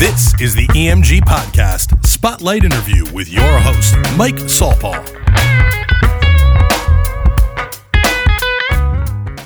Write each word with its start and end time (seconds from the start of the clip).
This 0.00 0.32
is 0.40 0.54
the 0.54 0.66
EMG 0.68 1.20
Podcast 1.24 2.06
Spotlight 2.06 2.64
Interview 2.64 3.04
with 3.12 3.28
your 3.28 3.58
host, 3.58 3.94
Mike 4.16 4.36
Saulpaugh. 4.36 5.06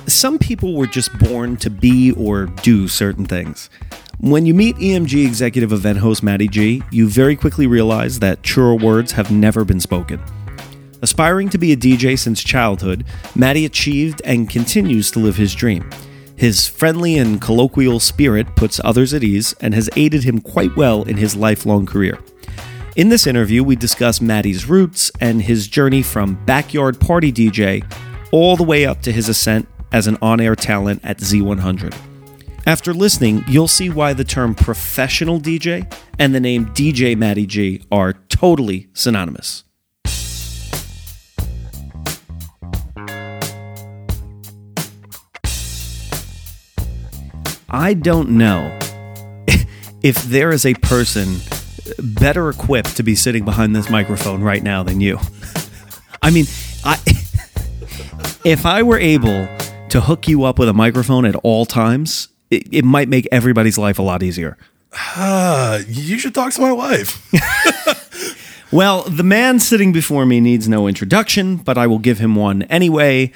Some 0.09 0.39
people 0.39 0.77
were 0.77 0.87
just 0.87 1.13
born 1.19 1.57
to 1.57 1.71
be 1.71 2.13
or 2.13 2.47
do 2.47 2.87
certain 2.87 3.25
things. 3.25 3.69
When 4.21 4.47
you 4.47 4.55
meet 4.55 4.77
EMG 4.77 5.27
executive 5.27 5.73
event 5.73 5.99
host 5.99 6.23
Matty 6.23 6.47
G, 6.47 6.85
you 6.93 7.09
very 7.09 7.35
quickly 7.35 7.67
realize 7.67 8.21
that 8.21 8.45
truer 8.45 8.77
words 8.77 9.11
have 9.11 9.33
never 9.33 9.65
been 9.65 9.81
spoken. 9.81 10.23
Aspiring 11.03 11.49
to 11.49 11.59
be 11.59 11.73
a 11.73 11.77
DJ 11.77 12.17
since 12.17 12.45
childhood, 12.45 13.05
Matty 13.35 13.65
achieved 13.65 14.23
and 14.25 14.49
continues 14.49 15.11
to 15.11 15.19
live 15.19 15.35
his 15.35 15.53
dream. 15.53 15.91
His 16.37 16.67
friendly 16.67 17.17
and 17.17 17.41
colloquial 17.41 18.01
spirit 18.01 18.57
puts 18.57 18.81
others 18.85 19.15
at 19.15 19.23
ease 19.23 19.55
and 19.61 19.73
has 19.75 19.89
aided 19.97 20.25
him 20.25 20.41
quite 20.41 20.77
well 20.77 21.05
in 21.05 21.17
his 21.17 21.37
lifelong 21.37 21.87
career. 21.87 22.19
In 22.97 23.09
this 23.09 23.27
interview, 23.27 23.65
we 23.65 23.77
discuss 23.77 24.21
Matty's 24.21 24.69
roots 24.69 25.11
and 25.21 25.43
his 25.43 25.67
journey 25.67 26.03
from 26.03 26.45
backyard 26.45 27.01
party 27.01 27.33
DJ 27.33 27.85
all 28.31 28.57
the 28.57 28.63
way 28.63 28.85
up 28.87 29.03
to 29.03 29.13
his 29.13 29.29
ascent 29.29 29.69
as 29.93 30.07
an 30.07 30.19
on 30.21 30.41
air 30.41 30.57
talent 30.57 31.01
at 31.05 31.19
Z100. 31.19 31.95
After 32.67 32.95
listening, 32.95 33.45
you'll 33.47 33.69
see 33.69 33.91
why 33.91 34.13
the 34.13 34.25
term 34.25 34.55
professional 34.55 35.41
DJ 35.41 35.93
and 36.19 36.35
the 36.35 36.41
name 36.41 36.67
DJ 36.67 37.17
Matty 37.17 37.47
G 37.47 37.83
are 37.93 38.15
totally 38.29 38.89
synonymous. 38.95 39.64
I 47.75 47.95
don't 47.95 48.31
know 48.31 48.79
if 50.03 50.15
there 50.23 50.53
is 50.53 50.65
a 50.65 50.75
person 50.75 51.39
better 51.99 52.49
equipped 52.49 52.97
to 52.99 53.03
be 53.03 53.17
sitting 53.17 53.45
behind 53.45 53.75
this 53.75 53.91
microphone 53.91 54.45
right 54.45 54.63
now 54.63 54.85
than 54.85 55.01
you. 55.01 55.19
I 56.23 56.31
mean, 56.31 56.45
I 56.85 57.01
if 58.45 58.65
I 58.65 58.85
were 58.85 59.01
able 59.01 59.49
to 59.89 60.01
hook 60.01 60.29
you 60.29 60.45
up 60.45 60.57
with 60.57 60.69
a 60.69 60.73
microphone 60.73 61.25
at 61.25 61.35
all 61.43 61.67
times, 61.67 62.29
it, 62.49 62.73
it 62.73 62.85
might 62.85 63.09
make 63.09 63.27
everybody's 63.33 63.77
life 63.77 63.99
a 63.99 64.03
lot 64.03 64.23
easier. 64.23 64.57
Uh, 65.17 65.81
you 65.89 66.17
should 66.21 66.33
talk 66.33 66.53
to 66.53 66.61
my 66.61 66.71
wife. 66.71 67.21
Well, 68.75 69.03
the 69.03 69.23
man 69.23 69.61
sitting 69.61 69.93
before 69.93 70.27
me 70.27 70.41
needs 70.41 70.69
no 70.69 70.89
introduction, 70.89 71.57
but 71.59 71.79
I 71.79 71.87
will 71.87 72.01
give 72.01 72.19
him 72.19 72.35
one 72.35 72.63
anyway. 72.63 73.31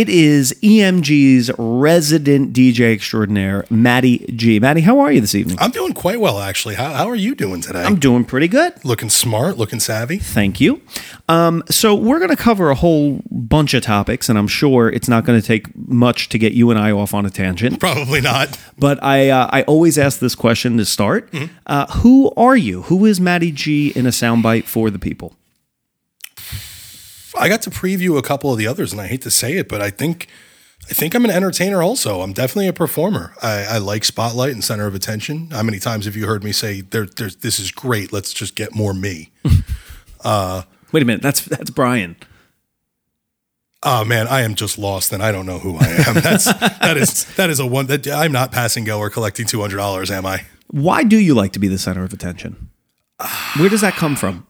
It 0.00 0.08
is 0.08 0.54
EMG's 0.62 1.50
resident 1.58 2.54
DJ 2.54 2.94
extraordinaire, 2.94 3.66
Matty 3.68 4.20
G. 4.34 4.58
Matty, 4.58 4.80
how 4.80 4.98
are 4.98 5.12
you 5.12 5.20
this 5.20 5.34
evening? 5.34 5.58
I'm 5.60 5.72
doing 5.72 5.92
quite 5.92 6.18
well, 6.18 6.38
actually. 6.38 6.76
How, 6.76 6.94
how 6.94 7.06
are 7.06 7.14
you 7.14 7.34
doing 7.34 7.60
today? 7.60 7.84
I'm 7.84 7.98
doing 7.98 8.24
pretty 8.24 8.48
good. 8.48 8.82
looking 8.82 9.10
smart, 9.10 9.58
looking 9.58 9.78
savvy. 9.78 10.16
Thank 10.16 10.58
you. 10.58 10.80
Um, 11.28 11.62
so, 11.68 11.94
we're 11.94 12.16
going 12.16 12.30
to 12.30 12.42
cover 12.42 12.70
a 12.70 12.74
whole 12.74 13.20
bunch 13.30 13.74
of 13.74 13.82
topics, 13.82 14.30
and 14.30 14.38
I'm 14.38 14.48
sure 14.48 14.88
it's 14.88 15.06
not 15.06 15.26
going 15.26 15.38
to 15.38 15.46
take 15.46 15.76
much 15.76 16.30
to 16.30 16.38
get 16.38 16.54
you 16.54 16.70
and 16.70 16.78
I 16.78 16.92
off 16.92 17.12
on 17.12 17.26
a 17.26 17.30
tangent. 17.30 17.78
Probably 17.78 18.22
not. 18.22 18.58
But 18.78 19.04
I, 19.04 19.28
uh, 19.28 19.50
I 19.52 19.64
always 19.64 19.98
ask 19.98 20.18
this 20.18 20.34
question 20.34 20.78
to 20.78 20.86
start 20.86 21.28
uh, 21.66 21.86
Who 21.98 22.32
are 22.38 22.56
you? 22.56 22.84
Who 22.84 23.04
is 23.04 23.20
Matty 23.20 23.52
G 23.52 23.92
in 23.94 24.06
a 24.06 24.10
soundbite 24.10 24.64
for 24.64 24.88
the 24.88 24.98
people? 24.98 25.36
I 27.38 27.48
got 27.48 27.62
to 27.62 27.70
preview 27.70 28.18
a 28.18 28.22
couple 28.22 28.52
of 28.52 28.58
the 28.58 28.66
others, 28.66 28.92
and 28.92 29.00
I 29.00 29.06
hate 29.06 29.22
to 29.22 29.30
say 29.30 29.54
it, 29.54 29.68
but 29.68 29.80
I 29.80 29.90
think 29.90 30.28
I 30.88 30.94
think 30.94 31.14
I'm 31.14 31.24
an 31.24 31.30
entertainer. 31.30 31.82
Also, 31.82 32.22
I'm 32.22 32.32
definitely 32.32 32.68
a 32.68 32.72
performer. 32.72 33.34
I, 33.42 33.64
I 33.64 33.78
like 33.78 34.04
spotlight 34.04 34.52
and 34.52 34.64
center 34.64 34.86
of 34.86 34.94
attention. 34.94 35.50
How 35.50 35.62
many 35.62 35.78
times 35.78 36.06
have 36.06 36.16
you 36.16 36.26
heard 36.26 36.42
me 36.42 36.52
say, 36.52 36.80
there, 36.80 37.06
there's, 37.06 37.36
"This 37.36 37.58
is 37.58 37.70
great. 37.70 38.12
Let's 38.12 38.32
just 38.32 38.54
get 38.54 38.74
more 38.74 38.94
me." 38.94 39.30
Uh, 40.22 40.64
Wait 40.92 41.02
a 41.02 41.06
minute, 41.06 41.22
that's 41.22 41.42
that's 41.46 41.70
Brian. 41.70 42.14
Oh 43.82 44.04
man, 44.04 44.28
I 44.28 44.42
am 44.42 44.54
just 44.54 44.76
lost, 44.76 45.14
and 45.14 45.22
I 45.22 45.32
don't 45.32 45.46
know 45.46 45.58
who 45.58 45.78
I 45.78 45.86
am. 46.06 46.14
That's 46.20 46.44
that 46.44 46.98
is 46.98 47.24
that 47.36 47.48
is 47.48 47.58
a 47.58 47.64
one 47.66 47.86
that 47.86 48.06
I'm 48.06 48.30
not 48.30 48.52
passing 48.52 48.84
go 48.84 48.98
or 48.98 49.08
collecting 49.08 49.46
two 49.46 49.62
hundred 49.62 49.78
dollars. 49.78 50.10
Am 50.10 50.26
I? 50.26 50.44
Why 50.66 51.04
do 51.04 51.16
you 51.16 51.32
like 51.32 51.52
to 51.52 51.58
be 51.58 51.68
the 51.68 51.78
center 51.78 52.04
of 52.04 52.12
attention? 52.12 52.68
Where 53.56 53.70
does 53.70 53.80
that 53.80 53.94
come 53.94 54.14
from? 54.16 54.46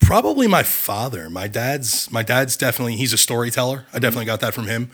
Probably 0.00 0.46
my 0.48 0.62
father. 0.62 1.30
My 1.30 1.46
dad's 1.46 2.10
my 2.10 2.22
dad's 2.22 2.56
definitely 2.56 2.96
he's 2.96 3.12
a 3.12 3.18
storyteller. 3.18 3.86
I 3.92 3.98
definitely 3.98 4.24
got 4.26 4.40
that 4.40 4.54
from 4.54 4.66
him. 4.66 4.90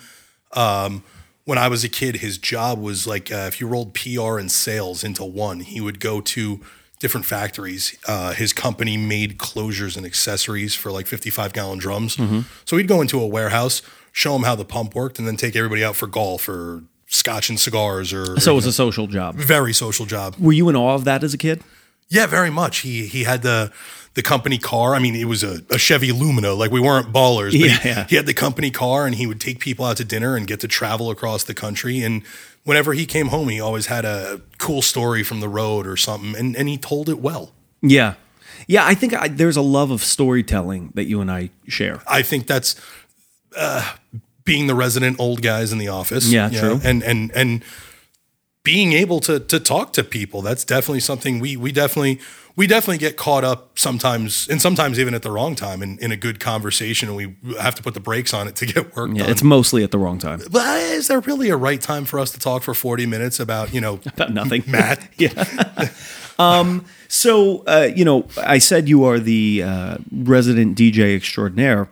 Um, 0.53 1.03
when 1.45 1.59
I 1.59 1.69
was 1.69 1.85
a 1.85 1.89
kid, 1.89 2.17
his 2.17 2.39
job 2.39 2.79
was 2.81 3.07
like 3.07 3.31
uh, 3.33 3.45
if 3.49 3.61
you 3.61 3.67
rolled 3.67 3.95
PR 3.95 4.39
and 4.39 4.51
sales 4.51 5.03
into 5.05 5.25
one, 5.25 5.61
he 5.61 5.81
would 5.81 6.01
go 6.01 6.21
to 6.21 6.61
different 6.99 7.25
factories. 7.27 7.97
Uh, 8.09 8.33
his 8.33 8.53
company 8.53 8.97
made 8.97 9.39
closures 9.39 9.97
and 9.97 10.05
accessories 10.05 10.75
for 10.75 10.91
like 10.91 11.07
55 11.07 11.53
gallon 11.53 11.79
drums. 11.79 12.17
So 12.65 12.77
he'd 12.77 12.89
go 12.89 13.01
into 13.01 13.21
a 13.21 13.27
warehouse, 13.27 13.83
show 14.13 14.33
them 14.33 14.43
how 14.43 14.55
the 14.55 14.65
pump 14.65 14.95
worked, 14.95 15.19
and 15.19 15.29
then 15.29 15.37
take 15.37 15.55
everybody 15.57 15.85
out 15.85 15.95
for 15.95 16.07
golf 16.07 16.49
or 16.49 16.83
scotch 17.07 17.49
and 17.49 17.61
cigars 17.61 18.13
or 18.13 18.41
So 18.41 18.53
it 18.53 18.57
was 18.57 18.67
a 18.67 18.73
social 18.73 19.07
job. 19.07 19.37
very 19.37 19.73
social 19.73 20.05
job. 20.07 20.35
Were 20.39 20.53
you 20.53 20.69
in 20.69 20.75
awe 20.77 20.95
of 20.95 21.05
that 21.05 21.23
as 21.23 21.33
a 21.33 21.39
kid? 21.39 21.63
Yeah, 22.09 22.27
very 22.27 22.51
much. 22.51 22.79
He 22.79 23.07
he 23.07 23.25
had 23.25 23.43
the 23.43 23.73
the 24.15 24.23
company 24.23 24.59
car. 24.59 24.95
I 24.95 24.99
mean, 24.99 25.15
it 25.15 25.27
was 25.27 25.43
a, 25.43 25.61
a 25.71 25.79
Chevy 25.79 26.11
Lumina. 26.13 26.53
Like 26.55 26.71
we 26.71 26.81
weren't 26.81 27.13
ballers, 27.13 27.51
but 27.53 27.61
Yeah, 27.69 27.79
he, 27.79 27.89
yeah. 27.89 28.07
he 28.09 28.17
had 28.17 28.27
the 28.27 28.35
company 28.35 28.71
car, 28.71 29.07
and 29.07 29.15
he 29.15 29.27
would 29.27 29.41
take 29.41 29.59
people 29.59 29.85
out 29.85 29.97
to 29.99 30.05
dinner 30.05 30.37
and 30.37 30.47
get 30.47 30.61
to 30.61 30.69
travel 30.69 31.11
across 31.11 31.45
the 31.45 31.55
country. 31.55 32.03
And 32.03 32.23
whenever 32.65 32.93
he 32.95 33.07
came 33.07 33.29
home, 33.29 33.49
he 33.49 33.61
always 33.61 33.87
had 33.87 34.05
a 34.05 34.41
cool 34.59 34.83
story 34.83 35.23
from 35.23 35.41
the 35.41 35.49
road 35.49 35.87
or 35.87 35.97
something, 35.97 36.35
and 36.37 36.57
and 36.57 36.69
he 36.69 36.79
told 36.79 37.09
it 37.09 37.19
well. 37.21 37.53
Yeah. 37.83 38.15
Yeah, 38.69 38.87
I 38.87 38.95
think 38.95 39.13
I, 39.15 39.29
there's 39.29 39.57
a 39.57 39.63
love 39.63 39.91
of 39.91 40.03
storytelling 40.03 40.91
that 40.95 41.05
you 41.05 41.21
and 41.21 41.31
I 41.31 41.51
share. 41.69 42.01
I 42.09 42.23
think 42.23 42.47
that's 42.47 42.75
uh, 43.57 43.95
being 44.45 44.67
the 44.67 44.75
resident 44.75 45.21
old 45.21 45.43
guys 45.43 45.73
in 45.73 45.79
the 45.79 45.89
office. 45.89 46.31
Yeah, 46.33 46.49
you 46.51 46.59
true. 46.59 46.81
and 46.83 47.03
and 47.05 47.31
and 47.33 47.63
being 48.67 48.93
able 48.93 49.21
to 49.21 49.39
to 49.53 49.59
talk 49.61 49.93
to 49.95 50.03
people. 50.03 50.43
That's 50.43 50.65
definitely 50.65 51.01
something 51.01 51.39
we 51.41 51.57
we 51.57 51.71
definitely 51.73 52.19
we 52.57 52.67
definitely 52.67 52.99
get 52.99 53.17
caught 53.17 53.45
up 53.45 53.79
sometimes, 53.79 54.49
and 54.49 54.61
sometimes 54.63 54.99
even 54.99 55.15
at 55.15 55.23
the 55.23 55.31
wrong 55.31 55.55
time 55.55 55.83
in, 55.83 55.99
in 56.01 56.11
a 56.11 56.17
good 56.17 56.41
conversation, 56.41 57.09
and 57.09 57.17
we 57.17 57.27
have 57.61 57.75
to 57.75 57.83
put 57.83 57.93
the 57.95 58.01
brakes 58.01 58.33
on 58.35 58.49
it 58.49 58.57
to 58.57 58.65
get 58.67 58.97
work 58.97 59.11
Yeah, 59.13 59.23
done. 59.25 59.31
it's 59.31 59.43
mostly 59.43 59.85
at 59.85 59.91
the 59.91 59.99
wrong 59.99 60.19
time. 60.19 60.41
but 60.51 60.81
is 60.99 61.07
there 61.09 61.21
really 61.21 61.51
a 61.51 61.57
right 61.57 61.81
time 61.81 62.05
for 62.07 62.19
us 62.19 62.31
to 62.33 62.39
talk 62.39 62.63
for 62.63 62.75
forty 62.75 63.07
minutes 63.07 63.39
about 63.41 63.73
you 63.75 63.81
know 63.81 64.01
About 64.07 64.33
nothing. 64.33 64.63
Matt? 64.77 64.99
Yeah. 65.19 65.33
um, 66.39 66.85
so, 67.09 67.63
uh, 67.67 67.89
you 67.95 68.05
know, 68.05 68.27
I 68.39 68.59
said 68.59 68.89
you 68.89 69.05
are 69.05 69.19
the 69.21 69.63
uh, 69.63 69.97
resident 70.13 70.77
DJ 70.77 71.15
extraordinaire. 71.17 71.89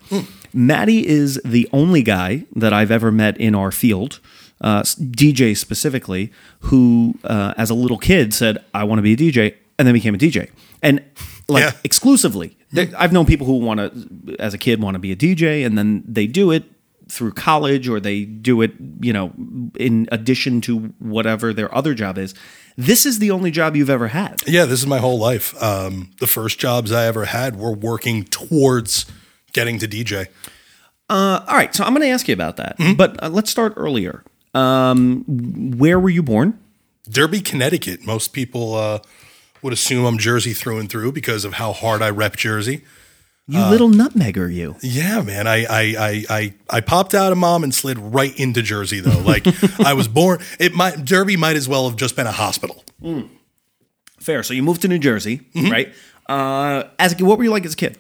Matty 0.53 1.07
is 1.07 1.41
the 1.45 1.69
only 1.73 2.03
guy 2.03 2.45
that 2.57 2.73
I've 2.73 2.91
ever 2.91 3.11
met 3.13 3.37
in 3.39 3.55
our 3.55 3.71
field, 3.73 4.21
uh, 4.61 4.83
DJ 4.83 5.57
specifically, 5.57 6.33
who, 6.61 7.15
uh, 7.25 7.55
as 7.57 7.71
a 7.71 7.75
little 7.75 7.99
kid, 7.99 8.33
said, 8.35 8.59
I 8.73 8.85
want 8.85 8.99
to 8.99 9.03
be 9.03 9.13
a 9.13 9.17
DJ, 9.17 9.55
and 9.79 9.87
then 9.87 9.93
became 9.95 10.15
a 10.15 10.19
DJ. 10.19 10.51
And 10.83 11.03
like 11.49 11.63
Yeah. 11.63 11.73
exclusively. 11.85 12.57
I've 12.97 13.13
known 13.13 13.27
people 13.27 13.47
who 13.47 13.55
want 13.59 13.79
to, 13.81 14.37
as 14.39 14.55
a 14.55 14.59
kid, 14.59 14.81
want 14.83 14.95
to 14.95 14.99
be 14.99 15.13
a 15.13 15.17
DJ, 15.17 15.65
and 15.65 15.77
then 15.79 16.03
they 16.07 16.27
do 16.27 16.51
it 16.51 16.65
through 17.09 17.33
college 17.33 17.87
or 17.87 18.01
they 18.01 18.25
do 18.25 18.63
it, 18.63 18.73
you 19.01 19.13
know, 19.13 19.31
in 19.79 20.09
addition 20.11 20.61
to 20.63 20.79
whatever 20.99 21.53
their 21.53 21.73
other 21.75 21.93
job 21.95 22.17
is. 22.17 22.35
This 22.77 23.05
is 23.07 23.19
the 23.19 23.31
only 23.31 23.51
job 23.51 23.77
you've 23.77 23.91
ever 23.91 24.09
had. 24.09 24.43
Yeah, 24.47 24.65
this 24.65 24.81
is 24.81 24.87
my 24.87 24.99
whole 24.99 25.19
life. 25.19 25.55
Um, 25.63 26.11
the 26.19 26.27
first 26.27 26.59
jobs 26.59 26.91
I 26.91 27.05
ever 27.07 27.27
had 27.27 27.57
were 27.57 27.73
working 27.75 28.25
towards 28.25 29.05
getting 29.53 29.79
to 29.81 29.87
DJ. 29.87 30.27
Uh, 31.11 31.45
all 31.47 31.55
right, 31.57 31.75
so 31.75 31.85
I'm 31.85 31.93
going 31.95 32.03
to 32.07 32.09
ask 32.13 32.27
you 32.27 32.35
about 32.35 32.57
that, 32.57 32.77
but 32.97 33.23
uh, 33.23 33.29
let's 33.29 33.51
start 33.51 33.75
earlier. 33.77 34.25
Um, 34.55 35.25
where 35.79 35.99
were 35.99 36.11
you 36.11 36.23
born? 36.23 36.59
Derby, 37.09 37.41
Connecticut. 37.41 38.07
Most 38.07 38.33
people 38.33 38.75
uh, 38.75 39.01
would 39.63 39.73
assume 39.73 40.07
I'm 40.07 40.19
Jersey 40.19 40.53
through 40.53 40.79
and 40.79 40.89
through 40.89 41.13
because 41.13 41.45
of 41.45 41.55
how 41.55 41.73
hard 41.73 42.03
I 42.03 42.11
rep 42.11 42.37
Jersey. 42.37 42.83
You 43.47 43.61
little 43.67 43.91
nutmegger, 43.91 44.51
you. 44.53 44.77
Yeah, 44.81 45.21
man. 45.21 45.47
I 45.47 45.65
I 45.65 45.83
I 45.99 46.25
I, 46.31 46.55
I 46.71 46.81
popped 46.81 47.13
out 47.13 47.31
of 47.31 47.37
mom 47.37 47.63
and 47.63 47.75
slid 47.75 47.99
right 47.99 48.35
into 48.41 48.63
Jersey 48.63 49.01
though. 49.01 49.19
Like 49.21 49.47
I 49.81 49.93
was 49.93 50.09
born. 50.09 50.41
It 50.59 50.73
might 50.73 51.05
Derby 51.05 51.37
might 51.37 51.57
as 51.57 51.69
well 51.69 51.87
have 51.87 51.97
just 51.99 52.17
been 52.17 52.27
a 52.27 52.33
hospital. 52.33 52.85
Fair. 54.19 54.43
So 54.43 54.55
you 54.55 54.63
moved 54.63 54.81
to 54.83 54.89
New 54.89 54.99
Jersey, 54.99 55.43
right? 55.55 55.93
Uh, 56.27 56.85
as 56.99 57.21
a, 57.21 57.25
what 57.25 57.37
were 57.37 57.45
you 57.45 57.51
like 57.51 57.67
as 57.67 57.75
a 57.75 57.77
kid? 57.77 57.99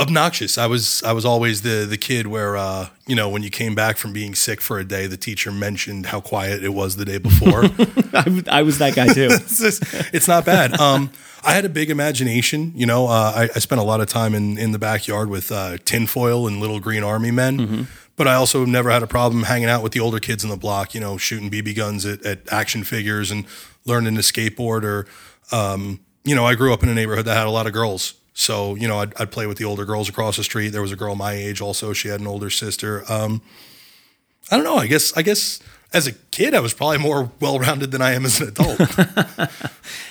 Obnoxious. 0.00 0.58
I 0.58 0.66
was 0.66 1.02
I 1.04 1.12
was 1.12 1.24
always 1.24 1.62
the 1.62 1.86
the 1.88 1.96
kid 1.96 2.26
where 2.26 2.56
uh, 2.56 2.88
you 3.06 3.14
know 3.14 3.28
when 3.28 3.44
you 3.44 3.50
came 3.50 3.76
back 3.76 3.96
from 3.96 4.12
being 4.12 4.34
sick 4.34 4.60
for 4.60 4.78
a 4.80 4.84
day, 4.84 5.06
the 5.06 5.16
teacher 5.16 5.52
mentioned 5.52 6.06
how 6.06 6.20
quiet 6.20 6.64
it 6.64 6.70
was 6.70 6.96
the 6.96 7.04
day 7.04 7.18
before. 7.18 7.64
I, 8.12 8.42
I 8.48 8.62
was 8.62 8.78
that 8.78 8.94
guy 8.96 9.06
too. 9.12 9.28
it's, 9.30 9.60
just- 9.60 9.82
it's 10.12 10.26
not 10.26 10.44
bad. 10.44 10.80
Um, 10.80 11.10
I 11.44 11.52
had 11.52 11.64
a 11.64 11.68
big 11.68 11.90
imagination. 11.90 12.72
You 12.74 12.86
know, 12.86 13.06
uh, 13.06 13.32
I, 13.36 13.42
I 13.54 13.58
spent 13.60 13.80
a 13.80 13.84
lot 13.84 14.00
of 14.00 14.08
time 14.08 14.34
in, 14.34 14.58
in 14.58 14.72
the 14.72 14.78
backyard 14.80 15.28
with 15.28 15.52
uh, 15.52 15.76
tinfoil 15.84 16.48
and 16.48 16.58
little 16.58 16.80
green 16.80 17.04
army 17.04 17.30
men. 17.30 17.86
But 18.16 18.26
I 18.26 18.34
also 18.34 18.64
never 18.64 18.90
had 18.90 19.02
a 19.02 19.06
problem 19.06 19.42
hanging 19.44 19.68
out 19.68 19.82
with 19.82 19.92
the 19.92 20.00
older 20.00 20.18
kids 20.20 20.42
in 20.42 20.50
the 20.50 20.56
block. 20.56 20.94
You 20.94 21.00
know, 21.00 21.18
shooting 21.18 21.50
BB 21.50 21.76
guns 21.76 22.04
at, 22.06 22.24
at 22.24 22.52
action 22.52 22.82
figures 22.82 23.30
and 23.30 23.44
learning 23.84 24.14
to 24.16 24.22
skateboard 24.22 24.82
or, 24.82 25.06
um, 25.52 26.00
you 26.24 26.34
know, 26.34 26.46
I 26.46 26.54
grew 26.54 26.72
up 26.72 26.82
in 26.82 26.88
a 26.88 26.94
neighborhood 26.94 27.26
that 27.26 27.36
had 27.36 27.46
a 27.46 27.50
lot 27.50 27.66
of 27.68 27.72
girls. 27.72 28.14
So, 28.34 28.74
you 28.74 28.88
know, 28.88 28.98
I'd, 28.98 29.14
I'd 29.20 29.30
play 29.30 29.46
with 29.46 29.58
the 29.58 29.64
older 29.64 29.84
girls 29.84 30.08
across 30.08 30.36
the 30.36 30.44
street. 30.44 30.70
There 30.70 30.82
was 30.82 30.92
a 30.92 30.96
girl 30.96 31.14
my 31.14 31.32
age 31.32 31.60
also. 31.60 31.92
She 31.92 32.08
had 32.08 32.20
an 32.20 32.26
older 32.26 32.50
sister. 32.50 33.04
Um, 33.10 33.40
I 34.50 34.56
don't 34.56 34.64
know. 34.64 34.76
I 34.76 34.86
guess, 34.86 35.16
I 35.16 35.22
guess 35.22 35.60
as 35.92 36.06
a 36.06 36.12
kid, 36.12 36.52
I 36.54 36.60
was 36.60 36.74
probably 36.74 36.98
more 36.98 37.30
well 37.40 37.58
rounded 37.58 37.92
than 37.92 38.02
I 38.02 38.12
am 38.12 38.24
as 38.24 38.40
an 38.40 38.48
adult. 38.48 38.80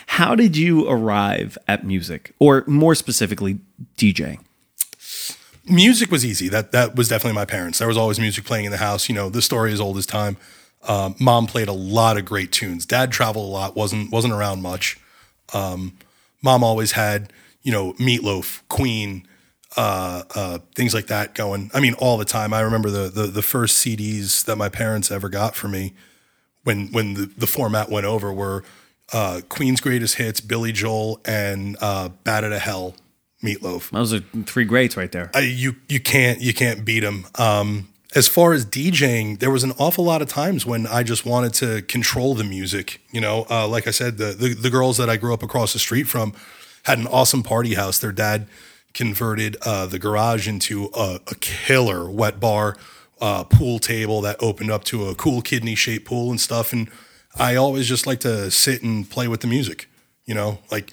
How 0.08 0.36
did 0.36 0.56
you 0.56 0.88
arrive 0.88 1.58
at 1.68 1.86
music, 1.86 2.34
or 2.40 2.64
more 2.66 2.96
specifically, 2.96 3.60
DJing? 3.98 4.40
music 5.66 6.12
was 6.12 6.26
easy. 6.26 6.50
That 6.50 6.72
that 6.72 6.96
was 6.96 7.08
definitely 7.08 7.36
my 7.36 7.46
parents. 7.46 7.80
There 7.80 7.88
was 7.88 7.98
always 7.98 8.20
music 8.20 8.46
playing 8.46 8.66
in 8.66 8.72
the 8.72 8.78
house. 8.78 9.10
You 9.10 9.16
know, 9.16 9.30
the 9.30 9.42
story 9.42 9.72
is 9.72 9.80
old 9.80 9.98
as 9.98 10.06
time. 10.06 10.38
Um, 10.88 11.16
mom 11.20 11.48
played 11.48 11.68
a 11.68 11.74
lot 11.74 12.18
of 12.18 12.26
great 12.26 12.52
tunes. 12.52 12.86
Dad 12.86 13.12
traveled 13.12 13.46
a 13.46 13.52
lot. 13.52 13.76
wasn't 13.76 14.12
wasn't 14.12 14.34
around 14.34 14.62
much. 14.62 14.98
Um, 15.54 15.98
mom 16.42 16.64
always 16.64 16.94
had 16.94 17.32
you 17.64 17.72
know 17.72 17.94
Meatloaf, 17.94 18.62
Queen, 18.70 19.28
uh, 19.76 20.24
uh, 20.36 20.60
things 20.76 20.94
like 20.94 21.08
that 21.08 21.34
going. 21.34 21.72
I 21.74 21.80
mean, 21.80 21.96
all 21.96 22.18
the 22.18 22.26
time. 22.26 22.54
I 22.54 22.62
remember 22.62 22.90
the, 22.90 23.10
the 23.10 23.24
the 23.28 23.42
first 23.42 23.84
CDs 23.84 24.46
that 24.46 24.58
my 24.58 24.70
parents 24.70 25.12
ever 25.12 25.30
got 25.30 25.56
for 25.56 25.68
me 25.68 25.94
when 26.64 26.88
when 26.92 27.14
the, 27.16 27.26
the 27.38 27.48
format 27.48 27.90
went 27.90 28.06
over 28.06 28.32
were 28.32 28.64
uh, 29.12 29.42
Queen's 29.50 29.82
Greatest 29.82 30.16
Hits, 30.16 30.42
Billy 30.42 30.72
Joel, 30.72 31.20
and 31.26 31.78
uh, 31.82 32.10
Bat 32.24 32.46
Out 32.46 32.52
of 32.54 32.62
Hell, 32.62 32.96
Meatloaf. 33.44 33.90
Those 33.92 34.14
are 34.14 34.20
three 34.46 34.66
greats 34.66 34.96
right 34.98 35.12
there. 35.12 35.32
I, 35.34 35.42
you 35.42 35.76
you 35.88 36.00
can't 36.00 36.42
you 36.42 36.54
can't 36.54 36.86
beat 36.86 37.02
them. 37.02 37.28
Um, 37.36 37.90
as 38.16 38.28
far 38.28 38.54
as 38.54 38.64
DJing, 38.64 39.40
there 39.40 39.50
was 39.50 39.64
an 39.64 39.74
awful 39.80 40.06
lot 40.06 40.22
of 40.22 40.28
times 40.28 40.68
when 40.68 40.86
I 40.86 41.02
just 41.02 41.26
wanted 41.26 41.54
to 41.56 41.82
control 41.82 42.36
the 42.36 42.44
music. 42.44 43.02
You 43.12 43.22
know, 43.22 43.48
uh, 43.50 43.68
like 43.68 43.88
I 43.88 43.92
said, 43.92 44.18
the, 44.18 44.26
the 44.26 44.54
the 44.54 44.70
girls 44.70 44.98
that 44.98 45.10
I 45.10 45.18
grew 45.18 45.34
up 45.34 45.44
across 45.44 45.74
the 45.74 45.80
street 45.80 46.04
from 46.04 46.34
had 46.84 46.98
an 47.00 47.08
awesome 47.08 47.44
party 47.44 47.76
house. 47.76 48.00
Their 48.00 48.12
dad 48.12 48.48
converted 48.94 49.58
uh, 49.64 49.86
the 49.88 50.00
garage 50.00 50.48
into 50.48 50.90
a, 50.96 51.20
a 51.28 51.36
killer 51.36 52.10
wet 52.10 52.40
bar 52.40 52.78
uh, 53.22 53.44
pool 53.44 53.80
table 53.80 54.22
that 54.22 54.36
opened 54.42 54.70
up 54.70 54.84
to 54.86 55.08
a 55.08 55.16
cool 55.16 55.42
kidney 55.42 55.76
shaped 55.76 56.06
pool 56.06 56.30
and 56.30 56.40
stuff. 56.40 56.74
And 56.74 56.90
I 57.36 57.56
always 57.56 57.88
just 57.88 58.06
like 58.06 58.20
to 58.22 58.52
sit 58.52 58.84
and 58.84 59.10
play 59.10 59.28
with 59.28 59.42
the 59.42 59.48
music. 59.48 59.88
You 60.26 60.36
know, 60.36 60.60
like 60.72 60.92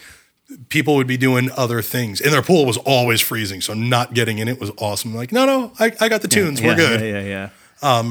people 0.69 0.97
would 0.97 1.07
be 1.07 1.17
doing 1.17 1.51
other 1.57 1.83
things, 1.83 2.21
and 2.21 2.33
their 2.33 2.43
pool 2.43 2.67
was 2.67 2.77
always 2.79 3.21
freezing. 3.21 3.61
So 3.61 3.75
not 3.75 4.15
getting 4.15 4.39
in 4.39 4.49
it 4.49 4.59
was 4.59 4.71
awesome. 4.79 5.15
Like, 5.15 5.31
no, 5.31 5.47
no, 5.47 5.73
I, 5.79 5.93
I 6.01 6.09
got 6.09 6.23
the 6.23 6.29
tunes. 6.29 6.61
We're 6.61 6.71
yeah, 6.71 6.77
good. 6.77 7.01
Yeah, 7.01 7.21
yeah, 7.21 7.51
yeah. 7.83 8.03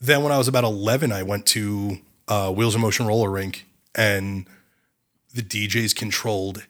Then 0.00 0.22
when 0.22 0.32
I 0.32 0.38
was 0.38 0.48
about 0.48 0.64
11, 0.64 1.10
I 1.12 1.22
went 1.22 1.46
to 1.46 1.98
uh, 2.28 2.52
Wheels 2.52 2.74
of 2.74 2.80
Motion 2.80 3.06
roller 3.06 3.30
rink, 3.30 3.66
and 3.94 4.46
the 5.34 5.42
DJs 5.42 5.94
controlled 5.94 6.66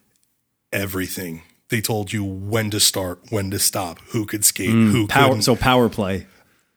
everything. 0.77 1.43
They 1.69 1.81
told 1.81 2.13
you 2.13 2.23
when 2.25 2.71
to 2.71 2.79
start, 2.79 3.19
when 3.31 3.51
to 3.51 3.59
stop, 3.59 3.99
who 4.11 4.25
could 4.27 4.45
skate, 4.45 4.71
who 4.71 5.07
Power. 5.09 5.29
couldn't. 5.29 5.43
So 5.43 5.57
power 5.57 5.89
play. 5.89 6.27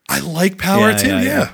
I 0.10 0.20
like 0.22 0.58
power 0.58 0.90
Yeah, 0.92 0.98
too. 0.98 1.08
yeah, 1.10 1.22
Yeah, 1.22 1.38
yeah. 1.40 1.52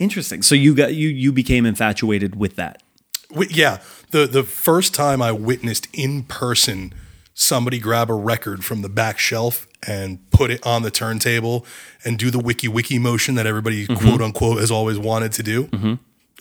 Interesting. 0.00 0.42
So 0.42 0.54
you 0.56 0.74
got 0.74 0.94
you 0.94 1.08
you 1.08 1.30
became 1.32 1.64
infatuated 1.66 2.34
with 2.34 2.56
that. 2.56 2.82
Wi- 3.30 3.52
yeah. 3.54 3.78
The 4.10 4.26
the 4.26 4.42
first 4.42 4.92
time 4.94 5.22
I 5.22 5.30
witnessed 5.30 5.86
in 5.92 6.24
person 6.24 6.92
somebody 7.36 7.78
grab 7.78 8.10
a 8.10 8.14
record 8.14 8.64
from 8.64 8.82
the 8.82 8.88
back 8.88 9.18
shelf 9.18 9.66
and 9.86 10.18
put 10.30 10.50
it 10.50 10.64
on 10.66 10.82
the 10.82 10.90
turntable 10.90 11.64
and 12.04 12.16
do 12.18 12.30
the 12.30 12.38
wiki 12.40 12.66
wiki 12.68 12.98
motion 12.98 13.34
that 13.36 13.46
everybody 13.46 13.86
Mm-hmm. 13.86 14.08
quote 14.08 14.20
unquote 14.20 14.58
has 14.60 14.70
always 14.72 14.98
wanted 14.98 15.30
to 15.32 15.42
do. 15.44 15.68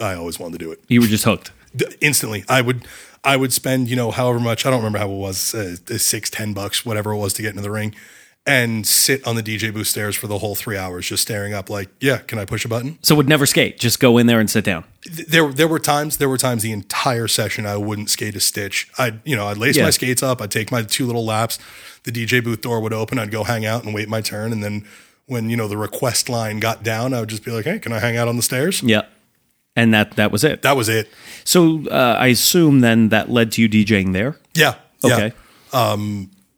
I 0.01 0.15
always 0.15 0.39
wanted 0.39 0.57
to 0.59 0.65
do 0.65 0.71
it. 0.71 0.79
You 0.87 1.01
were 1.01 1.07
just 1.07 1.23
hooked. 1.25 1.51
Instantly 2.01 2.43
i 2.49 2.61
would 2.61 2.85
i 3.23 3.35
would 3.35 3.53
spend 3.53 3.89
you 3.89 3.95
know 3.95 4.11
however 4.11 4.39
much 4.39 4.65
i 4.65 4.69
don't 4.69 4.79
remember 4.79 4.99
how 4.99 5.09
it 5.09 5.17
was 5.17 5.53
uh, 5.55 5.75
six 5.97 6.29
ten 6.29 6.53
bucks 6.53 6.85
whatever 6.85 7.11
it 7.11 7.17
was 7.17 7.33
to 7.33 7.41
get 7.41 7.49
into 7.49 7.61
the 7.61 7.71
ring 7.71 7.93
and 8.45 8.85
sit 8.85 9.25
on 9.25 9.35
the 9.37 9.43
dj 9.43 9.73
booth 9.73 9.87
stairs 9.87 10.15
for 10.17 10.27
the 10.27 10.39
whole 10.39 10.53
three 10.55 10.77
hours 10.77 11.07
just 11.07 11.21
staring 11.23 11.53
up 11.53 11.69
like 11.69 11.89
yeah 12.01 12.17
can 12.17 12.37
i 12.37 12.43
push 12.45 12.65
a 12.65 12.67
button 12.67 12.97
So 13.01 13.15
would 13.15 13.29
never 13.29 13.45
skate. 13.45 13.79
Just 13.79 13.99
go 14.01 14.17
in 14.17 14.27
there 14.27 14.41
and 14.41 14.49
sit 14.49 14.65
down. 14.65 14.83
There 15.29 15.49
there 15.53 15.67
were 15.67 15.79
times 15.79 16.17
there 16.17 16.27
were 16.27 16.37
times 16.37 16.61
the 16.63 16.73
entire 16.73 17.29
session 17.29 17.65
i 17.65 17.77
wouldn't 17.77 18.09
skate 18.09 18.35
a 18.35 18.41
stitch 18.41 18.89
i'd 18.97 19.21
you 19.25 19.35
know 19.37 19.47
i'd 19.47 19.57
lace 19.57 19.77
Yeah. 19.77 19.85
my 19.85 19.91
skates 19.91 20.21
up 20.21 20.41
i'd 20.41 20.51
take 20.51 20.71
my 20.71 20.83
two 20.83 21.05
little 21.05 21.23
laps 21.25 21.57
the 22.03 22.11
dj 22.11 22.43
booth 22.43 22.59
door 22.61 22.81
would 22.81 22.91
open 22.93 23.17
i'd 23.17 23.31
go 23.31 23.45
hang 23.45 23.65
out 23.65 23.85
and 23.85 23.93
wait 23.93 24.09
my 24.09 24.19
turn 24.19 24.51
and 24.51 24.61
then 24.61 24.85
when 25.25 25.49
you 25.49 25.55
know 25.55 25.69
the 25.69 25.77
request 25.77 26.27
line 26.27 26.59
got 26.59 26.83
down 26.83 27.13
i 27.13 27.21
would 27.21 27.29
just 27.29 27.45
be 27.45 27.51
like 27.51 27.63
hey 27.63 27.79
can 27.79 27.93
i 27.93 27.99
hang 27.99 28.17
out 28.17 28.27
on 28.27 28.35
the 28.35 28.43
stairs 28.43 28.83
Yeah. 28.83 29.03
And 29.75 29.93
that 29.93 30.11
that 30.17 30.31
was 30.31 30.43
it. 30.43 30.61
that 30.61 30.75
was 30.77 30.87
it 30.89 31.09
So 31.45 31.87
uh, 31.89 32.15
I 32.19 32.27
assume 32.27 32.81
then 32.81 33.09
that 33.09 33.29
led 33.29 33.51
to 33.53 33.61
you 33.61 33.69
DJing 33.69 34.13
there. 34.13 34.37
yeah 34.53 34.75
yeah. 35.03 35.15
Okay. 35.15 35.33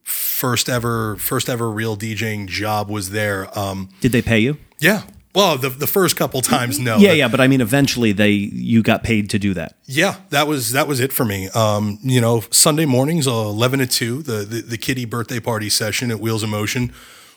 first 0.03 0.69
ever 0.69 1.15
first 1.17 1.49
ever 1.49 1.69
real 1.69 1.97
DJing 1.97 2.47
job 2.47 2.89
was 2.89 3.09
there. 3.11 3.47
Um, 3.57 3.89
Did 4.01 4.11
they 4.11 4.21
pay 4.21 4.39
you? 4.39 4.57
yeah. 4.79 5.03
Well, 5.33 5.57
the 5.57 5.67
the 5.67 5.87
first 5.87 6.15
couple 6.15 6.41
times, 6.41 6.79
no. 6.79 6.95
Yeah, 6.97 7.11
yeah, 7.11 7.27
but 7.27 7.41
I 7.41 7.47
mean, 7.47 7.59
eventually 7.59 8.13
they 8.13 8.29
you 8.31 8.81
got 8.81 9.03
paid 9.03 9.29
to 9.31 9.39
do 9.39 9.53
that. 9.55 9.75
yeah. 9.85 10.15
That 10.29 10.47
was 10.47 10.71
that 10.71 10.87
was 10.87 11.01
it 11.01 11.11
for 11.11 11.25
me. 11.25 11.49
Um, 11.49 11.99
you 12.01 12.21
know, 12.21 12.43
Sunday 12.51 12.85
mornings, 12.85 13.27
eleven 13.27 13.79
to 13.79 13.87
two, 13.87 14.21
the, 14.21 14.45
the 14.45 14.61
the 14.61 14.77
kiddie 14.77 15.03
birthday 15.03 15.41
party 15.41 15.69
session 15.69 16.09
at 16.09 16.21
Wheels 16.21 16.41
of 16.43 16.49
Motion 16.49 16.93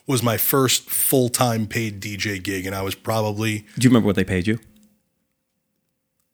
was 0.06 0.22
my 0.22 0.36
first 0.36 0.88
full 0.88 1.28
time 1.28 1.66
paid 1.66 2.00
DJ 2.00 2.40
gig, 2.40 2.66
and 2.66 2.74
I 2.74 2.82
was 2.82 2.94
probably 2.94 3.66
Do 3.76 3.84
you 3.84 3.90
remember 3.90 4.06
what 4.06 4.14
they 4.16 4.24
paid 4.24 4.46
you? 4.46 4.60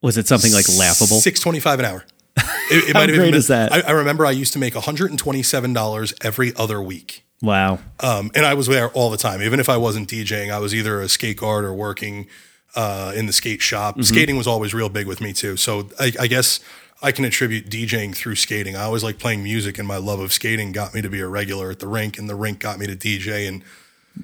Was 0.04 0.16
it 0.18 0.28
something 0.28 0.52
like 0.52 0.66
laughable? 0.78 1.18
six 1.20 1.40
twenty 1.40 1.60
five 1.60 1.78
an 1.80 1.84
hour. 1.86 2.04
It, 2.70 2.88
it 2.88 2.92
How 2.94 3.00
might 3.00 3.08
have 3.10 3.18
great 3.18 3.26
been, 3.32 3.34
is 3.34 3.48
that? 3.48 3.72
I, 3.72 3.80
I 3.80 3.90
remember 3.90 4.24
I 4.24 4.30
used 4.30 4.54
to 4.54 4.58
make 4.58 4.74
one 4.74 4.82
hundred 4.84 5.10
and 5.10 5.18
twenty 5.18 5.42
seven 5.42 5.72
dollars 5.74 6.14
every 6.22 6.54
other 6.56 6.80
week. 6.80 7.24
Wow. 7.42 7.78
Um, 8.00 8.30
and 8.34 8.46
I 8.46 8.54
was 8.54 8.66
there 8.68 8.88
all 8.90 9.10
the 9.10 9.18
time. 9.18 9.42
Even 9.42 9.60
if 9.60 9.68
I 9.68 9.76
wasn't 9.76 10.08
DJing, 10.08 10.50
I 10.50 10.58
was 10.60 10.74
either 10.74 11.00
a 11.02 11.08
skate 11.10 11.36
guard 11.36 11.66
or 11.66 11.74
working 11.74 12.26
uh, 12.74 13.12
in 13.14 13.26
the 13.26 13.34
skate 13.34 13.60
shop. 13.60 14.02
Skating 14.02 14.36
was 14.38 14.46
always 14.46 14.72
real 14.72 14.88
big 14.88 15.06
with 15.06 15.20
me 15.20 15.34
too. 15.34 15.58
So 15.58 15.90
I, 16.00 16.12
I 16.18 16.26
guess 16.26 16.58
I 17.02 17.12
can 17.12 17.26
attribute 17.26 17.68
DJing 17.68 18.14
through 18.16 18.36
skating. 18.36 18.76
I 18.76 18.84
always 18.84 19.04
like 19.04 19.18
playing 19.18 19.42
music, 19.44 19.78
and 19.78 19.86
my 19.86 19.98
love 19.98 20.20
of 20.20 20.32
skating 20.32 20.72
got 20.72 20.94
me 20.94 21.02
to 21.02 21.10
be 21.10 21.20
a 21.20 21.28
regular 21.28 21.70
at 21.70 21.80
the 21.80 21.86
rink, 21.86 22.18
and 22.18 22.30
the 22.30 22.34
rink 22.34 22.60
got 22.60 22.78
me 22.78 22.86
to 22.86 22.96
DJ, 22.96 23.46
and 23.46 23.62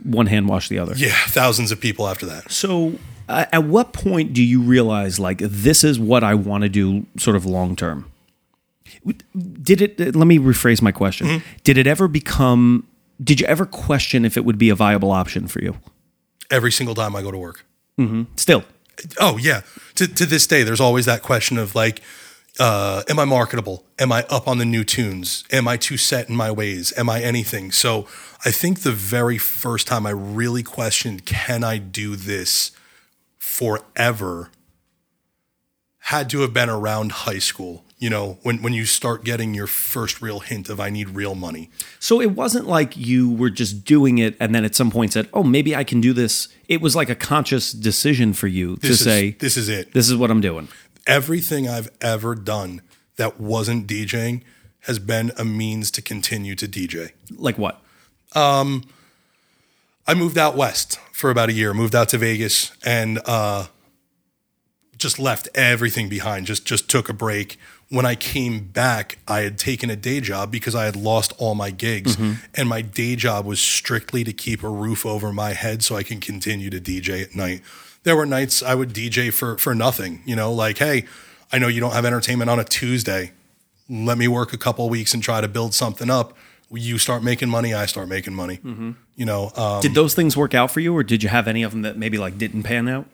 One 0.02 0.26
hand 0.28 0.48
wash 0.48 0.68
the 0.70 0.78
other. 0.78 0.94
yeah, 0.96 1.14
thousands 1.28 1.70
of 1.72 1.78
people 1.80 2.08
after 2.08 2.24
that. 2.26 2.50
So, 2.50 2.94
uh, 3.30 3.46
at 3.52 3.64
what 3.64 3.92
point 3.92 4.32
do 4.32 4.42
you 4.42 4.60
realize 4.60 5.18
like 5.18 5.38
this 5.38 5.84
is 5.84 5.98
what 5.98 6.22
I 6.24 6.34
want 6.34 6.62
to 6.62 6.68
do, 6.68 7.06
sort 7.18 7.36
of 7.36 7.46
long 7.46 7.76
term? 7.76 8.10
Did 9.62 9.80
it? 9.80 10.00
uh, 10.00 10.18
Let 10.18 10.26
me 10.26 10.38
rephrase 10.38 10.82
my 10.82 10.92
question. 10.92 11.26
Mm-hmm. 11.26 11.46
Did 11.64 11.78
it 11.78 11.86
ever 11.86 12.08
become? 12.08 12.86
Did 13.22 13.40
you 13.40 13.46
ever 13.46 13.66
question 13.66 14.24
if 14.24 14.36
it 14.36 14.44
would 14.44 14.58
be 14.58 14.70
a 14.70 14.74
viable 14.74 15.10
option 15.10 15.46
for 15.46 15.62
you? 15.62 15.76
Every 16.50 16.72
single 16.72 16.94
time 16.94 17.14
I 17.14 17.22
go 17.22 17.30
to 17.30 17.38
work. 17.38 17.64
Mm-hmm. 17.98 18.24
Still, 18.36 18.64
Oh 19.18 19.36
yeah. 19.38 19.62
To 19.96 20.06
to 20.06 20.26
this 20.26 20.46
day, 20.46 20.62
there's 20.62 20.80
always 20.80 21.06
that 21.06 21.22
question 21.22 21.58
of 21.58 21.74
like, 21.74 22.00
uh, 22.58 23.02
am 23.08 23.18
I 23.18 23.24
marketable? 23.24 23.84
Am 23.98 24.12
I 24.12 24.24
up 24.28 24.48
on 24.48 24.58
the 24.58 24.64
new 24.64 24.84
tunes? 24.84 25.44
Am 25.50 25.68
I 25.68 25.76
too 25.76 25.96
set 25.96 26.28
in 26.28 26.36
my 26.36 26.50
ways? 26.50 26.92
Am 26.96 27.08
I 27.08 27.20
anything? 27.22 27.70
So 27.72 28.06
I 28.44 28.50
think 28.50 28.80
the 28.80 28.92
very 28.92 29.38
first 29.38 29.86
time 29.86 30.06
I 30.06 30.10
really 30.10 30.62
questioned, 30.62 31.24
can 31.26 31.64
I 31.64 31.78
do 31.78 32.16
this 32.16 32.72
forever? 33.40 34.50
Had 36.04 36.30
to 36.30 36.40
have 36.40 36.52
been 36.52 36.68
around 36.68 37.12
high 37.12 37.38
school. 37.38 37.84
You 37.98 38.10
know, 38.10 38.38
when 38.42 38.62
when 38.62 38.72
you 38.72 38.86
start 38.86 39.24
getting 39.24 39.54
your 39.54 39.66
first 39.66 40.22
real 40.22 40.40
hint 40.40 40.68
of 40.68 40.78
I 40.80 40.88
need 40.90 41.10
real 41.10 41.34
money. 41.34 41.70
so 41.98 42.20
it 42.20 42.32
wasn't 42.32 42.66
like 42.66 42.96
you 42.96 43.30
were 43.30 43.50
just 43.50 43.84
doing 43.84 44.18
it 44.18 44.36
and 44.40 44.54
then 44.54 44.64
at 44.64 44.74
some 44.74 44.90
point 44.90 45.12
said, 45.12 45.28
"Oh, 45.34 45.42
maybe 45.42 45.76
I 45.76 45.84
can 45.84 46.00
do 46.00 46.12
this." 46.12 46.48
It 46.68 46.80
was 46.80 46.96
like 46.96 47.10
a 47.10 47.14
conscious 47.14 47.72
decision 47.72 48.32
for 48.32 48.46
you 48.46 48.76
to 48.76 48.88
is, 48.88 49.04
say, 49.04 49.32
this 49.32 49.56
is 49.56 49.68
it. 49.68 49.92
"This 49.92 50.08
is 50.08 50.16
what 50.16 50.30
I'm 50.30 50.40
doing." 50.40 50.68
everything 51.06 51.68
I've 51.68 51.90
ever 52.00 52.34
done 52.34 52.82
that 53.16 53.40
wasn't 53.40 53.86
DJing 53.86 54.42
has 54.84 54.98
been 54.98 55.32
a 55.36 55.44
means 55.44 55.90
to 55.92 56.02
continue 56.02 56.54
to 56.54 56.66
DJ. 56.66 57.10
Like 57.36 57.58
what? 57.58 57.82
Um, 58.34 58.84
I 60.06 60.14
moved 60.14 60.38
out 60.38 60.56
west 60.56 60.98
for 61.12 61.30
about 61.30 61.48
a 61.48 61.52
year, 61.52 61.72
moved 61.74 61.94
out 61.94 62.08
to 62.10 62.18
Vegas 62.18 62.72
and 62.84 63.20
uh, 63.26 63.66
just 64.96 65.18
left 65.18 65.48
everything 65.54 66.08
behind, 66.08 66.46
just 66.46 66.64
just 66.64 66.88
took 66.88 67.08
a 67.08 67.12
break. 67.12 67.58
When 67.88 68.06
I 68.06 68.14
came 68.14 68.68
back, 68.68 69.18
I 69.26 69.40
had 69.40 69.58
taken 69.58 69.90
a 69.90 69.96
day 69.96 70.20
job 70.20 70.52
because 70.52 70.76
I 70.76 70.84
had 70.84 70.94
lost 70.94 71.32
all 71.38 71.56
my 71.56 71.70
gigs. 71.70 72.16
And 72.54 72.68
my 72.68 72.82
day 72.82 73.16
job 73.16 73.44
was 73.44 73.60
strictly 73.60 74.22
to 74.22 74.32
keep 74.32 74.62
a 74.62 74.68
roof 74.68 75.04
over 75.04 75.32
my 75.32 75.54
head 75.54 75.82
so 75.82 75.96
I 75.96 76.04
can 76.04 76.20
continue 76.20 76.70
to 76.70 76.80
DJ 76.80 77.22
at 77.22 77.34
night. 77.34 77.62
There 78.04 78.14
were 78.14 78.26
nights 78.26 78.62
I 78.62 78.76
would 78.76 78.90
DJ 78.90 79.32
for 79.32 79.58
for 79.58 79.74
nothing, 79.74 80.22
you 80.24 80.36
know, 80.36 80.52
like, 80.52 80.78
hey, 80.78 81.06
I 81.52 81.58
know 81.58 81.66
you 81.66 81.80
don't 81.80 81.92
have 81.92 82.04
entertainment 82.04 82.48
on 82.48 82.60
a 82.60 82.64
Tuesday. 82.64 83.32
Let 83.88 84.18
me 84.18 84.28
work 84.28 84.52
a 84.52 84.58
couple 84.58 84.84
of 84.84 84.90
weeks 84.90 85.12
and 85.12 85.22
try 85.22 85.40
to 85.40 85.48
build 85.48 85.74
something 85.74 86.08
up. 86.08 86.36
You 86.72 86.98
start 86.98 87.22
making 87.22 87.48
money, 87.48 87.74
I 87.74 87.86
start 87.86 88.08
making 88.08 88.34
money. 88.34 88.60
You 89.16 89.24
know, 89.26 89.50
um, 89.56 89.80
Did 89.82 89.94
those 89.94 90.14
things 90.14 90.36
work 90.36 90.54
out 90.54 90.70
for 90.70 90.80
you, 90.80 90.96
or 90.96 91.02
did 91.02 91.22
you 91.22 91.28
have 91.28 91.48
any 91.48 91.62
of 91.62 91.72
them 91.72 91.82
that 91.82 91.96
maybe 91.96 92.16
like 92.18 92.38
didn't 92.38 92.62
pan 92.62 92.88
out? 92.88 93.06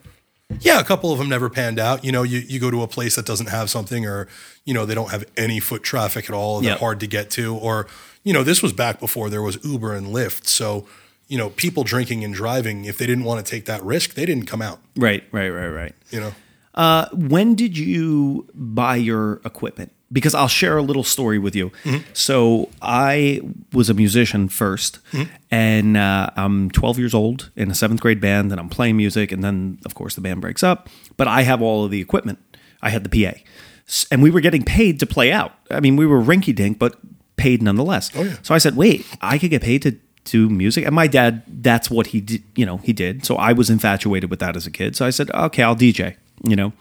Yeah, 0.60 0.78
a 0.78 0.84
couple 0.84 1.10
of 1.12 1.18
them 1.18 1.28
never 1.28 1.48
panned 1.50 1.78
out. 1.80 2.04
You 2.04 2.12
know, 2.12 2.22
you, 2.22 2.38
you 2.38 2.60
go 2.60 2.70
to 2.70 2.82
a 2.82 2.86
place 2.86 3.16
that 3.16 3.26
doesn't 3.26 3.48
have 3.48 3.68
something, 3.70 4.06
or 4.06 4.28
you 4.64 4.74
know 4.74 4.84
they 4.86 4.94
don't 4.94 5.10
have 5.10 5.24
any 5.36 5.58
foot 5.58 5.82
traffic 5.82 6.28
at 6.28 6.34
all. 6.34 6.60
They're 6.60 6.70
Yep. 6.72 6.80
hard 6.80 7.00
to 7.00 7.06
get 7.06 7.30
to, 7.30 7.56
or 7.56 7.86
you 8.24 8.32
know 8.32 8.44
this 8.44 8.62
was 8.62 8.72
back 8.72 9.00
before 9.00 9.28
there 9.30 9.42
was 9.42 9.58
Uber 9.64 9.94
and 9.94 10.08
Lyft. 10.08 10.46
So 10.46 10.86
you 11.28 11.36
know, 11.36 11.50
people 11.50 11.82
drinking 11.82 12.22
and 12.22 12.32
driving, 12.32 12.84
if 12.84 12.98
they 12.98 13.06
didn't 13.06 13.24
want 13.24 13.44
to 13.44 13.50
take 13.50 13.64
that 13.64 13.82
risk, 13.82 14.14
they 14.14 14.24
didn't 14.26 14.46
come 14.46 14.62
out. 14.62 14.78
Right, 14.96 15.24
right, 15.32 15.48
right, 15.48 15.68
right. 15.68 15.94
You 16.10 16.20
know, 16.20 16.32
Uh, 16.74 17.06
when 17.12 17.56
did 17.56 17.76
you 17.76 18.46
buy 18.54 18.94
your 18.96 19.40
equipment? 19.44 19.90
Because 20.12 20.34
I'll 20.36 20.46
share 20.46 20.76
a 20.76 20.82
little 20.82 21.02
story 21.02 21.38
with 21.38 21.56
you. 21.56 21.72
So 22.12 22.68
I 22.80 23.40
was 23.72 23.90
a 23.90 23.94
musician 23.94 24.48
1st 24.48 25.00
and 25.50 25.96
uh, 25.96 26.30
I'm 26.36 26.70
12 26.70 26.98
years 26.98 27.12
old 27.14 27.50
in 27.56 27.70
a 27.70 27.74
seventh 27.74 28.00
grade 28.00 28.20
band, 28.20 28.52
and 28.52 28.60
I'm 28.60 28.68
playing 28.68 28.96
music, 28.96 29.32
and 29.32 29.42
then 29.42 29.78
of 29.84 29.94
course 29.96 30.14
the 30.14 30.20
band 30.20 30.40
breaks 30.40 30.62
up. 30.62 30.88
But 31.16 31.26
I 31.26 31.42
have 31.42 31.60
all 31.60 31.84
of 31.84 31.90
the 31.90 32.00
equipment. 32.00 32.38
I 32.82 32.90
had 32.90 33.02
the 33.04 33.10
PA, 33.10 33.36
and 34.12 34.22
we 34.22 34.30
were 34.30 34.40
getting 34.40 34.62
paid 34.62 35.00
to 35.00 35.06
play 35.06 35.32
out. 35.32 35.52
I 35.70 35.80
mean, 35.80 35.96
we 35.96 36.06
were 36.06 36.20
rinky 36.22 36.54
dink, 36.54 36.78
but 36.78 36.96
paid 37.36 37.60
nonetheless. 37.62 38.10
yeah. 38.14 38.36
So 38.42 38.54
I 38.54 38.58
said, 38.58 38.76
"Wait, 38.76 39.04
I 39.20 39.38
could 39.38 39.50
get 39.50 39.62
paid 39.62 39.82
to." 39.82 39.98
do 40.28 40.48
music 40.48 40.84
and 40.84 40.92
my 40.92 41.06
dad 41.06 41.40
that's 41.62 41.88
what 41.88 42.08
he 42.08 42.20
did 42.20 42.42
you 42.56 42.66
know 42.66 42.78
he 42.78 42.92
did 42.92 43.24
so 43.24 43.36
i 43.36 43.52
was 43.52 43.70
infatuated 43.70 44.28
with 44.28 44.40
that 44.40 44.56
as 44.56 44.66
a 44.66 44.72
kid 44.72 44.96
so 44.96 45.06
i 45.06 45.10
said 45.10 45.30
okay 45.30 45.62
i'll 45.62 45.76
dj 45.76 46.16
you 46.42 46.56
know 46.56 46.72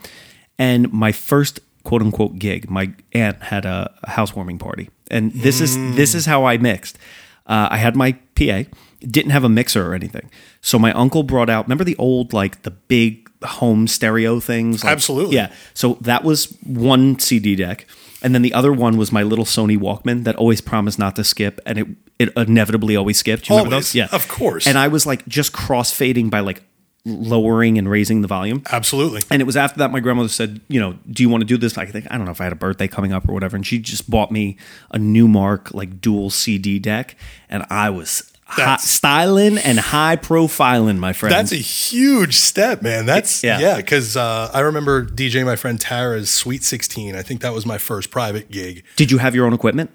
and 0.58 0.92
my 0.92 1.12
first 1.12 1.60
quote 1.86 2.02
unquote 2.02 2.38
gig. 2.38 2.68
My 2.68 2.92
aunt 3.12 3.40
had 3.44 3.64
a, 3.64 3.94
housewarming 4.08 4.58
party. 4.58 4.90
And 5.08 5.32
this 5.32 5.60
is 5.60 5.76
this 5.96 6.14
is 6.14 6.26
how 6.26 6.44
i 6.44 6.58
mixed. 6.58 6.98
Uh, 7.46 7.68
i 7.70 7.76
had 7.76 7.94
my 7.94 8.12
pa 8.34 8.64
didn't 9.00 9.30
have 9.30 9.44
a 9.44 9.48
mixer 9.48 9.86
or 9.88 9.94
anything. 9.94 10.28
So 10.60 10.78
my 10.78 10.92
uncle 10.92 11.22
brought 11.22 11.48
out 11.48 11.66
remember 11.66 11.84
the 11.84 11.96
old 11.96 12.32
like 12.32 12.62
the 12.62 12.72
big 12.72 13.30
home 13.44 13.86
stereo 13.86 14.40
things? 14.40 14.82
Like- 14.82 14.92
Absolutely. 14.92 15.36
yeah. 15.36 15.52
So 15.74 15.96
that 16.00 16.24
was 16.24 16.46
one 16.64 17.18
cd 17.20 17.54
deck. 17.54 17.86
And 18.22 18.34
then 18.34 18.42
the 18.42 18.54
other 18.54 18.72
one 18.72 18.96
was 18.96 19.12
my 19.12 19.22
little 19.22 19.44
sony 19.44 19.78
walkman 19.78 20.24
that 20.24 20.34
always 20.36 20.60
promised 20.60 20.98
not 20.98 21.14
to 21.16 21.24
skip 21.24 21.60
and 21.66 21.78
it 21.78 21.86
it 22.18 22.28
inevitably 22.36 22.96
always 22.96 23.18
skipped. 23.18 23.48
You 23.48 23.54
remember 23.54 23.74
Always. 23.76 23.92
those? 23.92 23.94
Yeah. 23.94 24.08
Of 24.10 24.26
course. 24.26 24.66
and 24.66 24.76
i 24.76 24.88
was 24.88 25.06
like 25.06 25.22
just 25.28 25.52
cross 25.52 25.92
fading 25.92 26.30
by 26.30 26.40
like 26.40 26.62
lowering 27.06 27.78
and 27.78 27.88
raising 27.88 28.20
the 28.20 28.28
volume 28.28 28.62
absolutely. 28.72 29.22
and 29.30 29.40
it 29.40 29.44
was 29.44 29.56
after 29.56 29.78
that 29.78 29.92
my 29.92 30.00
grandmother 30.00 30.28
said, 30.28 30.60
you 30.68 30.80
know, 30.80 30.98
do 31.10 31.22
you 31.22 31.28
want 31.28 31.40
to 31.40 31.46
do 31.46 31.56
this? 31.56 31.78
I 31.78 31.86
think 31.86 32.06
I 32.10 32.16
don't 32.16 32.26
know 32.26 32.32
if 32.32 32.40
I 32.40 32.44
had 32.44 32.52
a 32.52 32.56
birthday 32.56 32.88
coming 32.88 33.12
up 33.12 33.28
or 33.28 33.32
whatever, 33.32 33.56
and 33.56 33.66
she 33.66 33.78
just 33.78 34.10
bought 34.10 34.30
me 34.30 34.56
a 34.90 34.98
Numark 34.98 35.72
like 35.72 36.00
dual 36.00 36.30
CD 36.30 36.78
deck, 36.78 37.16
and 37.48 37.64
I 37.70 37.90
was 37.90 38.32
hot, 38.46 38.80
styling 38.80 39.58
and 39.58 39.78
high 39.78 40.16
profiling, 40.16 40.98
my 40.98 41.12
friend. 41.12 41.32
That's 41.32 41.52
a 41.52 41.56
huge 41.56 42.34
step, 42.34 42.82
man. 42.82 43.06
That's 43.06 43.42
Yeah. 43.44 43.58
yeah, 43.58 43.76
because 43.76 44.16
uh, 44.16 44.50
I 44.52 44.60
remember 44.60 45.04
DJ 45.04 45.44
my 45.44 45.56
friend 45.56 45.80
Tara's 45.80 46.30
Sweet 46.30 46.62
16. 46.62 47.14
I 47.14 47.22
think 47.22 47.40
that 47.42 47.52
was 47.52 47.66
my 47.66 47.78
first 47.78 48.10
private 48.10 48.50
gig. 48.50 48.84
Did 48.96 49.10
you 49.10 49.18
have 49.18 49.34
your 49.34 49.46
own 49.46 49.52
equipment? 49.52 49.90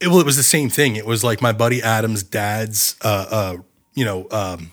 It, 0.00 0.08
well, 0.08 0.20
it 0.20 0.26
was 0.26 0.36
the 0.36 0.42
same 0.42 0.68
thing. 0.68 0.96
It 0.96 1.06
was 1.06 1.22
like 1.22 1.40
my 1.40 1.52
buddy 1.52 1.82
Adam's 1.82 2.22
dad's, 2.22 2.96
uh, 3.02 3.26
uh, 3.30 3.56
you 3.94 4.04
know, 4.04 4.26
um, 4.30 4.72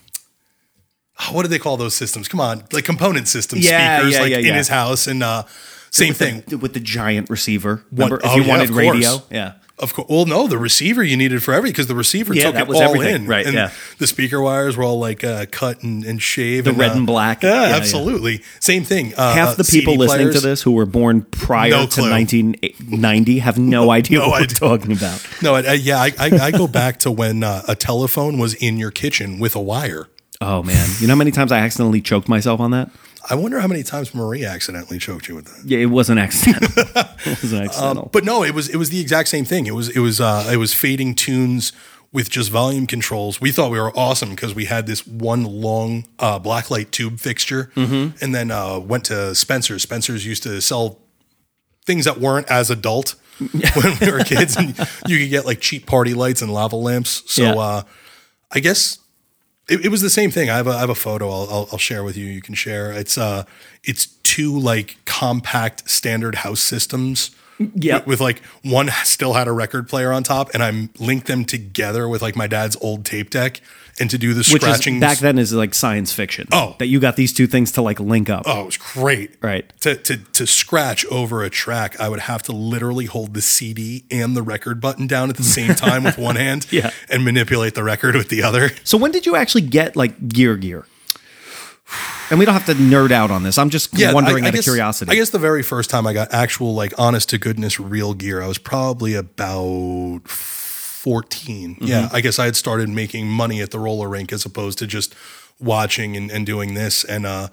what 1.31 1.43
do 1.43 1.47
they 1.49 1.59
call 1.59 1.77
those 1.77 1.93
systems? 1.95 2.27
Come 2.27 2.39
on, 2.41 2.63
like 2.71 2.85
component 2.85 3.27
system 3.27 3.59
Yeah, 3.61 3.97
speakers, 3.99 4.13
yeah, 4.15 4.21
like 4.21 4.31
yeah, 4.31 4.37
in 4.39 4.45
yeah. 4.45 4.53
his 4.55 4.67
house, 4.67 5.07
and 5.07 5.23
uh, 5.23 5.43
same 5.91 6.13
thing. 6.13 6.43
with 6.59 6.73
the 6.73 6.79
giant 6.79 7.29
receiver. 7.29 7.83
Remember, 7.91 8.19
oh, 8.23 8.31
if 8.37 8.43
you 8.43 8.49
wanted 8.49 8.69
radio, 8.69 9.17
yeah. 9.31 9.53
Of 9.81 9.93
course. 9.93 10.09
Well, 10.09 10.25
no, 10.25 10.45
the 10.45 10.57
receiver 10.57 11.01
you 11.01 11.15
needed 11.15 11.41
for 11.41 11.53
everything 11.53 11.71
because 11.71 11.87
the 11.87 11.95
receiver 11.95 12.33
Yeah, 12.33 12.47
took 12.47 12.55
that 12.55 12.61
it 12.63 12.67
was 12.67 12.79
all 12.81 12.89
everything. 12.95 13.15
in. 13.23 13.27
Right, 13.27 13.45
And 13.45 13.55
yeah. 13.55 13.71
The 13.97 14.07
speaker 14.07 14.41
wires 14.41 14.75
were 14.75 14.83
all 14.83 14.99
like 14.99 15.23
uh, 15.23 15.45
cut 15.49 15.83
and, 15.83 16.03
and 16.03 16.21
shaved. 16.21 16.65
The 16.65 16.71
and, 16.71 16.79
red 16.79 16.91
uh, 16.91 16.95
and 16.95 17.07
black. 17.07 17.43
Yeah, 17.43 17.53
Yeah, 17.61 17.69
yeah. 17.69 17.75
absolutely. 17.77 18.41
Same 18.59 18.83
thing. 18.83 19.13
Uh, 19.15 19.33
Half 19.33 19.55
the 19.55 19.63
people 19.63 19.93
CD 19.93 19.97
listening 19.99 20.33
to 20.33 20.41
this 20.41 20.63
who 20.63 20.73
were 20.73 20.85
born 20.85 21.21
prior 21.21 21.69
No 21.69 21.85
to 21.87 22.01
1990 22.01 23.39
have 23.39 23.57
no 23.57 23.89
idea 23.91 24.19
No 24.19 24.27
what 24.29 24.43
idea. 24.43 24.57
we're 24.61 24.67
talking 24.77 24.91
about. 24.91 25.25
No, 25.41 25.55
I, 25.55 25.61
I, 25.61 25.73
yeah, 25.73 25.97
I, 25.99 26.11
I, 26.19 26.29
I 26.47 26.51
go 26.51 26.67
back 26.67 26.99
to 26.99 27.11
when 27.11 27.43
uh, 27.45 27.61
a 27.67 27.75
telephone 27.75 28.37
was 28.37 28.55
in 28.55 28.77
your 28.77 28.91
kitchen 28.91 29.39
with 29.39 29.55
a 29.55 29.61
wire. 29.61 30.07
Oh 30.41 30.63
man, 30.63 30.87
you 30.99 31.07
know 31.07 31.13
how 31.13 31.17
many 31.17 31.31
times 31.31 31.51
I 31.51 31.59
accidentally 31.59 31.99
choked 32.01 32.29
myself 32.29 32.59
on 32.61 32.71
that? 32.71 32.89
I 33.29 33.35
wonder 33.35 33.59
how 33.59 33.67
many 33.67 33.83
times 33.83 34.15
Marie 34.15 34.45
accidentally 34.45 34.97
choked 34.97 35.27
you 35.27 35.35
with 35.35 35.45
that. 35.45 35.65
Yeah, 35.69 35.79
it 35.79 35.87
was 35.87 36.09
an 36.09 36.17
accident. 36.17 36.63
it 36.77 37.41
was 37.41 37.53
accidental. 37.53 38.09
But 38.13 38.23
no, 38.23 38.43
it 38.43 38.53
was 38.53 38.69
it 38.69 38.77
was 38.77 38.89
the 38.89 39.01
exact 39.01 39.27
same 39.27 39.43
thing. 39.43 39.65
It 39.67 39.73
was 39.75 39.89
it 39.89 39.99
was 39.99 40.21
uh, 40.21 40.49
it 40.51 40.55
was 40.57 40.73
fading 40.73 41.15
tunes 41.15 41.73
with 42.13 42.29
just 42.29 42.49
volume 42.51 42.87
controls. 42.87 43.41
We 43.41 43.51
thought 43.51 43.69
we 43.69 43.79
were 43.79 43.91
awesome 43.97 44.29
because 44.29 44.55
we 44.55 44.65
had 44.65 44.87
this 44.87 45.05
one 45.05 45.43
long 45.43 46.05
uh, 46.17 46.39
blacklight 46.39 46.91
tube 46.91 47.19
fixture, 47.19 47.69
Mm-hmm. 47.75 48.23
and 48.23 48.33
then 48.33 48.49
uh, 48.49 48.79
went 48.79 49.03
to 49.05 49.35
Spencer's. 49.35 49.83
Spencer's 49.83 50.25
used 50.25 50.43
to 50.43 50.61
sell 50.61 50.99
things 51.85 52.05
that 52.05 52.19
weren't 52.19 52.49
as 52.49 52.71
adult 52.71 53.15
when 53.39 53.97
we 53.99 54.09
were 54.11 54.23
kids, 54.23 54.55
and 54.55 54.69
you 55.05 55.19
could 55.19 55.29
get 55.29 55.45
like 55.45 55.59
cheap 55.59 55.85
party 55.85 56.13
lights 56.13 56.41
and 56.41 56.51
lava 56.53 56.77
lamps. 56.77 57.23
So 57.31 57.43
Yeah. 57.43 57.55
uh, 57.55 57.81
I 58.51 58.59
guess 58.61 58.97
it, 59.69 59.85
it 59.85 59.89
was 59.89 60.01
the 60.01 60.09
same 60.09 60.31
thing. 60.31 60.49
I 60.49 60.57
have 60.57 60.67
a, 60.67 60.71
I 60.71 60.79
have 60.79 60.89
a 60.89 60.95
photo 60.95 61.29
I'll, 61.29 61.47
I'll, 61.49 61.69
I'll 61.71 61.77
share 61.77 62.03
with 62.03 62.17
you. 62.17 62.25
You 62.25 62.41
can 62.41 62.55
share. 62.55 62.91
It's 62.91 63.17
uh, 63.17 63.45
it's 63.83 64.07
two 64.23 64.57
like 64.57 64.97
compact 65.05 65.89
standard 65.89 66.35
house 66.35 66.61
systems. 66.61 67.31
Yep. 67.75 68.07
With, 68.07 68.07
with 68.07 68.21
like 68.21 68.39
one 68.63 68.89
still 69.03 69.33
had 69.33 69.47
a 69.47 69.51
record 69.51 69.89
player 69.89 70.13
on 70.13 70.23
top, 70.23 70.49
and 70.53 70.63
I 70.63 70.89
linked 70.97 71.27
them 71.27 71.43
together 71.43 72.07
with 72.07 72.21
like 72.21 72.37
my 72.37 72.47
dad's 72.47 72.77
old 72.79 73.03
tape 73.05 73.29
deck, 73.29 73.59
and 73.99 74.09
to 74.09 74.17
do 74.17 74.33
the 74.33 74.39
Which 74.39 74.47
is 74.47 74.61
scratching. 74.61 74.99
back 74.99 75.17
then 75.19 75.37
is 75.37 75.53
like 75.53 75.73
science 75.73 76.13
fiction. 76.13 76.47
Oh. 76.51 76.75
that 76.79 76.87
you 76.87 76.99
got 76.99 77.15
these 77.15 77.33
two 77.33 77.47
things 77.47 77.71
to 77.73 77.81
like 77.81 77.99
link 77.99 78.29
up. 78.29 78.43
Oh, 78.45 78.61
it 78.61 78.65
was 78.65 78.77
great. 78.77 79.35
Right. 79.41 79.71
To, 79.81 79.95
to 79.95 80.17
to 80.17 80.47
scratch 80.47 81.05
over 81.07 81.43
a 81.43 81.49
track, 81.49 81.99
I 81.99 82.09
would 82.09 82.21
have 82.21 82.43
to 82.43 82.51
literally 82.51 83.05
hold 83.05 83.33
the 83.33 83.41
CD 83.41 84.05
and 84.09 84.35
the 84.35 84.41
record 84.41 84.79
button 84.81 85.07
down 85.07 85.29
at 85.29 85.37
the 85.37 85.43
same 85.43 85.75
time 85.75 86.03
with 86.03 86.17
one 86.17 86.35
hand 86.37 86.67
Yeah. 86.71 86.91
and 87.09 87.23
manipulate 87.25 87.75
the 87.75 87.83
record 87.83 88.15
with 88.15 88.29
the 88.29 88.43
other. 88.43 88.71
So 88.83 88.97
when 88.97 89.11
did 89.11 89.25
you 89.25 89.35
actually 89.35 89.61
get 89.61 89.95
like 89.95 90.29
gear 90.29 90.55
gear? 90.57 90.85
And 92.29 92.37
we 92.37 92.45
don't 92.45 92.53
have 92.53 92.67
to 92.67 92.75
nerd 92.75 93.09
out 93.11 93.31
on 93.31 93.41
this. 93.41 93.57
I'm 93.57 93.71
just 93.71 93.91
wondering 94.13 94.43
I- 94.43 94.47
I 94.47 94.49
out 94.49 94.53
guess- 94.53 94.59
of 94.67 94.71
curiosity. 94.71 95.11
I 95.11 95.15
guess 95.15 95.31
the 95.31 95.39
very 95.39 95.63
first 95.63 95.89
time 95.89 96.05
I 96.05 96.13
got 96.13 96.31
actual, 96.31 96.75
like, 96.75 96.93
honest 96.99 97.29
to 97.29 97.39
goodness, 97.39 97.79
real 97.79 98.13
gear, 98.13 98.43
I 98.43 98.47
was 98.47 98.59
probably 98.59 99.15
about 99.15 100.21
14. 100.99 101.75
Mm-hmm. 101.75 101.85
Yeah. 101.85 102.09
I 102.11 102.19
guess 102.19 102.39
I 102.39 102.45
had 102.45 102.57
started 102.57 102.89
making 102.89 103.27
money 103.27 103.61
at 103.61 103.71
the 103.71 103.79
roller 103.79 104.09
rink 104.09 104.33
as 104.33 104.43
opposed 104.45 104.77
to 104.79 104.87
just 104.87 105.15
watching 105.57 106.17
and, 106.17 106.29
and 106.29 106.45
doing 106.45 106.73
this. 106.73 107.05
And 107.05 107.25
uh, 107.25 107.47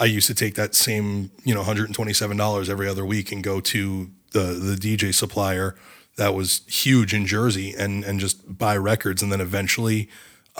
I 0.00 0.06
used 0.06 0.26
to 0.26 0.34
take 0.34 0.56
that 0.56 0.74
same, 0.74 1.30
you 1.44 1.54
know, 1.54 1.62
$127 1.62 2.68
every 2.68 2.88
other 2.88 3.04
week 3.04 3.30
and 3.30 3.42
go 3.42 3.60
to 3.60 4.10
the, 4.32 4.40
the 4.40 4.74
DJ 4.74 5.14
supplier 5.14 5.76
that 6.16 6.34
was 6.34 6.62
huge 6.66 7.14
in 7.14 7.24
Jersey 7.24 7.72
and, 7.78 8.02
and 8.02 8.18
just 8.18 8.58
buy 8.58 8.76
records. 8.76 9.22
And 9.22 9.30
then 9.30 9.40
eventually, 9.40 10.08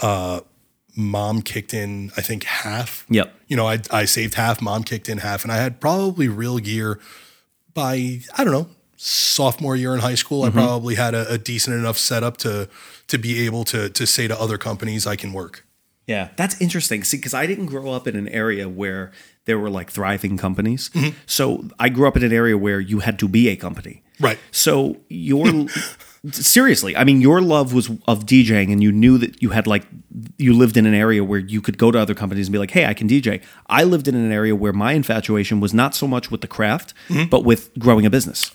uh, 0.00 0.40
mom 0.96 1.42
kicked 1.42 1.74
in, 1.74 2.12
I 2.16 2.20
think, 2.20 2.44
half 2.44 3.04
Yep. 3.08 3.34
you 3.48 3.56
know, 3.56 3.66
I, 3.66 3.80
I 3.90 4.04
saved 4.04 4.34
half, 4.34 4.62
mom 4.62 4.84
kicked 4.84 5.08
in 5.08 5.18
half, 5.18 5.42
and 5.42 5.50
I 5.52 5.56
had 5.56 5.80
probably 5.80 6.28
real 6.28 6.58
gear 6.58 7.00
by, 7.74 8.20
I 8.36 8.44
don't 8.44 8.52
know, 8.52 8.68
sophomore 8.98 9.76
year 9.76 9.94
in 9.94 10.00
high 10.00 10.16
school. 10.16 10.42
I 10.42 10.50
probably 10.50 10.96
had 10.96 11.14
a, 11.14 11.32
a 11.32 11.38
decent 11.38 11.76
enough 11.76 11.96
setup 11.96 12.36
to 12.38 12.68
to 13.06 13.18
be 13.18 13.46
able 13.46 13.64
to 13.64 13.88
to 13.88 14.06
say 14.06 14.28
to 14.28 14.38
other 14.38 14.58
companies 14.58 15.06
I 15.06 15.16
can 15.16 15.32
work. 15.32 15.64
Yeah, 16.06 16.28
that's 16.36 16.60
interesting. 16.60 17.04
See, 17.04 17.18
because 17.18 17.34
I 17.34 17.46
didn't 17.46 17.66
grow 17.66 17.92
up 17.92 18.06
in 18.08 18.16
an 18.16 18.28
area 18.28 18.68
where 18.68 19.12
there 19.44 19.58
were 19.58 19.70
like 19.70 19.90
thriving 19.90 20.36
companies. 20.38 20.88
Mm-hmm. 20.90 21.16
So 21.26 21.68
I 21.78 21.88
grew 21.90 22.08
up 22.08 22.16
in 22.16 22.22
an 22.24 22.32
area 22.32 22.56
where 22.58 22.80
you 22.80 23.00
had 23.00 23.18
to 23.20 23.28
be 23.28 23.48
a 23.48 23.56
company. 23.56 24.02
Right. 24.20 24.38
So 24.50 24.96
your 25.08 25.66
seriously, 26.30 26.96
I 26.96 27.04
mean, 27.04 27.20
your 27.20 27.40
love 27.40 27.72
was 27.72 27.88
of 28.06 28.26
DJing, 28.26 28.72
and 28.72 28.82
you 28.82 28.90
knew 28.90 29.18
that 29.18 29.42
you 29.42 29.50
had 29.50 29.66
like 29.66 29.86
you 30.38 30.54
lived 30.54 30.76
in 30.76 30.86
an 30.86 30.94
area 30.94 31.22
where 31.22 31.38
you 31.38 31.60
could 31.60 31.78
go 31.78 31.90
to 31.90 31.98
other 31.98 32.14
companies 32.14 32.46
and 32.48 32.52
be 32.52 32.58
like, 32.58 32.70
"Hey, 32.72 32.86
I 32.86 32.94
can 32.94 33.08
DJ." 33.08 33.42
I 33.66 33.84
lived 33.84 34.08
in 34.08 34.14
an 34.14 34.32
area 34.32 34.56
where 34.56 34.72
my 34.72 34.92
infatuation 34.92 35.60
was 35.60 35.72
not 35.74 35.94
so 35.94 36.06
much 36.08 36.30
with 36.30 36.40
the 36.40 36.48
craft, 36.48 36.94
Mm-hmm. 37.08 37.28
but 37.28 37.44
with 37.44 37.70
growing 37.78 38.06
a 38.06 38.10
business. 38.10 38.50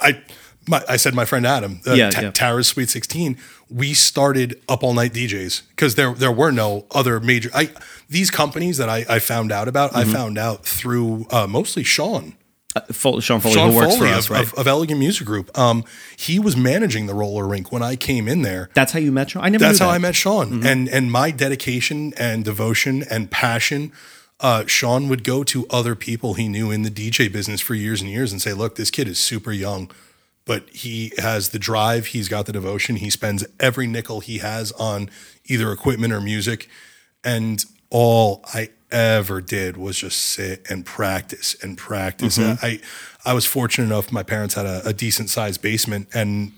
I 0.00 0.22
my, 0.68 0.82
I 0.88 0.96
said 0.98 1.14
my 1.14 1.24
friend 1.24 1.46
Adam, 1.46 1.80
uh, 1.86 1.94
Yeah, 1.94 2.10
Ta- 2.10 2.20
yeah. 2.20 2.30
Tara's 2.30 2.68
Sweet 2.68 2.90
16, 2.90 3.36
we 3.70 3.94
started 3.94 4.60
up 4.68 4.82
all 4.84 4.92
night 4.94 5.12
DJs 5.12 5.62
because 5.70 5.94
there 5.94 6.12
there 6.14 6.30
were 6.32 6.52
no 6.52 6.86
other 6.90 7.18
major 7.20 7.50
I 7.54 7.70
these 8.08 8.30
companies 8.30 8.76
that 8.78 8.88
I, 8.88 9.04
I 9.08 9.18
found 9.20 9.52
out 9.52 9.68
about, 9.68 9.92
Mm-hmm. 9.92 10.10
I 10.10 10.12
found 10.12 10.38
out 10.38 10.64
through 10.64 11.26
uh, 11.30 11.46
mostly 11.46 11.82
Sean. 11.84 12.34
Uh, 12.76 12.80
Fol- 12.92 13.18
Sean 13.20 13.40
Foley, 13.40 13.54
Sean 13.54 13.70
who 13.70 13.76
works 13.76 13.96
Foley 13.96 14.10
for 14.10 14.14
us, 14.14 14.24
of, 14.26 14.30
right? 14.30 14.42
of, 14.44 14.54
of 14.54 14.66
Elegant 14.68 15.00
Music 15.00 15.26
Group. 15.26 15.56
Um, 15.58 15.82
he 16.16 16.38
was 16.38 16.56
managing 16.56 17.06
the 17.06 17.14
roller 17.14 17.44
rink 17.48 17.72
when 17.72 17.82
I 17.82 17.96
came 17.96 18.28
in 18.28 18.42
there. 18.42 18.70
that's 18.74 18.92
how 18.92 19.00
you 19.00 19.10
met 19.10 19.30
Sean. 19.30 19.42
I 19.44 19.48
never. 19.48 19.64
That's 19.64 19.80
how 19.80 19.88
that. 19.88 19.94
I 19.94 19.98
met 19.98 20.14
Sean. 20.14 20.50
Mm-hmm. 20.50 20.66
And 20.66 20.88
and 20.88 21.10
my 21.10 21.32
dedication 21.32 22.12
and 22.16 22.44
devotion 22.44 23.02
and 23.10 23.28
passion, 23.28 23.90
uh, 24.40 24.64
Sean 24.66 25.08
would 25.08 25.22
go 25.22 25.44
to 25.44 25.66
other 25.68 25.94
people 25.94 26.34
he 26.34 26.48
knew 26.48 26.70
in 26.70 26.82
the 26.82 26.90
DJ 26.90 27.30
business 27.30 27.60
for 27.60 27.74
years 27.74 28.00
and 28.00 28.10
years 28.10 28.32
and 28.32 28.40
say, 28.40 28.52
look, 28.52 28.76
this 28.76 28.90
kid 28.90 29.06
is 29.06 29.18
super 29.18 29.52
young, 29.52 29.90
but 30.46 30.68
he 30.70 31.12
has 31.18 31.50
the 31.50 31.58
drive, 31.58 32.06
he's 32.06 32.28
got 32.28 32.46
the 32.46 32.52
devotion, 32.52 32.96
he 32.96 33.10
spends 33.10 33.44
every 33.58 33.86
nickel 33.86 34.20
he 34.20 34.38
has 34.38 34.72
on 34.72 35.10
either 35.44 35.70
equipment 35.72 36.12
or 36.12 36.20
music. 36.20 36.68
And 37.22 37.62
all 37.90 38.40
I 38.54 38.70
ever 38.90 39.40
did 39.40 39.76
was 39.76 39.98
just 39.98 40.18
sit 40.18 40.68
and 40.70 40.84
practice 40.86 41.54
and 41.62 41.76
practice. 41.76 42.38
I 42.38 42.80
I 43.24 43.34
was 43.34 43.44
fortunate 43.44 43.84
enough. 43.86 44.10
My 44.10 44.22
parents 44.22 44.54
had 44.54 44.66
a, 44.66 44.80
a 44.86 44.92
decent 44.92 45.28
sized 45.28 45.60
basement 45.60 46.08
and 46.14 46.52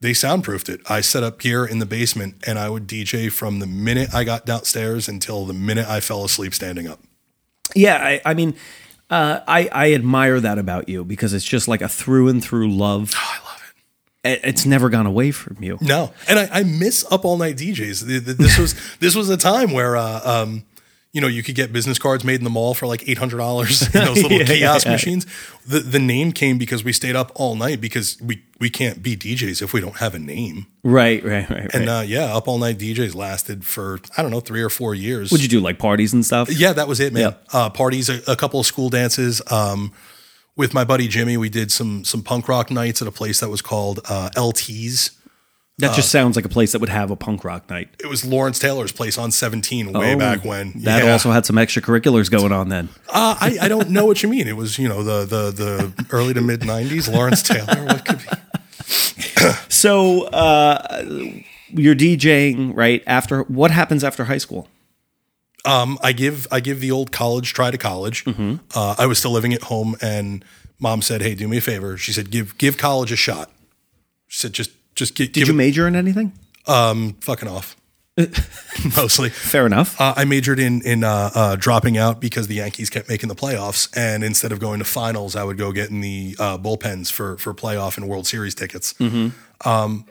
they 0.00 0.12
soundproofed 0.12 0.68
it. 0.68 0.80
I 0.90 1.00
set 1.00 1.22
up 1.22 1.38
gear 1.38 1.64
in 1.64 1.78
the 1.78 1.86
basement 1.86 2.34
and 2.46 2.58
I 2.58 2.68
would 2.68 2.88
DJ 2.88 3.30
from 3.30 3.60
the 3.60 3.66
minute 3.66 4.12
I 4.12 4.24
got 4.24 4.44
downstairs 4.44 5.08
until 5.08 5.46
the 5.46 5.54
minute 5.54 5.86
I 5.86 6.00
fell 6.00 6.24
asleep 6.24 6.54
standing 6.54 6.88
up. 6.88 6.98
Yeah, 7.74 7.96
I, 7.96 8.20
I 8.24 8.34
mean, 8.34 8.54
uh, 9.10 9.40
I 9.46 9.68
I 9.72 9.92
admire 9.94 10.40
that 10.40 10.58
about 10.58 10.88
you 10.88 11.04
because 11.04 11.32
it's 11.34 11.44
just 11.44 11.68
like 11.68 11.80
a 11.82 11.88
through 11.88 12.28
and 12.28 12.42
through 12.42 12.70
love. 12.72 13.12
Oh, 13.16 13.18
I 13.20 13.48
love 13.50 13.62
It- 14.24 14.30
it. 14.30 14.40
It's 14.44 14.64
never 14.66 14.88
gone 14.88 15.06
away 15.06 15.30
from 15.32 15.56
you. 15.62 15.78
No, 15.80 16.12
and 16.28 16.38
I, 16.38 16.48
I 16.60 16.62
miss 16.62 17.04
up 17.10 17.24
all 17.24 17.36
night 17.36 17.56
DJs. 17.56 18.02
This 18.36 18.58
was 18.58 18.74
this 19.00 19.14
was 19.16 19.28
a 19.30 19.36
time 19.36 19.72
where 19.72 19.96
uh, 19.96 20.20
um, 20.24 20.64
you 21.12 21.20
know 21.20 21.26
you 21.26 21.42
could 21.42 21.54
get 21.54 21.72
business 21.72 21.98
cards 21.98 22.24
made 22.24 22.36
in 22.36 22.44
the 22.44 22.50
mall 22.50 22.74
for 22.74 22.86
like 22.86 23.06
eight 23.08 23.18
hundred 23.18 23.36
dollars 23.38 23.82
in 23.94 24.04
those 24.04 24.22
little 24.22 24.32
Yeah, 24.38 24.44
kiosk 24.44 24.86
yeah. 24.86 24.92
machines. 24.92 25.26
The 25.66 25.80
the 25.80 25.98
name 25.98 26.32
came 26.32 26.58
because 26.58 26.82
we 26.82 26.92
stayed 26.92 27.14
up 27.16 27.30
all 27.34 27.54
night 27.54 27.80
because 27.80 28.20
we 28.20 28.42
we 28.58 28.70
can't 28.70 29.02
be 29.02 29.16
DJs 29.16 29.60
if 29.62 29.72
we 29.72 29.80
don't 29.80 29.96
have 29.98 30.14
a 30.14 30.18
name. 30.18 30.66
Right, 30.82 31.22
right, 31.24 31.48
right. 31.50 31.74
And 31.74 31.86
right. 31.86 31.98
uh, 31.98 32.02
yeah, 32.02 32.34
up 32.34 32.48
all 32.48 32.58
night 32.58 32.78
DJs 32.78 33.14
lasted 33.14 33.64
for 33.66 34.00
I 34.16 34.22
don't 34.22 34.30
know 34.30 34.40
three 34.40 34.62
or 34.62 34.70
four 34.70 34.94
years. 34.94 35.30
What'd 35.30 35.42
you 35.42 35.48
do, 35.48 35.60
like 35.60 35.78
parties 35.78 36.12
and 36.12 36.24
stuff? 36.24 36.50
Yeah, 36.50 36.72
that 36.72 36.88
was 36.88 36.98
it, 37.00 37.12
man. 37.12 37.22
Yeah. 37.22 37.34
Uh, 37.52 37.70
parties, 37.70 38.08
a, 38.08 38.20
a 38.26 38.36
couple 38.36 38.58
of 38.60 38.66
school 38.66 38.88
dances. 38.88 39.42
Um, 39.50 39.92
with 40.56 40.74
my 40.74 40.84
buddy 40.84 41.08
Jimmy, 41.08 41.36
we 41.36 41.48
did 41.48 41.70
some 41.72 42.04
some 42.04 42.22
punk 42.22 42.48
rock 42.48 42.70
nights 42.70 43.02
at 43.02 43.08
a 43.08 43.12
place 43.12 43.40
that 43.40 43.48
was 43.50 43.60
called 43.62 44.00
uh, 44.08 44.30
LT's. 44.36 45.10
That 45.78 45.96
just 45.96 46.10
sounds 46.10 46.36
like 46.36 46.44
a 46.44 46.48
place 46.50 46.72
that 46.72 46.78
would 46.80 46.90
have 46.90 47.10
a 47.10 47.16
punk 47.16 47.44
rock 47.44 47.68
night. 47.68 47.88
It 47.98 48.06
was 48.06 48.24
Lawrence 48.24 48.58
Taylor's 48.58 48.92
place 48.92 49.18
on 49.18 49.30
17 49.32 49.92
way 49.92 50.14
Oh, 50.14 50.18
back 50.18 50.44
when. 50.44 50.72
That 50.82 51.02
Yeah. 51.02 51.12
also 51.12 51.32
had 51.32 51.44
some 51.46 51.56
extracurriculars 51.56 52.30
going 52.30 52.52
on 52.52 52.68
then. 52.68 52.88
Uh, 53.08 53.36
I, 53.40 53.56
I 53.62 53.68
don't 53.68 53.90
know 53.90 54.04
what 54.04 54.22
you 54.22 54.28
mean. 54.28 54.46
It 54.46 54.56
was, 54.56 54.78
you 54.78 54.88
know, 54.88 55.02
the 55.02 55.24
the 55.24 55.50
the 55.50 56.06
early 56.10 56.34
to 56.34 56.40
mid 56.40 56.60
90s, 56.60 57.12
Lawrence 57.12 57.42
Taylor. 57.42 57.84
What 57.84 58.04
could 58.04 58.18
be? 58.18 58.24
So 59.68 60.24
uh, 60.28 61.02
you're 61.70 61.96
DJing 61.96 62.76
right 62.76 63.02
after. 63.06 63.42
What 63.44 63.70
happens 63.72 64.04
after 64.04 64.24
high 64.24 64.38
school? 64.38 64.68
Um, 65.64 65.98
I 66.02 66.12
give 66.12 66.46
I 66.52 66.60
give 66.60 66.78
the 66.80 66.90
old 66.92 67.10
college 67.10 67.52
try 67.52 67.70
to 67.72 67.78
college. 67.78 68.24
Mm-hmm. 68.24 68.56
Uh, 68.74 68.94
I 68.98 69.06
was 69.06 69.18
still 69.18 69.32
living 69.32 69.52
at 69.52 69.62
home, 69.62 69.96
and 70.00 70.44
mom 70.78 71.02
said, 71.02 71.22
"Hey, 71.22 71.34
do 71.34 71.48
me 71.48 71.56
a 71.56 71.60
favor." 71.60 71.96
She 71.96 72.12
said, 72.12 72.30
"Give 72.30 72.56
give 72.58 72.76
college 72.78 73.10
a 73.10 73.16
shot." 73.16 73.50
She 74.28 74.38
said, 74.38 74.52
"Just 74.52 74.70
just 74.94 75.14
gi- 75.16 75.28
Did 75.28 75.46
you 75.48 75.54
it 75.54 75.56
major 75.56 75.86
in 75.88 75.96
anything? 75.96 76.32
fucking 76.66 77.48
off." 77.48 77.76
Mostly. 78.96 79.30
Fair 79.30 79.64
enough. 79.66 79.98
Uh, 80.00 80.12
I 80.16 80.24
majored 80.24 80.58
in 80.58 80.82
in 80.82 81.02
uh, 81.02 81.30
uh, 81.34 81.56
dropping 81.56 81.96
out 81.96 82.20
because 82.20 82.46
the 82.46 82.56
Yankees 82.56 82.90
kept 82.90 83.08
making 83.08 83.28
the 83.28 83.34
playoffs, 83.34 83.88
and 83.96 84.22
instead 84.22 84.52
of 84.52 84.60
going 84.60 84.78
to 84.80 84.84
finals, 84.84 85.34
I 85.34 85.44
would 85.44 85.56
go 85.56 85.72
get 85.72 85.90
in 85.90 86.00
the 86.02 86.36
uh, 86.38 86.58
bullpens 86.58 87.10
for 87.10 87.38
for 87.38 87.54
playoff 87.54 87.96
and 87.96 88.08
World 88.08 88.26
Series 88.26 88.54
tickets. 88.54 88.94
Um, 89.64 90.04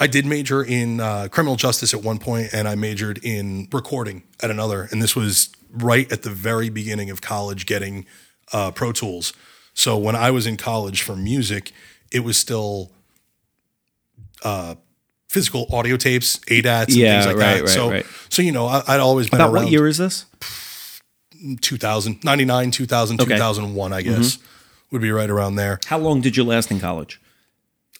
I 0.00 0.06
did 0.06 0.26
major 0.26 0.62
in 0.62 1.00
uh, 1.00 1.28
criminal 1.30 1.56
justice 1.56 1.92
at 1.94 2.02
one 2.02 2.18
point, 2.18 2.50
and 2.52 2.68
I 2.68 2.74
majored 2.74 3.18
in 3.24 3.68
recording 3.72 4.22
at 4.42 4.50
another. 4.50 4.86
And 4.90 5.02
this 5.02 5.16
was 5.16 5.48
right 5.72 6.10
at 6.12 6.22
the 6.22 6.30
very 6.30 6.68
beginning 6.68 7.10
of 7.10 7.20
college, 7.20 7.66
getting 7.66 8.06
uh, 8.52 8.70
Pro 8.70 8.92
Tools. 8.92 9.32
So 9.74 9.96
when 9.96 10.14
I 10.14 10.30
was 10.30 10.46
in 10.46 10.56
college 10.56 11.02
for 11.02 11.16
music, 11.16 11.72
it 12.12 12.20
was 12.20 12.36
still 12.36 12.92
uh, 14.44 14.74
physical 15.28 15.66
audio 15.72 15.96
tapes, 15.96 16.38
ADATs, 16.50 16.86
and 16.88 16.94
Yeah, 16.96 17.22
things 17.22 17.26
like 17.26 17.36
right, 17.36 17.54
that. 17.56 17.60
right, 17.62 17.68
so, 17.68 17.90
right. 17.90 18.06
so 18.28 18.42
you 18.42 18.52
know, 18.52 18.66
I, 18.66 18.82
I'd 18.88 19.00
always 19.00 19.28
been 19.30 19.40
About 19.40 19.52
around 19.52 19.64
what 19.64 19.72
year 19.72 19.86
is 19.86 19.98
this? 19.98 20.24
2000, 21.60 22.24
99, 22.24 22.70
2000, 22.70 23.20
Okay. 23.20 23.34
2001, 23.34 23.92
I 23.92 24.02
guess, 24.02 24.38
would 24.90 25.02
be 25.02 25.10
right 25.10 25.30
around 25.30 25.54
there. 25.56 25.78
How 25.86 25.98
long 25.98 26.20
did 26.20 26.36
you 26.36 26.44
last 26.44 26.70
in 26.70 26.80
college? 26.80 27.20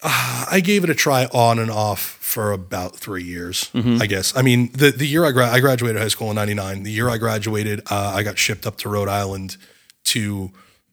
I 0.03 0.61
gave 0.63 0.85
it 0.85 0.91
a 0.91 0.95
try 0.95 1.25
on 1.27 1.59
and 1.59 1.71
off 1.71 2.01
for 2.01 2.53
about 2.53 2.97
three 2.97 3.25
years, 3.25 3.69
I 3.75 4.07
guess. 4.07 4.37
I 4.37 4.43
mean, 4.43 4.71
the, 4.73 4.91
the 4.93 5.07
year 5.07 5.25
I, 5.25 5.33
gra- 5.33 5.51
I 5.51 5.59
graduated 5.61 6.01
high 6.01 6.09
school 6.09 6.31
in 6.31 6.37
99, 6.37 6.85
the 6.85 6.91
year 6.93 7.09
I 7.09 7.19
graduated, 7.19 7.81
uh, 7.91 8.13
I 8.15 8.23
got 8.23 8.39
shipped 8.39 8.65
up 8.67 8.77
to 8.79 8.89
Rhode 8.89 9.09
Island 9.09 9.57
to 10.05 10.53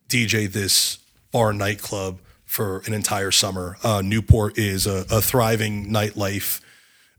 DJ 0.10 0.52
this 0.52 0.98
bar 1.32 1.54
nightclub 1.54 2.20
for 2.46 2.80
an 2.86 2.94
entire 2.94 3.32
summer. 3.32 3.78
Uh, 3.84 4.02
Newport 4.04 4.58
is 4.58 4.88
a, 4.88 5.06
a 5.12 5.22
thriving 5.22 5.88
nightlife 5.88 6.62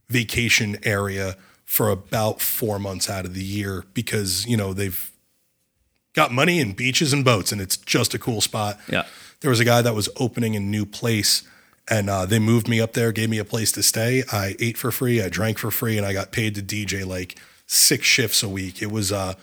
vacation 0.08 0.78
area 0.84 1.36
for 1.64 1.90
about 1.90 2.40
four 2.40 2.78
months 2.78 3.10
out 3.10 3.24
of 3.24 3.34
the 3.34 3.42
year 3.42 3.84
because, 3.92 4.46
you 4.46 4.56
know, 4.56 4.72
they've 4.72 5.10
got 6.14 6.32
money 6.32 6.60
and 6.60 6.76
beaches 6.76 7.12
and 7.12 7.24
boats 7.24 7.52
and 7.52 7.60
it's 7.60 7.76
just 7.76 8.14
a 8.14 8.18
cool 8.18 8.40
spot. 8.40 8.78
Yeah. 8.88 9.04
There 9.40 9.50
was 9.50 9.60
a 9.60 9.64
guy 9.64 9.82
that 9.82 9.94
was 9.94 10.08
opening 10.16 10.56
a 10.56 10.60
new 10.60 10.86
place 10.86 11.42
and 11.88 12.10
uh, 12.10 12.26
they 12.26 12.38
moved 12.38 12.68
me 12.68 12.80
up 12.80 12.94
there, 12.94 13.12
gave 13.12 13.30
me 13.30 13.38
a 13.38 13.44
place 13.44 13.70
to 13.72 13.82
stay. 13.82 14.24
I 14.32 14.56
ate 14.58 14.76
for 14.76 14.90
free, 14.90 15.22
I 15.22 15.28
drank 15.28 15.58
for 15.58 15.70
free, 15.70 15.96
and 15.96 16.04
I 16.06 16.12
got 16.12 16.32
paid 16.32 16.54
to 16.56 16.62
DJ 16.62 17.06
like 17.06 17.38
six 17.66 18.06
shifts 18.06 18.42
a 18.42 18.48
week. 18.48 18.82
It 18.82 18.90
was 18.90 19.12
uh, 19.12 19.34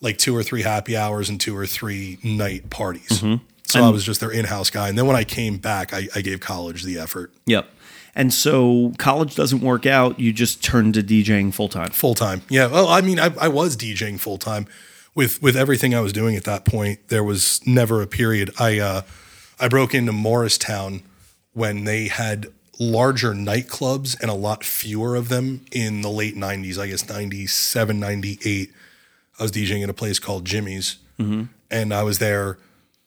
like 0.00 0.16
two 0.18 0.34
or 0.34 0.42
three 0.42 0.62
happy 0.62 0.96
hours 0.96 1.28
and 1.28 1.40
two 1.40 1.56
or 1.56 1.66
three 1.66 2.18
night 2.22 2.70
parties. 2.70 3.22
So 3.72 3.84
I 3.84 3.90
was 3.90 4.04
just 4.04 4.20
their 4.20 4.30
in 4.30 4.44
house 4.44 4.70
guy. 4.70 4.88
And 4.88 4.96
then 4.96 5.06
when 5.06 5.16
I 5.16 5.24
came 5.24 5.58
back, 5.58 5.92
I, 5.92 6.08
I 6.14 6.20
gave 6.20 6.40
college 6.40 6.82
the 6.84 6.98
effort 6.98 7.32
Yep. 7.46 7.68
And 8.14 8.32
so 8.32 8.92
college 8.98 9.34
doesn't 9.34 9.62
work 9.62 9.86
out. 9.86 10.20
You 10.20 10.32
just 10.32 10.62
turn 10.62 10.92
to 10.92 11.02
DJing 11.02 11.54
full 11.54 11.68
time. 11.68 11.90
full 11.90 12.14
time. 12.14 12.42
Yeah. 12.50 12.66
Well, 12.66 12.88
I 12.88 13.00
mean, 13.00 13.18
I, 13.18 13.32
I 13.40 13.48
was 13.48 13.76
DJing 13.76 14.20
full 14.20 14.36
time 14.36 14.66
with 15.14 15.42
with 15.42 15.56
everything 15.56 15.94
I 15.94 16.00
was 16.00 16.12
doing 16.12 16.36
at 16.36 16.44
that 16.44 16.64
point. 16.64 17.08
There 17.08 17.24
was 17.24 17.60
never 17.66 18.02
a 18.02 18.06
period. 18.06 18.50
I 18.58 18.78
uh, 18.78 19.02
I 19.58 19.68
broke 19.68 19.94
into 19.94 20.12
Morristown 20.12 21.02
when 21.54 21.84
they 21.84 22.08
had 22.08 22.48
larger 22.78 23.32
nightclubs 23.32 24.20
and 24.20 24.30
a 24.30 24.34
lot 24.34 24.64
fewer 24.64 25.14
of 25.14 25.28
them 25.28 25.64
in 25.70 26.00
the 26.00 26.08
late 26.08 26.34
90s, 26.34 26.78
I 26.78 26.88
guess 26.88 27.08
97, 27.08 28.00
98. 28.00 28.72
I 29.38 29.42
was 29.42 29.52
DJing 29.52 29.82
at 29.82 29.90
a 29.90 29.94
place 29.94 30.18
called 30.18 30.44
Jimmy's 30.44 30.96
and 31.70 31.94
I 31.94 32.02
was 32.02 32.18
there 32.18 32.58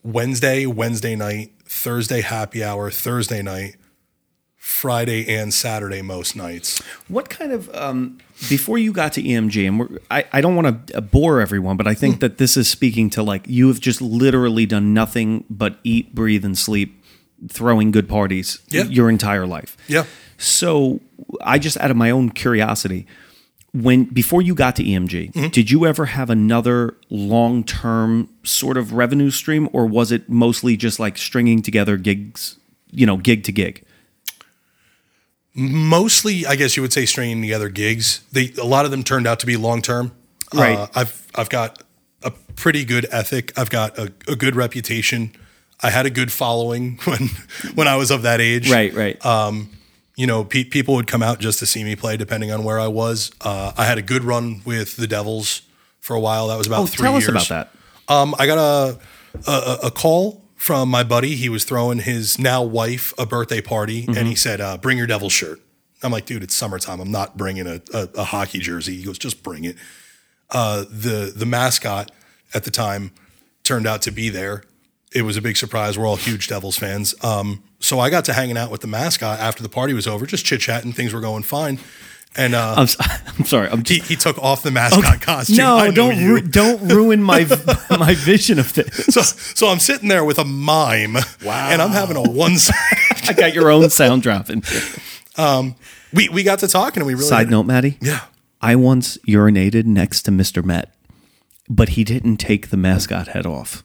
Wednesday, 0.05 0.65
Wednesday 0.67 1.15
night, 1.15 1.51
Thursday 1.65 2.21
happy 2.21 2.63
hour, 2.63 2.91
Thursday 2.91 3.41
night, 3.41 3.75
Friday 4.55 5.27
and 5.35 5.51
Saturday 5.53 6.01
most 6.03 6.35
nights. 6.35 6.79
What 7.07 7.29
kind 7.29 7.51
of 7.51 7.73
um, 7.75 8.19
before 8.47 8.77
you 8.77 8.93
got 8.93 9.13
to 9.13 9.23
EMG, 9.23 9.67
and 9.67 9.79
we're, 9.79 9.89
I, 10.11 10.25
I 10.31 10.41
don't 10.41 10.55
want 10.55 10.87
to 10.87 11.01
bore 11.01 11.41
everyone, 11.41 11.75
but 11.75 11.87
I 11.87 11.95
think 11.95 12.19
that 12.19 12.37
this 12.37 12.55
is 12.55 12.69
speaking 12.69 13.09
to 13.11 13.23
like 13.23 13.47
you 13.47 13.67
have 13.67 13.79
just 13.79 13.99
literally 14.01 14.65
done 14.67 14.93
nothing 14.93 15.43
but 15.49 15.79
eat, 15.83 16.13
breathe, 16.13 16.45
and 16.45 16.55
sleep, 16.57 17.03
throwing 17.49 17.89
good 17.91 18.07
parties 18.07 18.59
Yeah. 18.69 18.83
your 18.83 19.09
entire 19.09 19.47
life. 19.47 19.75
Yeah. 19.87 20.05
So 20.37 20.99
I 21.41 21.57
just 21.59 21.77
out 21.77 21.89
of 21.91 21.97
my 21.97 22.11
own 22.11 22.29
curiosity, 22.29 23.07
when 23.83 24.05
before 24.05 24.41
you 24.41 24.55
got 24.55 24.75
to 24.77 24.83
EMG, 24.83 25.33
Mm-hmm. 25.33 25.47
did 25.49 25.69
you 25.69 25.85
ever 25.85 26.05
have 26.07 26.29
another 26.29 26.95
long 27.09 27.63
term 27.63 28.29
sort 28.43 28.77
of 28.77 28.93
revenue 28.93 29.29
stream, 29.31 29.67
or 29.73 29.85
was 29.85 30.11
it 30.11 30.29
mostly 30.29 30.77
just 30.77 30.99
like 30.99 31.17
stringing 31.17 31.61
together 31.61 31.97
gigs, 31.97 32.57
you 32.91 33.05
know, 33.05 33.17
gig 33.17 33.43
to 33.43 33.51
gig? 33.51 33.83
mostly 35.57 36.45
i 36.45 36.55
guess 36.55 36.75
you 36.75 36.81
would 36.81 36.91
say 36.91 37.05
stringing 37.05 37.41
together 37.41 37.69
gigs 37.69 38.21
they 38.33 38.51
a 38.61 38.65
lot 38.65 38.83
of 38.83 38.91
them 38.91 39.03
turned 39.03 39.25
out 39.25 39.39
to 39.39 39.45
be 39.45 39.55
long 39.55 39.81
term 39.81 40.11
Right. 40.53 40.77
uh, 40.77 40.87
i've 40.93 41.25
i've 41.33 41.47
got 41.49 41.81
a 42.23 42.31
pretty 42.31 42.83
good 42.83 43.07
ethic 43.11 43.57
i've 43.57 43.69
got 43.69 43.97
a, 43.97 44.11
a 44.27 44.35
good 44.35 44.55
reputation 44.57 45.31
i 45.81 45.89
had 45.91 46.05
a 46.05 46.09
good 46.09 46.29
following 46.29 46.97
when 47.05 47.29
when 47.73 47.87
i 47.87 47.95
was 47.95 48.11
of 48.11 48.23
that 48.23 48.41
age 48.41 48.69
Right, 48.69 48.93
right. 48.93 49.17
You 50.15 50.27
know 50.27 50.43
pe- 50.43 50.63
people 50.63 50.95
would 50.95 51.07
come 51.07 51.23
out 51.23 51.39
just 51.39 51.59
to 51.59 51.65
see 51.65 51.83
me 51.83 51.95
play 51.95 52.17
depending 52.17 52.51
on 52.51 52.63
where 52.63 52.79
i 52.79 52.87
was 52.87 53.31
uh, 53.41 53.71
i 53.77 53.85
had 53.85 53.97
a 53.97 54.01
good 54.01 54.23
run 54.23 54.61
with 54.65 54.95
the 54.95 55.07
devils 55.07 55.61
for 55.99 56.15
a 56.15 56.19
while 56.19 56.47
that 56.49 56.57
was 56.57 56.67
about 56.67 56.81
oh, 56.81 56.85
three 56.85 57.07
tell 57.07 57.19
years 57.19 57.29
us 57.29 57.49
about 57.49 57.67
that. 58.07 58.13
um, 58.13 58.35
I 58.37 58.45
got 58.45 58.57
a, 58.59 58.99
a 59.49 59.77
a 59.87 59.91
call 59.91 60.43
from 60.55 60.89
my 60.89 61.03
buddy. 61.03 61.35
He 61.35 61.49
was 61.49 61.63
throwing 61.63 61.99
his 61.99 62.39
now 62.39 62.63
wife 62.63 63.13
a 63.17 63.25
birthday 63.25 63.61
party, 63.61 64.05
and 64.07 64.27
he 64.27 64.35
said, 64.35 64.61
uh, 64.61 64.77
"Bring 64.77 64.97
your 64.97 65.07
devil 65.07 65.29
shirt." 65.29 65.59
I'm 66.03 66.11
like, 66.11 66.25
"Dude, 66.25 66.43
it's 66.43 66.55
summertime. 66.55 66.99
I'm 66.99 67.11
not 67.11 67.37
bringing 67.37 67.67
a, 67.67 67.81
a, 67.93 68.09
a 68.17 68.23
hockey 68.23 68.59
jersey." 68.59 68.95
He 68.97 69.03
goes, 69.03 69.17
"Just 69.17 69.43
bring 69.43 69.63
it." 69.65 69.75
Uh, 70.49 70.85
the 70.89 71.33
the 71.35 71.45
mascot 71.45 72.11
at 72.53 72.63
the 72.63 72.71
time 72.71 73.11
turned 73.63 73.87
out 73.87 74.01
to 74.03 74.11
be 74.11 74.29
there. 74.29 74.63
It 75.11 75.23
was 75.23 75.37
a 75.37 75.41
big 75.41 75.57
surprise. 75.57 75.97
We're 75.97 76.07
all 76.07 76.17
huge 76.17 76.47
Devils 76.47 76.77
fans. 76.77 77.15
Um, 77.23 77.63
so 77.85 77.99
I 77.99 78.09
got 78.09 78.25
to 78.25 78.33
hanging 78.33 78.57
out 78.57 78.71
with 78.71 78.81
the 78.81 78.87
mascot 78.87 79.39
after 79.39 79.61
the 79.61 79.69
party 79.69 79.93
was 79.93 80.07
over, 80.07 80.25
just 80.25 80.43
chit 80.45 80.59
chatting. 80.61 80.91
Things 80.91 81.13
were 81.13 81.21
going 81.21 81.43
fine, 81.43 81.79
and 82.35 82.55
uh, 82.55 82.73
I'm, 82.77 82.83
s- 82.83 82.97
I'm 83.37 83.45
sorry. 83.45 83.69
I'm 83.69 83.83
he, 83.85 83.99
he 83.99 84.15
took 84.15 84.37
off 84.39 84.63
the 84.63 84.71
mascot 84.71 85.21
costume. 85.21 85.59
I 85.59 85.87
no, 85.87 85.91
don't 85.91 86.17
ru- 86.27 86.41
don't 86.41 86.81
ruin 86.91 87.21
my 87.21 87.45
my 87.91 88.15
vision 88.15 88.57
of 88.59 88.73
this. 88.73 89.05
So, 89.13 89.21
so 89.21 89.67
I'm 89.67 89.79
sitting 89.79 90.09
there 90.09 90.25
with 90.25 90.39
a 90.39 90.45
mime, 90.45 91.13
wow. 91.43 91.69
and 91.69 91.81
I'm 91.81 91.91
having 91.91 92.17
a 92.17 92.23
one 92.23 92.57
side. 92.57 92.75
I 93.27 93.33
got 93.33 93.53
your 93.53 93.69
own 93.69 93.89
sound 93.89 94.23
dropping. 94.23 94.63
we 96.13 96.29
we 96.29 96.43
got 96.43 96.59
to 96.59 96.67
talking, 96.67 97.01
and 97.01 97.07
we 97.07 97.13
really 97.13 97.25
Side 97.27 97.49
note, 97.49 97.63
Matty. 97.63 97.97
Yeah, 98.01 98.21
I 98.61 98.75
once 98.75 99.17
urinated 99.27 99.85
next 99.85 100.23
to 100.23 100.31
Mr. 100.31 100.63
Met, 100.63 100.91
but 101.69 101.89
he 101.89 102.03
didn't 102.03 102.37
take 102.37 102.69
the 102.69 102.77
mascot 102.77 103.27
head 103.29 103.45
off. 103.45 103.83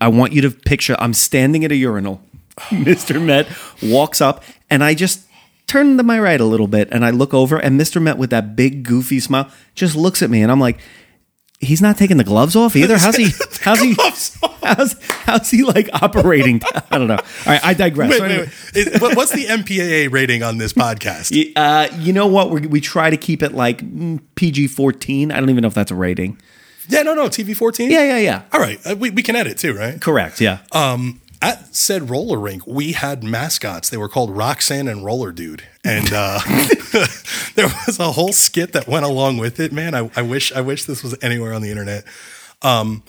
I 0.00 0.08
want 0.08 0.32
you 0.32 0.40
to 0.42 0.50
picture 0.50 0.96
I'm 0.98 1.14
standing 1.14 1.64
at 1.64 1.72
a 1.72 1.76
urinal. 1.76 2.20
Mr. 2.70 3.20
Met 3.24 3.48
walks 3.82 4.20
up, 4.20 4.42
and 4.70 4.82
I 4.84 4.94
just 4.94 5.26
turn 5.66 5.96
to 5.96 6.02
my 6.02 6.18
right 6.20 6.40
a 6.40 6.44
little 6.44 6.68
bit, 6.68 6.88
and 6.92 7.04
I 7.04 7.10
look 7.10 7.34
over, 7.34 7.58
and 7.58 7.80
Mr. 7.80 8.00
Met 8.00 8.18
with 8.18 8.30
that 8.30 8.54
big 8.56 8.82
goofy 8.84 9.20
smile 9.20 9.48
just 9.74 9.96
looks 9.96 10.22
at 10.22 10.30
me, 10.30 10.42
and 10.42 10.52
I'm 10.52 10.60
like, 10.60 10.78
he's 11.60 11.80
not 11.80 11.96
taking 11.96 12.16
the 12.18 12.24
gloves 12.24 12.54
off 12.54 12.76
either. 12.76 12.98
How's 12.98 13.16
he? 13.16 13.30
How's 13.62 13.80
he? 13.80 13.94
How's 14.62 14.96
how's 15.02 15.50
he 15.50 15.62
like 15.62 15.88
operating? 16.02 16.60
I 16.90 16.98
don't 16.98 17.06
know. 17.06 17.16
All 17.16 17.22
right, 17.46 17.64
I 17.64 17.74
digress. 17.74 18.10
Wait, 18.10 18.20
wait, 18.22 18.38
wait. 18.40 18.48
It- 18.74 19.00
what- 19.02 19.16
what's 19.16 19.32
the 19.32 19.44
MPAA 19.46 20.10
rating 20.10 20.42
on 20.42 20.58
this 20.58 20.72
podcast? 20.72 21.52
Uh, 21.56 21.88
you 21.98 22.12
know 22.12 22.26
what? 22.26 22.50
we 22.50 22.66
we 22.66 22.80
try 22.80 23.10
to 23.10 23.16
keep 23.16 23.42
it 23.42 23.52
like 23.52 23.82
PG 24.36 24.68
fourteen. 24.68 25.30
I 25.32 25.40
don't 25.40 25.50
even 25.50 25.62
know 25.62 25.68
if 25.68 25.74
that's 25.74 25.90
a 25.90 25.94
rating. 25.94 26.38
Yeah, 26.88 27.02
no, 27.02 27.14
no, 27.14 27.28
TV 27.28 27.56
14? 27.56 27.90
Yeah, 27.90 28.04
yeah, 28.04 28.18
yeah. 28.18 28.42
All 28.52 28.60
right. 28.60 28.78
Uh, 28.86 28.94
we, 28.94 29.08
we 29.08 29.22
can 29.22 29.36
edit 29.36 29.56
too, 29.56 29.72
right? 29.72 29.98
Correct. 29.98 30.38
Yeah. 30.38 30.58
Um, 30.72 31.18
at 31.44 31.76
said 31.76 32.08
roller 32.08 32.38
rink, 32.38 32.66
we 32.66 32.92
had 32.92 33.22
mascots. 33.22 33.90
They 33.90 33.98
were 33.98 34.08
called 34.08 34.34
Roxanne 34.34 34.88
and 34.88 35.04
Roller 35.04 35.30
Dude. 35.30 35.62
And 35.84 36.10
uh, 36.10 36.40
there 37.54 37.68
was 37.86 37.98
a 37.98 38.12
whole 38.12 38.32
skit 38.32 38.72
that 38.72 38.88
went 38.88 39.04
along 39.04 39.36
with 39.36 39.60
it. 39.60 39.70
Man, 39.70 39.94
I, 39.94 40.10
I 40.16 40.22
wish 40.22 40.52
I 40.52 40.62
wish 40.62 40.84
this 40.84 41.02
was 41.02 41.14
anywhere 41.22 41.52
on 41.52 41.60
the 41.60 41.70
internet. 41.70 42.04
Um, 42.62 43.02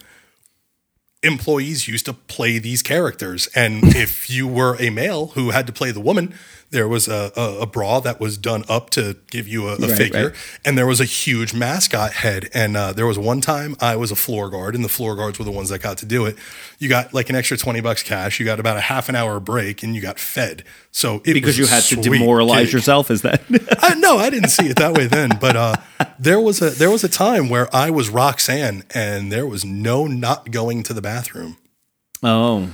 employees 1.24 1.88
used 1.88 2.06
to 2.08 2.13
play 2.13 2.60
these 2.60 2.84
characters. 2.84 3.48
And 3.56 3.95
if 3.95 4.30
you 4.30 4.48
were 4.48 4.76
a 4.82 4.89
male 4.89 5.28
who 5.28 5.52
had 5.52 5.65
to 5.67 5.74
play 5.74 5.91
the 5.91 6.02
woman, 6.02 6.36
there 6.71 6.88
was 6.88 7.08
a, 7.08 7.32
a, 7.38 7.60
a 7.62 7.65
bra 7.65 7.99
that 8.01 8.19
was 8.19 8.38
done 8.38 8.63
up 8.67 8.89
to 8.91 9.15
give 9.32 9.47
you 9.47 9.67
a, 9.69 9.75
a 9.75 9.78
Right, 9.78 9.97
figure. 9.97 10.28
right. 10.30 10.36
And 10.65 10.78
there 10.78 10.88
was 10.88 10.99
a 10.99 11.06
huge 11.06 11.54
mascot 11.54 12.12
head. 12.12 12.49
And 12.54 12.75
uh, 12.75 12.91
there 12.91 13.06
was 13.06 13.17
one 13.17 13.39
time 13.39 13.75
I 13.80 13.95
was 13.95 14.12
a 14.12 14.15
floor 14.15 14.49
guard, 14.49 14.75
and 14.75 14.84
the 14.84 14.89
floor 14.89 15.15
guards 15.15 15.39
were 15.39 15.45
the 15.45 15.51
ones 15.51 15.69
that 15.69 15.80
got 15.82 15.97
to 15.99 16.06
do 16.06 16.25
it. 16.25 16.36
You 16.80 16.89
got 16.89 17.13
like 17.13 17.30
an 17.30 17.36
extra 17.36 17.56
20 17.56 17.80
bucks 17.82 18.04
cash. 18.04 18.39
You 18.39 18.45
got 18.45 18.60
about 18.60 18.78
a 18.78 18.82
half 18.82 19.08
an 19.10 19.15
hour 19.15 19.39
break, 19.39 19.84
and 19.84 19.95
you 19.95 20.01
got 20.01 20.19
fed. 20.19 20.63
So 20.91 21.17
it 21.23 21.34
because 21.34 21.58
was 21.58 21.60
you 21.60 21.65
had 21.67 21.84
to 21.84 21.95
demoralize 21.97 22.65
gig. 22.65 22.73
yourself. 22.73 23.10
Is 23.12 23.21
that? 23.21 23.41
I, 23.82 23.95
no, 23.95 24.17
I 24.17 24.30
didn't 24.30 24.49
see 24.49 24.67
it 24.67 24.78
that 24.78 24.93
way 24.97 25.08
then. 25.08 25.30
But 25.39 25.56
uh, 25.56 25.75
there 26.19 26.39
was 26.39 26.62
a 26.62 26.71
there 26.71 26.89
was 26.91 27.04
a 27.04 27.10
time 27.10 27.47
where 27.49 27.73
I 27.75 27.89
was 27.89 28.10
Roxanne, 28.10 28.84
and 28.93 29.32
there 29.32 29.45
was 29.47 29.63
no 29.63 30.08
not 30.08 30.51
going 30.51 30.84
to 30.84 30.93
the 30.93 31.01
bathroom. 31.01 31.58
oh, 32.23 32.69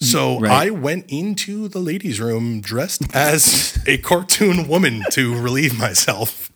So 0.00 0.38
Right. 0.40 0.66
I 0.68 0.70
went 0.70 1.06
into 1.08 1.68
the 1.68 1.78
ladies' 1.78 2.20
room 2.20 2.60
dressed 2.60 3.02
as 3.14 3.78
a 3.86 3.96
cartoon 3.98 4.68
woman 4.68 5.04
to 5.12 5.34
relieve 5.40 5.78
myself. 5.78 6.50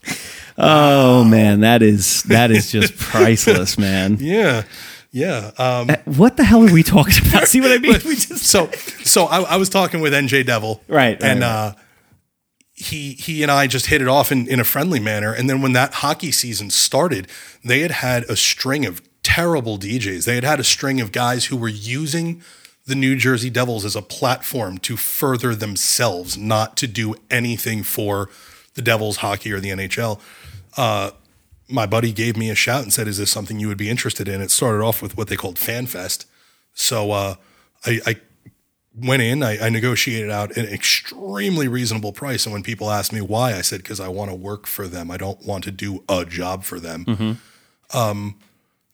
oh 0.59 1.25
man, 1.25 1.61
that 1.61 1.83
is 1.83 2.23
that 2.25 2.51
is 2.51 2.71
just 2.71 2.97
priceless, 2.99 3.79
man. 3.79 4.19
Yeah, 4.21 4.65
yeah. 5.11 5.53
Um, 5.59 5.89
What 6.05 6.37
the 6.37 6.45
hell 6.45 6.63
are 6.69 6.73
we 6.73 6.83
talking 6.83 7.27
about? 7.29 7.45
See 7.49 7.61
what 7.63 7.73
I 7.73 7.79
mean? 7.79 7.95
We 8.05 8.15
just 8.17 8.45
so 8.45 8.71
so 9.05 9.25
I, 9.25 9.41
I 9.41 9.57
was 9.57 9.69
talking 9.71 10.01
with 10.01 10.13
NJ 10.13 10.45
Devil, 10.45 10.83
Right, 10.87 11.13
right, 11.21 11.23
and 11.23 11.41
right. 11.41 11.49
uh, 11.49 11.73
he 12.75 13.13
he 13.15 13.43
and 13.43 13.51
I 13.51 13.67
just 13.67 13.87
hit 13.87 14.03
it 14.03 14.09
off 14.09 14.31
in, 14.31 14.47
in 14.49 14.61
a 14.61 14.65
friendly 14.65 15.01
manner. 15.01 15.33
And 15.33 15.49
then 15.49 15.63
when 15.63 15.73
that 15.73 15.95
hockey 15.95 16.31
season 16.33 16.69
started, 16.71 17.27
they 17.65 17.81
had 17.81 17.91
had 17.91 18.25
a 18.25 18.37
string 18.37 18.85
of 18.87 19.01
terrible 19.23 19.79
DJs. 19.79 20.25
They 20.27 20.35
had 20.35 20.45
had 20.45 20.61
a 20.61 20.65
string 20.65 21.01
of 21.01 21.11
guys 21.13 21.47
who 21.47 21.57
were 21.57 21.69
using 21.69 22.43
the 22.91 22.97
New 22.97 23.15
Jersey 23.15 23.51
Devils 23.51 23.85
as 23.85 23.95
a 23.95 24.03
platform 24.03 24.77
to 24.79 24.97
further 24.97 25.55
themselves, 25.55 26.37
not 26.37 26.77
to 26.79 26.89
do 26.89 27.15
anything 27.31 27.85
for 27.85 28.29
the 28.75 28.83
Devils 28.83 29.19
hockey 29.19 29.53
or 29.53 29.61
the 29.61 29.71
NHL. 29.71 30.21
Uh, 30.77 31.13
my 31.69 31.87
buddy 31.87 32.13
gave 32.13 32.37
me 32.37 32.51
a 32.51 32.57
shout 32.57 32.83
and 32.83 32.93
said, 32.93 33.07
"Is 33.07 33.19
this 33.19 33.31
something 33.31 33.61
you 33.61 33.69
would 33.69 33.79
be 33.79 33.89
interested 33.89 34.27
in?" 34.27 34.41
It 34.41 34.51
started 34.51 34.83
off 34.83 35.01
with 35.03 35.17
what 35.17 35.29
they 35.29 35.37
called 35.37 35.57
Fan 35.57 35.87
Fest. 35.87 36.27
So 36.75 37.13
uh, 37.13 37.35
I, 37.87 38.01
I 38.05 38.17
went 38.93 39.23
in, 39.23 39.45
I, 39.45 39.67
I 39.67 39.69
negotiated 39.69 40.31
out 40.31 40.57
an 40.57 40.67
extremely 40.67 41.69
reasonable 41.69 42.13
price. 42.13 42.45
And 42.45 42.53
when 42.53 42.65
people 42.65 42.91
asked 42.91 43.13
me 43.13 43.21
why, 43.21 43.55
I 43.55 43.61
said, 43.61 43.85
because 43.85 44.01
I 44.01 44.09
want 44.09 44.33
to 44.33 44.35
work 44.35 44.67
for 44.67 44.89
them. 44.89 45.13
I 45.13 45.17
don't 45.17 45.47
want 45.47 45.63
to 45.65 45.71
do 45.71 46.03
a 46.09 46.25
job 46.25 46.65
for 46.65 46.81
them. 46.81 47.05
Um, 47.95 48.41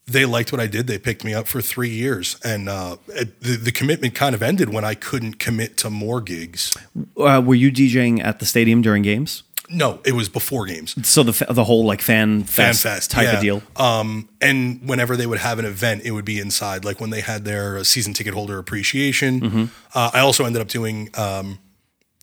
they 0.07 0.25
liked 0.25 0.53
what 0.53 0.61
I 0.61 0.66
did. 0.66 0.87
They 0.87 0.99
picked 0.99 1.25
me 1.25 1.35
up 1.35 1.47
for 1.49 1.61
three 1.61 1.90
years. 1.90 2.37
And 2.45 2.69
uh, 2.69 2.97
it- 3.09 3.40
the, 3.40 3.57
the 3.57 3.73
commitment 3.73 4.14
kind 4.14 4.35
of 4.35 4.42
ended 4.42 4.69
when 4.73 4.85
I 4.85 4.95
couldn't 4.95 5.38
commit 5.38 5.77
to 5.79 5.90
more 5.90 6.21
gigs. 6.21 6.77
uh, 7.16 7.42
were 7.45 7.55
you 7.57 7.73
DJing 7.73 8.23
at 8.23 8.38
the 8.38 8.47
stadium 8.47 8.83
during 8.83 9.03
games? 9.03 9.42
No, 9.69 9.99
it 10.05 10.12
was 10.12 10.29
before 10.29 10.64
games. 10.66 10.95
So 11.09 11.25
the 11.25 11.45
the 11.53 11.64
whole 11.64 11.85
like 11.85 12.01
fan 12.01 12.45
Fan 12.45 12.66
fest, 12.69 12.83
fest 12.85 13.11
type 13.11 13.25
yeah. 13.25 13.33
of 13.35 13.40
deal. 13.40 13.62
Um, 13.75 14.29
and 14.40 14.81
whenever 14.88 15.16
they 15.16 15.27
would 15.27 15.40
have 15.40 15.59
an 15.59 15.64
event, 15.64 16.03
it 16.05 16.12
would 16.12 16.25
be 16.25 16.38
inside. 16.38 16.85
Like 16.85 17.01
when 17.01 17.11
they 17.11 17.21
had 17.21 17.45
their 17.45 17.79
uh, 17.79 17.83
season 17.83 18.12
ticket 18.12 18.33
holder 18.33 18.59
appreciation. 18.61 19.40
Mm-hmm. 19.40 19.64
Uh, 19.92 20.11
I 20.14 20.21
also 20.21 20.45
ended 20.45 20.62
up 20.62 20.69
doing 20.69 21.11
um, 21.14 21.59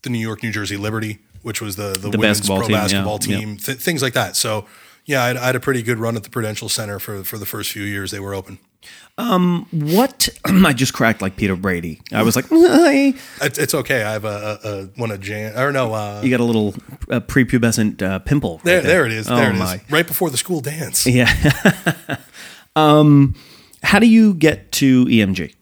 the 0.03 0.09
New 0.09 0.19
York, 0.19 0.41
New 0.41 0.53
Jersey 0.53 0.77
Liberty, 0.77 1.19
which 1.41 1.59
was 1.61 1.75
the 1.75 1.91
the, 1.91 2.11
women's 2.11 2.39
basketball 2.39 2.57
pro 2.59 2.67
team, 2.67 2.75
basketball 2.77 3.19
yeah. 3.23 3.37
team, 3.37 3.57
th- 3.57 3.77
things 3.77 4.01
like 4.01 4.13
that. 4.13 4.37
So 4.37 4.65
yeah, 5.05 5.23
I 5.23 5.27
had, 5.27 5.37
I 5.37 5.45
had 5.47 5.55
a 5.55 5.59
pretty 5.59 5.81
good 5.83 5.97
run 5.99 6.15
at 6.15 6.23
the 6.23 6.29
Prudential 6.29 6.69
Center 6.69 6.99
for 6.99 7.23
for 7.23 7.37
the 7.37 7.45
first 7.45 7.71
few 7.71 7.83
years 7.83 8.11
they 8.11 8.19
were 8.19 8.33
open. 8.33 8.59
What 9.15 10.29
I 10.45 10.73
just 10.73 10.93
cracked 10.93 11.21
like 11.21 11.35
Peter 11.35 11.55
Brady. 11.55 12.01
I 12.11 12.23
was 12.23 12.35
like, 12.35 12.45
"Hi." 12.49 13.13
It's, 13.41 13.59
it's 13.59 13.73
okay. 13.73 14.03
I 14.03 14.13
have 14.13 14.25
a, 14.25 14.59
a, 14.63 14.69
a 14.69 14.85
one 14.99 15.11
of 15.11 15.21
Jan 15.21 15.57
or 15.57 15.71
no. 15.71 15.93
Uh, 15.93 16.21
you 16.23 16.29
got 16.31 16.39
a 16.39 16.43
little 16.43 16.69
uh, 17.09 17.19
prepubescent 17.19 18.01
uh, 18.01 18.19
pimple. 18.19 18.55
right 18.57 18.63
there, 18.63 18.81
there 18.81 19.05
it 19.05 19.11
is. 19.11 19.29
Oh 19.29 19.35
There 19.35 19.49
it 19.49 19.53
is. 19.53 19.59
my. 19.59 19.81
Right 19.89 20.07
before 20.07 20.29
the 20.29 20.37
school 20.37 20.61
dance. 20.61 21.05
Yeah. 21.13 21.31
um, 22.75 23.35
how 23.83 23.99
do 23.99 24.07
you 24.07 24.33
get 24.33 24.71
to 24.73 25.05
EMG? 25.05 25.53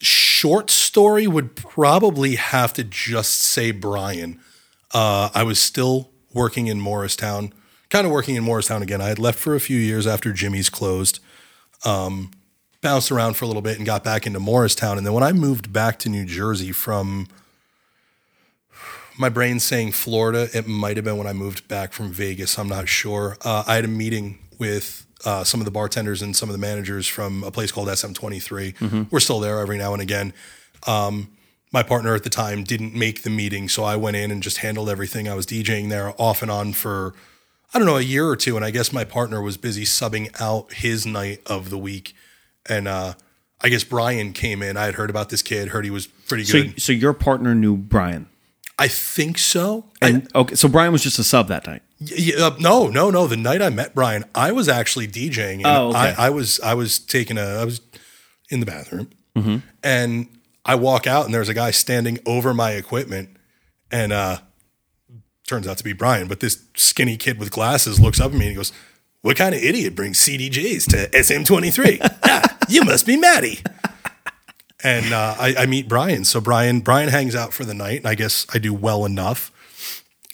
short 0.00 0.70
story 0.70 1.26
would 1.26 1.56
probably 1.56 2.36
have 2.36 2.72
to 2.74 2.84
just 2.84 3.32
say 3.34 3.70
Brian. 3.70 4.40
Uh, 4.92 5.28
I 5.34 5.42
was 5.42 5.58
still 5.58 6.10
working 6.32 6.66
in 6.66 6.80
Morristown, 6.80 7.52
kind 7.90 8.06
of 8.06 8.12
working 8.12 8.34
in 8.36 8.44
Morristown 8.44 8.82
again. 8.82 9.00
I 9.00 9.08
had 9.08 9.18
left 9.18 9.38
for 9.38 9.54
a 9.54 9.60
few 9.60 9.78
years 9.78 10.06
after 10.06 10.32
Jimmy's 10.32 10.68
closed, 10.70 11.20
um, 11.84 12.30
bounced 12.80 13.10
around 13.10 13.34
for 13.34 13.44
a 13.44 13.48
little 13.48 13.62
bit 13.62 13.76
and 13.76 13.86
got 13.86 14.04
back 14.04 14.26
into 14.26 14.40
Morristown. 14.40 14.98
And 14.98 15.06
then 15.06 15.14
when 15.14 15.24
I 15.24 15.32
moved 15.32 15.72
back 15.72 15.98
to 16.00 16.08
New 16.08 16.24
Jersey 16.24 16.72
from 16.72 17.28
my 19.18 19.28
brain's 19.28 19.64
saying 19.64 19.92
Florida, 19.92 20.48
it 20.54 20.68
might 20.68 20.96
have 20.96 21.04
been 21.04 21.16
when 21.16 21.26
I 21.26 21.32
moved 21.32 21.66
back 21.66 21.92
from 21.92 22.12
Vegas. 22.12 22.58
I'm 22.58 22.68
not 22.68 22.88
sure. 22.88 23.36
Uh, 23.44 23.64
I 23.66 23.74
had 23.74 23.84
a 23.84 23.88
meeting 23.88 24.38
with 24.58 25.06
uh, 25.24 25.42
some 25.42 25.60
of 25.60 25.64
the 25.64 25.72
bartenders 25.72 26.22
and 26.22 26.36
some 26.36 26.48
of 26.48 26.52
the 26.52 26.58
managers 26.58 27.08
from 27.08 27.42
a 27.42 27.50
place 27.50 27.72
called 27.72 27.88
SM23. 27.88 29.10
We're 29.10 29.18
still 29.20 29.40
there 29.40 29.58
every 29.58 29.76
now 29.76 29.92
and 29.92 30.00
again. 30.00 30.32
Um, 30.86 31.30
my 31.72 31.82
partner 31.82 32.14
at 32.14 32.24
the 32.24 32.30
time 32.30 32.64
didn't 32.64 32.94
make 32.94 33.22
the 33.22 33.30
meeting, 33.30 33.68
so 33.68 33.84
I 33.84 33.96
went 33.96 34.16
in 34.16 34.30
and 34.30 34.42
just 34.42 34.58
handled 34.58 34.88
everything. 34.88 35.28
I 35.28 35.34
was 35.34 35.46
DJing 35.46 35.88
there 35.90 36.14
off 36.20 36.42
and 36.42 36.50
on 36.50 36.72
for 36.72 37.14
I 37.74 37.78
don't 37.78 37.86
know 37.86 37.96
a 37.98 38.02
year 38.02 38.26
or 38.26 38.36
two, 38.36 38.56
and 38.56 38.64
I 38.64 38.70
guess 38.70 38.92
my 38.92 39.04
partner 39.04 39.42
was 39.42 39.56
busy 39.58 39.84
subbing 39.84 40.34
out 40.40 40.72
his 40.72 41.04
night 41.04 41.42
of 41.46 41.68
the 41.70 41.76
week, 41.78 42.14
and 42.68 42.88
uh, 42.88 43.12
I 43.60 43.68
guess 43.68 43.84
Brian 43.84 44.32
came 44.32 44.62
in. 44.62 44.76
I 44.78 44.86
had 44.86 44.94
heard 44.94 45.10
about 45.10 45.28
this 45.28 45.42
kid, 45.42 45.68
heard 45.68 45.84
he 45.84 45.90
was 45.90 46.06
pretty 46.06 46.44
good. 46.44 46.80
so 46.80 46.92
your 46.92 47.12
partner 47.12 47.54
knew 47.54 47.76
Brian, 47.76 48.26
I 48.78 48.88
think 48.88 49.36
so. 49.36 49.84
I, 50.00 50.08
and 50.08 50.28
okay, 50.34 50.54
so 50.54 50.68
Brian 50.68 50.92
was 50.92 51.02
just 51.02 51.18
a 51.18 51.24
sub 51.24 51.48
that 51.48 51.66
night. 51.66 51.82
Yeah, 51.98 52.46
uh, 52.46 52.56
no, 52.60 52.86
no, 52.86 53.10
no. 53.10 53.26
The 53.26 53.36
night 53.36 53.60
I 53.60 53.68
met 53.70 53.94
Brian, 53.94 54.24
I 54.34 54.52
was 54.52 54.68
actually 54.68 55.08
DJing. 55.08 55.56
And 55.56 55.66
Oh, 55.66 55.88
okay. 55.90 56.14
I, 56.16 56.26
I 56.28 56.30
was 56.30 56.60
I 56.60 56.72
was 56.74 56.98
taking 57.00 57.36
a 57.36 57.42
I 57.42 57.64
was 57.64 57.80
in 58.50 58.60
the 58.60 58.66
bathroom, 58.66 59.10
Mm-hmm. 59.36 59.56
and 59.82 60.28
I 60.68 60.74
walk 60.74 61.06
out 61.06 61.24
and 61.24 61.32
there's 61.32 61.48
a 61.48 61.54
guy 61.54 61.70
standing 61.70 62.18
over 62.26 62.52
my 62.52 62.72
equipment, 62.72 63.30
and 63.90 64.12
uh, 64.12 64.38
turns 65.46 65.66
out 65.66 65.78
to 65.78 65.84
be 65.84 65.94
Brian. 65.94 66.28
But 66.28 66.40
this 66.40 66.62
skinny 66.76 67.16
kid 67.16 67.38
with 67.38 67.50
glasses 67.50 67.98
looks 67.98 68.20
up 68.20 68.32
at 68.32 68.38
me 68.38 68.44
and 68.44 68.50
he 68.50 68.54
goes, 68.54 68.70
"What 69.22 69.38
kind 69.38 69.54
of 69.54 69.62
idiot 69.62 69.96
brings 69.96 70.18
CDJs 70.18 70.90
to 70.90 71.08
SM23? 71.18 72.18
ah, 72.22 72.58
you 72.68 72.84
must 72.84 73.06
be 73.06 73.16
Matty." 73.16 73.60
And 74.84 75.12
uh, 75.12 75.34
I, 75.40 75.54
I 75.60 75.66
meet 75.66 75.88
Brian. 75.88 76.26
So 76.26 76.38
Brian 76.38 76.80
Brian 76.80 77.08
hangs 77.08 77.34
out 77.34 77.54
for 77.54 77.64
the 77.64 77.74
night, 77.74 78.00
and 78.00 78.06
I 78.06 78.14
guess 78.14 78.46
I 78.52 78.58
do 78.58 78.74
well 78.74 79.06
enough. 79.06 79.50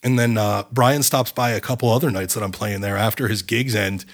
And 0.03 0.19
then 0.19 0.37
uh, 0.37 0.65
Brian 0.73 1.05
stops 1.05 1.31
by 1.31 1.51
a 1.51 1.61
couple 1.61 1.89
other 1.91 2.11
nights 2.11 2.35
that 2.35 2.43
I'm 2.43 2.53
playing 2.53 2.81
there 2.81 2.97
after 2.97 3.29
his 3.29 3.43
gigs 3.43 3.77
end. 3.77 4.05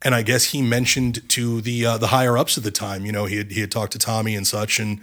And 0.00 0.14
I 0.14 0.22
guess 0.22 0.44
he 0.44 0.62
mentioned 0.62 1.28
to 1.28 1.60
the 1.60 1.84
uh, 1.84 1.98
the 1.98 2.06
higher 2.06 2.38
ups 2.38 2.56
at 2.56 2.64
the 2.64 2.70
time, 2.70 3.04
you 3.04 3.12
know, 3.12 3.26
he 3.26 3.36
had, 3.36 3.52
he 3.52 3.60
had 3.60 3.70
talked 3.70 3.92
to 3.92 3.98
Tommy 3.98 4.34
and 4.34 4.46
such. 4.46 4.80
And 4.80 5.00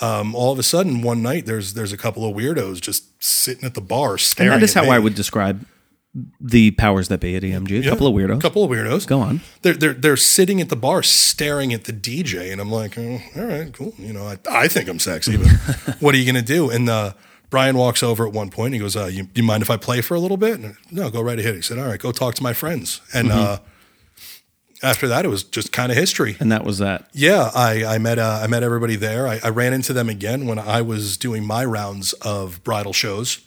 um, 0.00 0.34
all 0.34 0.52
of 0.52 0.58
a 0.58 0.62
sudden, 0.62 1.02
one 1.02 1.22
night, 1.22 1.46
there's 1.46 1.74
there's 1.74 1.92
a 1.92 1.96
couple 1.96 2.24
of 2.28 2.34
weirdos 2.36 2.80
just 2.80 3.04
sitting 3.22 3.64
at 3.64 3.74
the 3.74 3.80
bar 3.80 4.12
And 4.12 4.20
staring. 4.20 4.50
that 4.52 4.62
is 4.62 4.74
how 4.74 4.82
me. 4.82 4.90
I 4.90 4.98
would 4.98 5.14
describe 5.14 5.64
the 6.40 6.70
powers 6.72 7.08
that 7.08 7.20
be 7.20 7.36
at 7.36 7.42
EMG. 7.42 7.84
A 7.86 7.88
couple 7.88 8.06
of 8.06 8.14
weirdos. 8.14 8.38
A 8.38 8.40
couple 8.40 8.64
of 8.64 8.70
weirdos. 8.70 9.06
Go 9.06 9.20
on. 9.20 9.40
They're, 9.62 9.74
they're, 9.74 9.92
they're 9.92 10.16
sitting 10.16 10.60
at 10.60 10.68
the 10.68 10.74
bar 10.76 11.02
staring 11.02 11.72
at 11.72 11.84
the 11.84 11.92
DJ. 11.92 12.50
And 12.50 12.60
I'm 12.60 12.70
like, 12.72 12.96
oh, 12.98 13.20
all 13.36 13.44
right, 13.44 13.72
cool. 13.72 13.92
You 13.98 14.12
know, 14.14 14.26
I, 14.26 14.38
I 14.50 14.68
think 14.68 14.88
I'm 14.88 14.98
sexy, 14.98 15.36
but 15.36 15.46
what 16.00 16.14
are 16.14 16.18
you 16.18 16.24
going 16.24 16.42
to 16.42 16.52
do? 16.52 16.70
And 16.70 16.88
uh, 16.88 17.12
Brian 17.50 17.76
walks 17.76 18.02
over 18.02 18.26
at 18.26 18.32
one 18.32 18.50
point 18.50 18.68
and 18.68 18.74
he 18.74 18.80
goes, 18.80 18.96
uh, 18.96 19.06
you, 19.06 19.28
you 19.34 19.42
mind 19.42 19.62
if 19.62 19.70
I 19.70 19.76
play 19.76 20.00
for 20.00 20.14
a 20.14 20.20
little 20.20 20.38
bit? 20.38 20.58
And, 20.58 20.76
no, 20.90 21.10
go 21.10 21.20
right 21.20 21.38
ahead. 21.38 21.54
He 21.54 21.62
said, 21.62 21.78
all 21.78 21.86
right, 21.86 22.00
go 22.00 22.10
talk 22.10 22.34
to 22.36 22.42
my 22.42 22.52
friends. 22.54 23.00
And 23.14 23.30
uh, 23.30 23.58
after 24.82 25.08
that, 25.08 25.24
it 25.24 25.28
was 25.28 25.42
just 25.42 25.72
kind 25.72 25.90
of 25.90 25.98
history. 25.98 26.36
And 26.40 26.52
that 26.52 26.64
was 26.64 26.78
that. 26.78 27.08
Yeah, 27.12 27.50
I, 27.54 27.84
I 27.84 27.98
met 27.98 28.18
uh, 28.18 28.40
I 28.42 28.46
met 28.46 28.62
everybody 28.62 28.96
there. 28.96 29.26
I, 29.26 29.40
I 29.42 29.48
ran 29.48 29.72
into 29.72 29.92
them 29.92 30.08
again 30.08 30.46
when 30.46 30.58
I 30.58 30.82
was 30.82 31.16
doing 31.16 31.44
my 31.44 31.64
rounds 31.64 32.12
of 32.14 32.62
bridal 32.64 32.92
shows. 32.92 33.40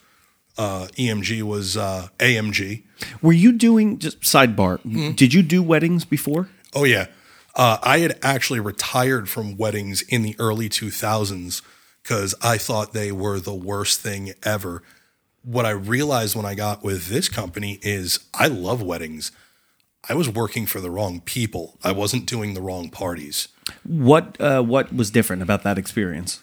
Uh, 0.57 0.87
EMG 0.97 1.43
was 1.43 1.77
uh, 1.77 2.09
AMG. 2.19 2.83
Were 3.21 3.31
you 3.31 3.53
doing 3.53 3.99
just 3.99 4.21
sidebar? 4.21 4.79
Did 5.15 5.33
you 5.33 5.41
do 5.41 5.63
weddings 5.63 6.03
before? 6.05 6.49
Oh 6.75 6.83
yeah, 6.83 7.07
uh, 7.55 7.77
I 7.81 7.99
had 7.99 8.19
actually 8.21 8.59
retired 8.59 9.29
from 9.29 9.57
weddings 9.57 10.01
in 10.03 10.21
the 10.23 10.35
early 10.39 10.69
2000s 10.69 11.61
because 12.03 12.35
I 12.41 12.57
thought 12.57 12.93
they 12.93 13.11
were 13.11 13.39
the 13.39 13.53
worst 13.53 14.01
thing 14.01 14.33
ever. 14.43 14.83
What 15.43 15.65
I 15.65 15.71
realized 15.71 16.35
when 16.35 16.45
I 16.45 16.55
got 16.55 16.83
with 16.83 17.07
this 17.07 17.29
company 17.29 17.79
is 17.81 18.19
I 18.33 18.47
love 18.47 18.83
weddings. 18.83 19.31
I 20.09 20.13
was 20.15 20.29
working 20.29 20.65
for 20.65 20.81
the 20.81 20.89
wrong 20.89 21.21
people. 21.21 21.77
I 21.83 21.91
wasn't 21.91 22.25
doing 22.25 22.53
the 22.53 22.61
wrong 22.61 22.89
parties. 22.89 23.47
What 23.83 24.39
uh, 24.39 24.61
what 24.63 24.93
was 24.93 25.11
different 25.11 25.41
about 25.41 25.63
that 25.63 25.77
experience? 25.77 26.41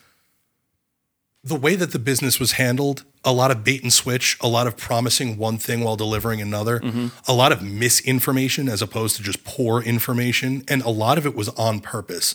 the 1.44 1.56
way 1.56 1.76
that 1.76 1.92
the 1.92 1.98
business 1.98 2.40
was 2.40 2.52
handled, 2.52 3.04
a 3.24 3.32
lot 3.32 3.50
of 3.50 3.64
bait 3.64 3.82
and 3.82 3.92
switch, 3.92 4.36
a 4.40 4.48
lot 4.48 4.66
of 4.66 4.76
promising 4.76 5.38
one 5.38 5.56
thing 5.56 5.82
while 5.82 5.96
delivering 5.96 6.40
another, 6.42 6.80
a 7.26 7.32
lot 7.32 7.52
of 7.52 7.62
misinformation 7.62 8.68
as 8.68 8.82
opposed 8.82 9.16
to 9.16 9.22
just 9.22 9.44
poor 9.44 9.80
information. 9.82 10.62
And 10.68 10.82
a 10.82 10.90
lot 10.90 11.16
of 11.16 11.26
it 11.26 11.34
was 11.34 11.48
on 11.50 11.80
purpose. 11.80 12.34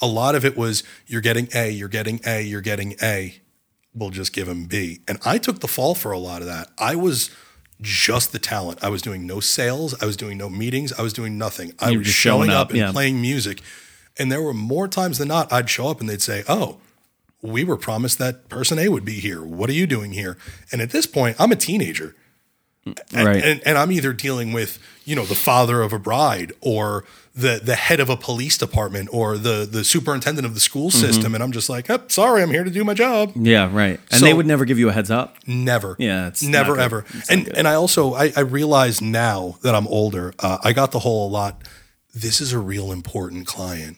A 0.00 0.06
lot 0.06 0.34
of 0.34 0.44
it 0.44 0.56
was 0.56 0.82
you're 1.06 1.20
getting 1.20 1.48
A, 1.54 1.70
you're 1.70 1.88
getting 1.88 2.20
A, 2.26 2.42
you're 2.42 2.60
getting 2.60 2.94
A. 3.02 3.40
We'll 3.92 4.10
just 4.10 4.32
give 4.32 4.46
them 4.46 4.64
B. 4.66 5.00
And 5.06 5.18
I 5.24 5.38
took 5.38 5.60
the 5.60 5.68
fall 5.68 5.94
for 5.94 6.12
a 6.12 6.18
lot 6.18 6.40
of 6.40 6.46
that. 6.48 6.70
I 6.78 6.96
was 6.96 7.30
just 7.80 8.32
the 8.32 8.38
talent. 8.38 8.82
I 8.82 8.88
was 8.88 9.02
doing 9.02 9.26
no 9.26 9.40
sales. 9.40 10.00
I 10.02 10.06
was 10.06 10.16
doing 10.16 10.38
no 10.38 10.48
meetings. 10.48 10.92
I 10.92 11.02
was 11.02 11.12
doing 11.12 11.36
nothing. 11.38 11.72
I 11.78 11.90
You 11.90 11.98
were 11.98 12.00
was 12.00 12.08
showing 12.08 12.48
showing 12.48 12.50
up, 12.50 12.66
up, 12.66 12.70
and 12.70 12.78
yeah. 12.78 12.92
playing 12.92 13.20
music. 13.20 13.60
And 14.18 14.30
there 14.30 14.42
were 14.42 14.54
more 14.54 14.86
times 14.88 15.18
than 15.18 15.28
not, 15.28 15.52
I'd 15.52 15.68
show 15.68 15.88
up 15.88 16.00
and 16.00 16.08
they'd 16.08 16.22
say, 16.22 16.44
Oh, 16.48 16.78
we 17.42 17.64
were 17.64 17.76
promised 17.76 18.18
that 18.18 18.48
person 18.48 18.78
A 18.78 18.88
would 18.88 19.04
be 19.04 19.20
here. 19.20 19.42
What 19.42 19.68
are 19.68 19.74
you 19.74 19.86
doing 19.86 20.12
here? 20.12 20.38
And 20.72 20.80
at 20.80 20.90
this 20.90 21.06
point, 21.06 21.36
I'm 21.38 21.52
a 21.52 21.56
teenager. 21.56 22.14
And, 22.86 23.26
Right. 23.26 23.42
and, 23.42 23.62
and 23.66 23.78
I'm 23.78 23.90
either 23.92 24.12
dealing 24.12 24.52
with, 24.52 24.78
you 25.04 25.16
know, 25.16 25.24
the 25.24 25.34
father 25.34 25.80
of 25.82 25.92
a 25.92 25.98
bride 25.98 26.52
or 26.60 27.04
the 27.36 27.60
the 27.64 27.74
head 27.74 27.98
of 27.98 28.08
a 28.08 28.16
police 28.16 28.56
department 28.58 29.08
or 29.10 29.36
the 29.38 29.66
the 29.68 29.82
superintendent 29.82 30.46
of 30.46 30.54
the 30.54 30.60
school 30.60 30.90
Mm-hmm. 30.90 31.00
system. 31.00 31.34
And 31.34 31.42
I'm 31.42 31.50
just 31.52 31.68
like, 31.68 31.88
oh, 31.90 32.00
sorry, 32.08 32.42
I'm 32.42 32.50
here 32.50 32.62
to 32.62 32.70
do 32.70 32.84
my 32.84 32.94
job. 32.94 33.32
Yeah, 33.34 33.68
right. 33.74 33.98
And 34.10 34.20
So- 34.20 34.26
they 34.26 34.34
would 34.34 34.46
never 34.46 34.64
give 34.64 34.78
you 34.78 34.88
a 34.88 34.92
heads 34.92 35.10
up. 35.10 35.36
Never. 35.46 35.96
Yeah, 35.98 36.28
it's 36.28 36.42
never 36.42 36.78
ever. 36.78 37.04
And 37.30 37.48
and 37.56 37.66
I 37.66 37.74
also 37.74 38.14
I, 38.14 38.32
I 38.36 38.40
realize 38.40 39.00
now 39.00 39.56
that 39.62 39.74
I'm 39.74 39.86
older, 39.88 40.34
uh, 40.38 40.58
I 40.62 40.72
got 40.72 40.92
the 40.92 41.00
whole 41.00 41.28
a 41.28 41.30
lot. 41.30 41.62
This 42.14 42.40
is 42.40 42.52
a 42.52 42.58
real 42.60 42.92
important 42.92 43.46
client, 43.46 43.96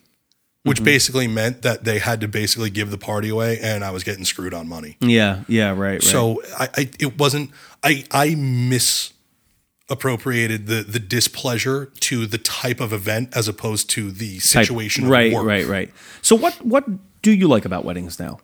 which 0.66 0.78
Mm-hmm. 0.78 0.84
basically 0.84 1.28
meant 1.28 1.62
that 1.62 1.84
they 1.84 2.00
had 2.00 2.20
to 2.22 2.28
basically 2.28 2.70
give 2.70 2.90
the 2.90 2.98
party 2.98 3.28
away, 3.28 3.58
and 3.62 3.84
I 3.84 3.90
was 3.92 4.02
getting 4.04 4.24
screwed 4.24 4.52
on 4.52 4.66
money. 4.68 4.96
Yeah, 5.00 5.44
yeah, 5.48 5.68
right, 5.70 5.78
right. 5.78 6.02
So 6.02 6.42
I, 6.58 6.68
I 6.76 6.90
it 6.98 7.16
wasn't 7.18 7.50
I 7.84 8.04
I 8.10 8.34
misappropriated 8.34 10.66
the 10.66 10.82
the 10.82 10.98
displeasure 10.98 11.86
to 12.00 12.26
the 12.26 12.38
type 12.38 12.80
of 12.80 12.92
event 12.92 13.36
as 13.36 13.46
opposed 13.48 13.88
to 13.90 14.10
the 14.10 14.38
Type- 14.38 14.66
situation 14.66 15.04
of 15.04 15.10
right, 15.10 15.32
right, 15.32 15.66
right. 15.66 15.90
So 16.22 16.34
what 16.36 16.54
what 16.64 16.84
do 17.22 17.30
you 17.32 17.46
like 17.48 17.64
about 17.64 17.84
weddings 17.84 18.18
now? 18.18 18.38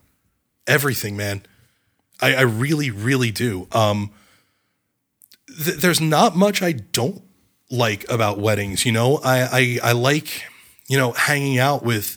everything, 0.69 1.17
man. 1.17 1.43
I, 2.21 2.35
I 2.37 2.43
really, 2.43 2.93
really 2.93 3.33
do. 3.33 3.67
Um, 3.73 4.13
th- 5.49 5.79
there's 5.79 6.01
not 6.01 6.37
much 6.37 6.63
I 6.63 6.71
don't 6.71 7.21
like 7.69 8.09
about 8.09 8.39
weddings. 8.39 8.87
You 8.87 8.93
know, 8.93 9.19
I, 9.25 9.79
I 9.83 9.91
I 9.91 9.93
like 9.93 10.45
you 10.89 10.97
know 10.99 11.13
hanging 11.13 11.59
out 11.59 11.85
with 11.85 12.17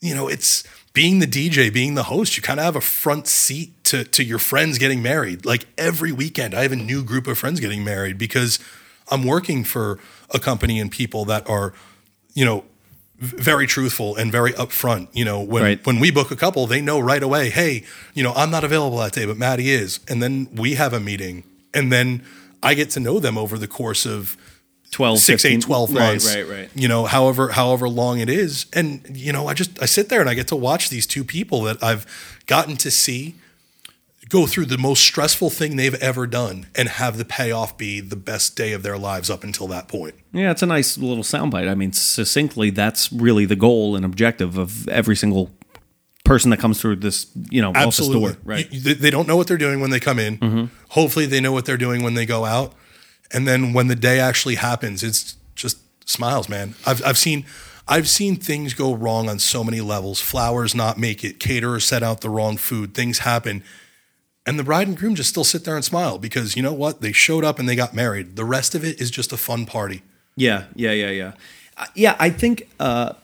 you 0.00 0.14
know 0.14 0.28
it's 0.28 0.64
being 0.92 1.18
the 1.20 1.26
DJ, 1.26 1.72
being 1.72 1.94
the 1.94 2.04
host. 2.04 2.36
You 2.36 2.42
kind 2.42 2.58
of 2.58 2.64
have 2.64 2.76
a 2.76 2.80
front 2.80 3.26
seat 3.26 3.72
to 3.84 4.04
to 4.04 4.24
your 4.24 4.38
friends 4.38 4.78
getting 4.78 5.02
married. 5.02 5.44
Like 5.44 5.66
every 5.76 6.12
weekend, 6.12 6.54
I 6.54 6.62
have 6.62 6.72
a 6.72 6.76
new 6.76 7.02
group 7.04 7.26
of 7.26 7.38
friends 7.38 7.60
getting 7.60 7.84
married 7.84 8.18
because 8.18 8.58
I'm 9.10 9.24
working 9.24 9.64
for 9.64 9.98
a 10.34 10.38
company 10.38 10.78
and 10.80 10.90
people 10.90 11.24
that 11.26 11.48
are 11.48 11.72
you 12.34 12.44
know 12.44 12.64
very 13.20 13.66
truthful 13.66 14.14
and 14.14 14.30
very 14.30 14.52
upfront. 14.52 15.08
You 15.12 15.24
know, 15.24 15.40
when 15.40 15.62
Right. 15.62 15.86
when 15.86 15.98
we 15.98 16.10
book 16.12 16.30
a 16.30 16.36
couple, 16.36 16.66
they 16.68 16.80
know 16.80 17.00
right 17.00 17.22
away, 17.22 17.50
hey, 17.50 17.82
you 18.14 18.22
know, 18.22 18.32
I'm 18.34 18.50
not 18.50 18.62
available 18.62 18.98
that 18.98 19.12
day, 19.12 19.26
but 19.26 19.36
Matty 19.36 19.70
is. 19.70 19.98
And 20.08 20.22
then 20.22 20.48
we 20.54 20.74
have 20.74 20.92
a 20.92 21.00
meeting. 21.00 21.42
And 21.74 21.90
then 21.92 22.22
I 22.62 22.74
get 22.74 22.90
to 22.90 23.00
know 23.00 23.18
them 23.18 23.36
over 23.36 23.58
the 23.58 23.66
course 23.66 24.06
of 24.06 24.36
12, 24.90 25.18
six, 25.18 25.42
15 25.42 25.58
eight, 25.58 25.62
12 25.64 25.90
right, 25.90 25.98
months. 25.98 26.34
Right, 26.34 26.48
right, 26.48 26.70
You 26.74 26.88
know, 26.88 27.04
however, 27.04 27.48
however 27.50 27.88
long 27.88 28.20
it 28.20 28.28
is. 28.30 28.66
And, 28.72 29.02
you 29.14 29.32
know, 29.32 29.46
I 29.46 29.54
just 29.54 29.80
I 29.82 29.86
sit 29.86 30.08
there 30.08 30.20
and 30.20 30.30
I 30.30 30.34
get 30.34 30.48
to 30.48 30.56
watch 30.56 30.88
these 30.90 31.06
two 31.06 31.24
people 31.24 31.62
that 31.62 31.82
I've 31.82 32.06
gotten 32.46 32.76
to 32.78 32.90
see 32.90 33.34
go 34.28 34.46
through 34.46 34.66
the 34.66 34.76
most 34.78 35.02
stressful 35.02 35.48
thing 35.50 35.76
they've 35.76 35.94
ever 35.96 36.26
done 36.26 36.66
and 36.74 36.88
have 36.88 37.16
the 37.16 37.24
payoff 37.24 37.78
be 37.78 37.98
the 38.00 38.16
best 38.16 38.56
day 38.56 38.72
of 38.74 38.82
their 38.82 38.98
lives 38.98 39.30
up 39.30 39.42
until 39.42 39.66
that 39.68 39.88
point. 39.88 40.14
Yeah, 40.32 40.50
it's 40.50 40.62
a 40.62 40.66
nice 40.66 40.98
little 40.98 41.24
soundbite. 41.24 41.68
I 41.68 41.74
mean, 41.74 41.92
succinctly, 41.92 42.68
that's 42.70 43.10
really 43.12 43.46
the 43.46 43.56
goal 43.56 43.96
and 43.96 44.04
objective 44.04 44.58
of 44.58 44.86
every 44.88 45.16
single 45.16 45.50
person 46.24 46.50
that 46.50 46.58
comes 46.58 46.78
through 46.78 46.96
this, 46.96 47.26
you 47.50 47.62
know, 47.62 47.70
office 47.70 48.00
Absolutely. 48.00 48.32
door. 48.32 48.38
Right. 48.44 48.70
You- 48.70 48.80
they- 48.80 48.94
they 48.94 49.10
don't 49.10 49.26
know 49.26 49.36
what 49.36 49.46
they're 49.46 49.56
doing 49.56 49.80
when 49.80 49.90
they 49.90 50.00
come 50.00 50.18
in. 50.18 50.36
Mm-hmm. 50.38 50.64
Hopefully, 50.90 51.24
they 51.24 51.40
know 51.40 51.52
what 51.52 51.64
they're 51.64 51.78
doing 51.78 52.02
when 52.02 52.12
they 52.14 52.26
go 52.26 52.44
out. 52.44 52.74
And 53.30 53.46
then 53.46 53.72
when 53.72 53.88
the 53.88 53.94
day 53.94 54.20
actually 54.20 54.56
happens, 54.56 55.02
it's 55.02 55.36
just 55.54 55.78
smiles, 56.08 56.48
man. 56.48 56.74
I've, 56.86 57.04
I've 57.04 57.18
seen. 57.18 57.44
I've 57.90 58.06
seen 58.06 58.36
things 58.36 58.74
go 58.74 58.94
wrong 58.94 59.30
on 59.30 59.38
so 59.38 59.64
many 59.64 59.80
levels. 59.80 60.20
Flowers 60.20 60.74
not 60.74 60.98
make 60.98 61.24
it. 61.24 61.40
Caterers 61.40 61.86
set 61.86 62.02
out 62.02 62.20
the 62.20 62.28
wrong 62.28 62.58
food. 62.58 62.92
Things 62.92 63.20
happen. 63.20 63.64
And 64.44 64.58
the 64.58 64.62
bride 64.62 64.88
and 64.88 64.96
groom 64.96 65.14
just 65.14 65.30
still 65.30 65.42
sit 65.42 65.64
there 65.64 65.74
and 65.74 65.82
smile 65.82 66.18
because 66.18 66.54
you 66.54 66.62
know 66.62 66.74
what? 66.74 67.00
They 67.00 67.12
showed 67.12 67.44
up 67.44 67.58
and 67.58 67.66
they 67.66 67.76
got 67.76 67.94
married. 67.94 68.36
The 68.36 68.44
rest 68.44 68.74
of 68.74 68.84
it 68.84 69.00
is 69.00 69.10
just 69.10 69.32
a 69.32 69.38
fun 69.38 69.64
party. 69.64 70.02
Yeah, 70.36 70.64
yeah, 70.74 70.92
yeah, 70.92 71.10
yeah. 71.10 71.32
Uh, 71.78 71.86
yeah, 71.94 72.16
I 72.18 72.30
think 72.30 72.68
uh, 72.78 73.14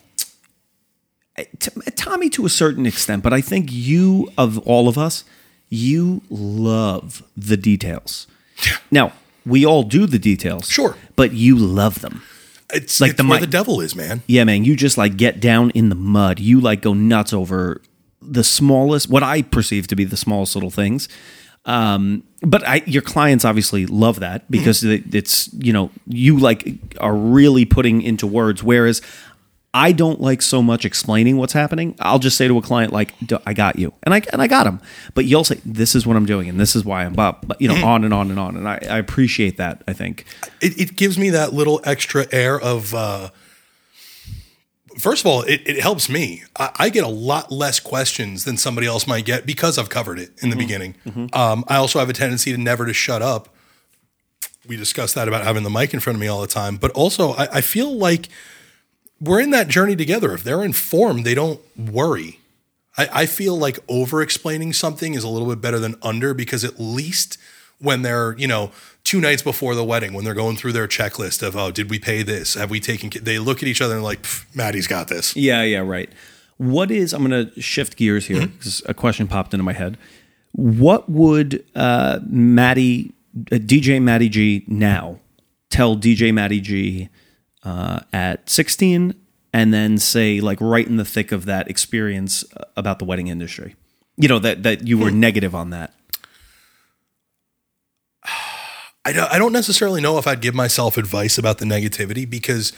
t- 1.37 1.71
Tommy 1.95 2.29
to 2.31 2.47
a 2.47 2.51
certain 2.51 2.87
extent, 2.87 3.23
but 3.23 3.33
I 3.33 3.41
think 3.41 3.69
you, 3.71 4.33
of 4.37 4.59
all 4.67 4.89
of 4.89 4.99
us, 4.99 5.25
you 5.69 6.23
love 6.29 7.23
the 7.37 7.57
details. 7.57 8.27
Now, 8.91 9.13
we 9.47 9.65
all 9.65 9.83
do 9.83 10.07
the 10.07 10.19
details. 10.19 10.69
Sure. 10.69 10.97
But 11.17 11.33
you 11.33 11.57
love 11.57 12.01
them. 12.01 12.23
It's 12.73 13.01
Like 13.01 13.11
like 13.11 13.17
the 13.19 13.25
where 13.27 13.41
the 13.41 13.47
devil 13.47 13.81
is, 13.81 13.95
man. 13.95 14.23
Yeah, 14.27 14.45
man, 14.45 14.65
you 14.65 14.75
just 14.75 14.99
like 14.99 15.17
get 15.17 15.39
down 15.41 15.71
in 15.71 15.91
the 15.91 15.95
mud. 15.95 16.41
You 16.41 16.61
like 16.61 16.83
go 16.83 16.95
nuts 16.95 17.33
over 17.33 17.81
the 18.21 18.43
smallest, 18.43 19.09
what 19.09 19.23
I 19.23 19.43
perceive 19.43 19.87
to 19.89 19.97
be 19.97 20.05
the 20.05 20.17
smallest 20.17 20.57
little 20.57 20.71
things. 20.71 21.09
Um, 21.67 22.25
but 22.43 22.67
I, 22.67 22.83
your 22.87 23.03
clients 23.03 23.45
obviously 23.45 23.87
love 23.87 24.21
that 24.21 24.51
because 24.51 24.85
it, 24.85 25.15
it's 25.15 25.53
you 25.55 25.73
know 25.73 25.91
you 26.07 26.39
like 26.39 26.69
are 26.99 27.15
really 27.15 27.65
putting 27.65 28.03
into 28.03 28.27
words. 28.27 28.63
Whereas 28.63 29.01
I 29.77 29.91
don't 29.91 30.21
like 30.21 30.41
so 30.41 30.63
much 30.63 30.85
explaining 30.85 31.37
what's 31.37 31.53
happening. 31.53 31.97
I'll 31.99 32.21
just 32.21 32.37
say 32.37 32.47
to 32.47 32.57
a 32.57 32.63
client 32.63 32.93
like, 32.93 33.13
"D- 33.27 33.37
"I 33.45 33.53
got 33.55 33.77
you," 33.77 33.93
and 34.05 34.15
I 34.15 34.23
and 34.33 34.41
I 34.41 34.47
got 34.47 34.67
him. 34.69 34.81
But 35.15 35.25
you'll 35.25 35.43
say, 35.43 35.61
"This 35.67 35.97
is 35.97 36.07
what 36.07 36.17
I'm 36.17 36.27
doing, 36.27 36.49
and 36.49 36.61
this 36.61 36.77
is 36.77 36.85
why 36.85 37.05
I'm 37.05 37.19
up." 37.19 37.45
But 37.47 37.61
you 37.61 37.67
know, 37.69 37.85
on 37.85 38.05
and 38.05 38.15
on 38.15 38.31
and 38.31 38.39
on. 38.39 38.57
And 38.57 38.69
I, 38.69 38.79
I 38.89 38.99
appreciate 38.99 39.57
that. 39.57 39.83
I 39.89 39.93
think. 39.93 40.27
it, 40.63 40.79
it 40.81 40.97
gives 40.97 41.19
me 41.19 41.31
that 41.31 41.53
little 41.53 41.81
extra 41.85 42.27
air 42.31 42.59
of 42.59 42.95
uh 42.95 43.31
first 44.97 45.23
of 45.23 45.27
all 45.27 45.43
it, 45.43 45.61
it 45.67 45.81
helps 45.81 46.09
me 46.09 46.45
I, 46.57 46.71
I 46.77 46.89
get 46.89 47.03
a 47.03 47.09
lot 47.09 47.51
less 47.51 47.81
questions 47.81 48.45
than 48.45 48.57
somebody 48.57 48.87
else 48.87 49.09
might 49.09 49.25
get 49.25 49.45
because 49.45 49.77
i've 49.77 49.89
covered 49.91 50.21
it 50.21 50.31
in 50.41 50.51
the 50.51 50.57
beginning 50.57 50.95
um, 51.33 51.65
i 51.67 51.75
also 51.75 51.99
have 51.99 52.09
a 52.09 52.13
tendency 52.13 52.53
to 52.53 52.59
never 52.59 52.87
to 52.87 52.93
shut 52.93 53.21
up 53.21 53.49
we 54.69 54.77
discussed 54.77 55.17
that 55.17 55.27
about 55.27 55.43
having 55.43 55.65
the 55.65 55.71
mic 55.71 55.93
in 55.95 55.99
front 55.99 56.17
of 56.17 56.21
me 56.21 56.29
all 56.29 56.41
the 56.41 56.47
time 56.47 56.77
but 56.77 56.93
also 56.93 57.33
I, 57.33 57.57
I 57.57 57.61
feel 57.61 57.93
like 57.93 58.29
we're 59.21 59.41
in 59.41 59.51
that 59.51 59.69
journey 59.69 59.97
together 59.97 60.33
if 60.33 60.45
they're 60.45 60.63
informed 60.63 61.25
they 61.25 61.35
don't 61.35 61.61
worry 61.77 62.41
I, 62.97 63.09
I 63.13 63.27
feel 63.27 63.57
like 63.57 63.79
over 63.89 64.23
explaining 64.23 64.73
something 64.73 65.15
is 65.15 65.25
a 65.25 65.29
little 65.29 65.49
bit 65.49 65.61
better 65.61 65.79
than 65.79 65.97
under 66.03 66.35
because 66.35 66.65
at 66.65 66.79
least 66.79 67.39
when 67.79 68.03
they're, 68.03 68.37
you 68.39 68.47
know, 68.47 68.71
two 69.03 69.21
nights 69.21 69.43
before 69.43 69.75
the 69.75 69.85
wedding, 69.85 70.13
when 70.13 70.25
they're 70.25 70.35
going 70.35 70.57
through 70.57 70.73
their 70.73 70.87
checklist 70.87 71.43
of, 71.43 71.57
oh, 71.57 71.71
did 71.71 71.91
we 71.91 71.99
pay 71.99 72.23
this? 72.23 72.55
Have 72.55 72.71
we 72.71 72.81
taken, 72.81 73.11
they 73.23 73.39
look 73.39 73.63
at 73.63 73.69
each 73.69 73.81
other 73.81 73.95
and 73.95 74.05
like, 74.05 74.23
"Pff, 74.23 74.45
Matty's 74.55 74.87
got 74.87 75.09
this. 75.09 75.37
Yeah, 75.37 75.63
yeah, 75.63 75.81
right. 75.81 76.11
What 76.57 76.91
is, 76.91 77.13
I'm 77.13 77.27
going 77.27 77.51
to 77.51 77.61
shift 77.61 77.97
gears 77.97 78.27
here 78.27 78.47
because 78.47 78.83
a 78.87 78.95
question 78.95 79.27
popped 79.27 79.53
into 79.53 79.65
my 79.65 79.73
head. 79.73 79.99
What 80.53 81.09
would 81.11 81.65
uh, 81.75 82.21
Matty, 82.27 83.13
uh, 83.51 83.57
DJ 83.57 84.01
Matty 84.01 84.29
G 84.29 84.65
now 84.69 85.19
tell 85.69 85.97
DJ 85.97 86.33
Matty 86.33 86.61
G 86.61 87.09
uh, 87.65 88.01
at 88.13 88.49
16 88.49 89.15
and 89.53 89.73
then 89.73 89.99
say, 89.99 90.41
like, 90.41 90.61
right 90.61 90.87
in 90.87 90.97
the 90.97 91.05
thick 91.05 91.33
of 91.33 91.45
that 91.47 91.69
experience 91.69 92.45
uh, 92.57 92.65
about 92.77 92.99
the 92.99 93.05
wedding 93.05 93.29
industry? 93.29 93.77
You 94.17 94.29
know 94.29 94.39
that 94.39 94.63
that 94.63 94.87
you 94.87 94.97
were 94.97 95.11
negative 95.11 95.55
on 95.55 95.71
that. 95.71 95.93
I 99.07 99.13
don't, 99.13 99.31
I 99.33 99.39
don't 99.39 99.53
necessarily 99.53 100.01
know 100.01 100.19
if 100.19 100.27
I'd 100.27 100.41
give 100.41 100.55
myself 100.55 100.97
advice 100.97 101.37
about 101.37 101.59
the 101.59 101.65
negativity 101.67 102.29
because 102.29 102.73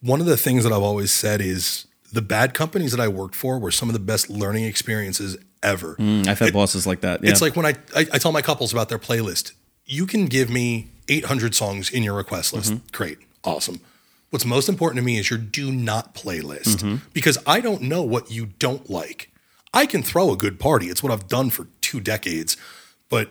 one 0.00 0.20
of 0.20 0.26
the 0.26 0.36
things 0.36 0.64
that 0.64 0.72
I've 0.72 0.82
always 0.82 1.12
said 1.12 1.40
is 1.40 1.86
the 2.12 2.22
bad 2.22 2.54
companies 2.54 2.90
that 2.92 3.00
I 3.00 3.08
worked 3.08 3.34
for 3.34 3.58
were 3.58 3.70
some 3.70 3.88
of 3.88 3.92
the 3.92 4.00
best 4.00 4.30
learning 4.30 4.64
experiences 4.64 5.36
ever. 5.62 5.96
I've 6.00 6.38
had 6.38 6.52
bosses 6.52 6.86
like 6.86 7.00
that. 7.02 7.22
Yeah. 7.22 7.30
It's 7.30 7.40
like 7.42 7.54
when 7.54 7.66
I, 7.66 7.74
I 7.94 8.06
I 8.14 8.18
tell 8.18 8.32
my 8.32 8.42
couples 8.42 8.72
about 8.72 8.88
their 8.88 8.98
playlist. 8.98 9.52
You 9.84 10.06
can 10.06 10.26
give 10.26 10.50
me 10.50 10.88
800 11.08 11.54
songs 11.54 11.90
in 11.90 12.02
your 12.02 12.14
request 12.14 12.52
list. 12.52 12.74
Great, 12.92 13.18
awesome. 13.44 13.80
What's 14.30 14.44
most 14.44 14.68
important 14.68 14.98
to 14.98 15.04
me 15.04 15.18
is 15.18 15.30
your 15.30 15.38
do 15.38 15.72
not 15.72 16.14
playlist 16.14 16.76
mm-hmm. 16.76 16.96
because 17.12 17.38
I 17.46 17.60
don't 17.60 17.82
know 17.82 18.02
what 18.02 18.30
you 18.30 18.46
don't 18.58 18.88
like. 18.90 19.32
I 19.72 19.86
can 19.86 20.02
throw 20.02 20.32
a 20.32 20.36
good 20.36 20.58
party. 20.58 20.86
It's 20.86 21.02
what 21.02 21.12
I've 21.12 21.28
done 21.28 21.50
for 21.50 21.68
two 21.80 22.00
decades, 22.00 22.56
but 23.08 23.30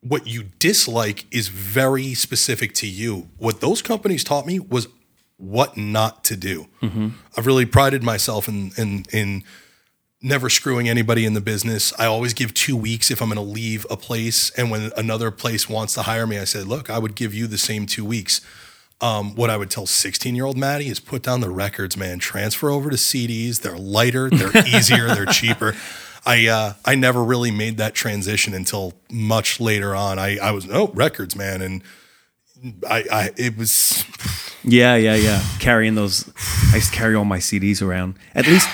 what 0.00 0.26
you 0.26 0.44
dislike 0.58 1.26
is 1.30 1.48
very 1.48 2.14
specific 2.14 2.72
to 2.74 2.86
you. 2.86 3.28
What 3.38 3.60
those 3.60 3.82
companies 3.82 4.24
taught 4.24 4.46
me 4.46 4.58
was 4.58 4.88
what 5.36 5.76
not 5.76 6.24
to 6.24 6.36
do. 6.36 6.66
Mm-hmm. 6.82 7.08
I've 7.36 7.46
really 7.46 7.66
prided 7.66 8.02
myself 8.02 8.48
in 8.48 8.72
in 8.76 9.04
in 9.12 9.44
never 10.22 10.48
screwing 10.48 10.88
anybody 10.88 11.24
in 11.24 11.34
the 11.34 11.40
business. 11.40 11.92
I 11.98 12.06
always 12.06 12.34
give 12.34 12.54
two 12.54 12.76
weeks 12.76 13.10
if 13.10 13.20
I'm 13.20 13.28
going 13.28 13.36
to 13.36 13.52
leave 13.52 13.86
a 13.90 13.96
place. 13.96 14.50
And 14.50 14.70
when 14.70 14.90
another 14.96 15.30
place 15.30 15.68
wants 15.68 15.94
to 15.94 16.02
hire 16.02 16.26
me, 16.26 16.38
I 16.38 16.44
said, 16.44 16.66
look, 16.66 16.88
I 16.88 16.98
would 16.98 17.14
give 17.14 17.34
you 17.34 17.46
the 17.46 17.58
same 17.58 17.86
two 17.86 18.04
weeks. 18.04 18.40
Um, 19.00 19.34
what 19.34 19.50
I 19.50 19.58
would 19.58 19.70
tell 19.70 19.86
16 19.86 20.34
year 20.34 20.46
old 20.46 20.56
Matty 20.56 20.88
is 20.88 21.00
put 21.00 21.22
down 21.22 21.40
the 21.40 21.50
records, 21.50 21.96
man. 21.96 22.18
Transfer 22.18 22.70
over 22.70 22.88
to 22.88 22.96
CDs. 22.96 23.60
They're 23.60 23.76
lighter, 23.76 24.30
they're 24.30 24.66
easier, 24.66 25.08
they're 25.08 25.26
cheaper. 25.26 25.74
I 26.24 26.46
uh, 26.46 26.72
I 26.84 26.94
never 26.94 27.22
really 27.22 27.50
made 27.50 27.76
that 27.76 27.94
transition 27.94 28.54
until 28.54 28.94
much 29.10 29.60
later 29.60 29.94
on. 29.94 30.18
I 30.18 30.38
I 30.38 30.50
was 30.50 30.66
oh 30.70 30.88
records, 30.88 31.36
man, 31.36 31.62
and 31.62 31.82
I 32.88 33.04
I 33.12 33.30
it 33.36 33.56
was 33.56 34.04
Yeah, 34.64 34.96
yeah, 34.96 35.14
yeah. 35.14 35.42
Carrying 35.60 35.94
those, 35.94 36.28
I 36.72 36.76
used 36.76 36.92
to 36.92 36.96
carry 36.96 37.14
all 37.14 37.24
my 37.24 37.38
CDs 37.38 37.80
around. 37.80 38.18
At 38.34 38.46
least, 38.48 38.68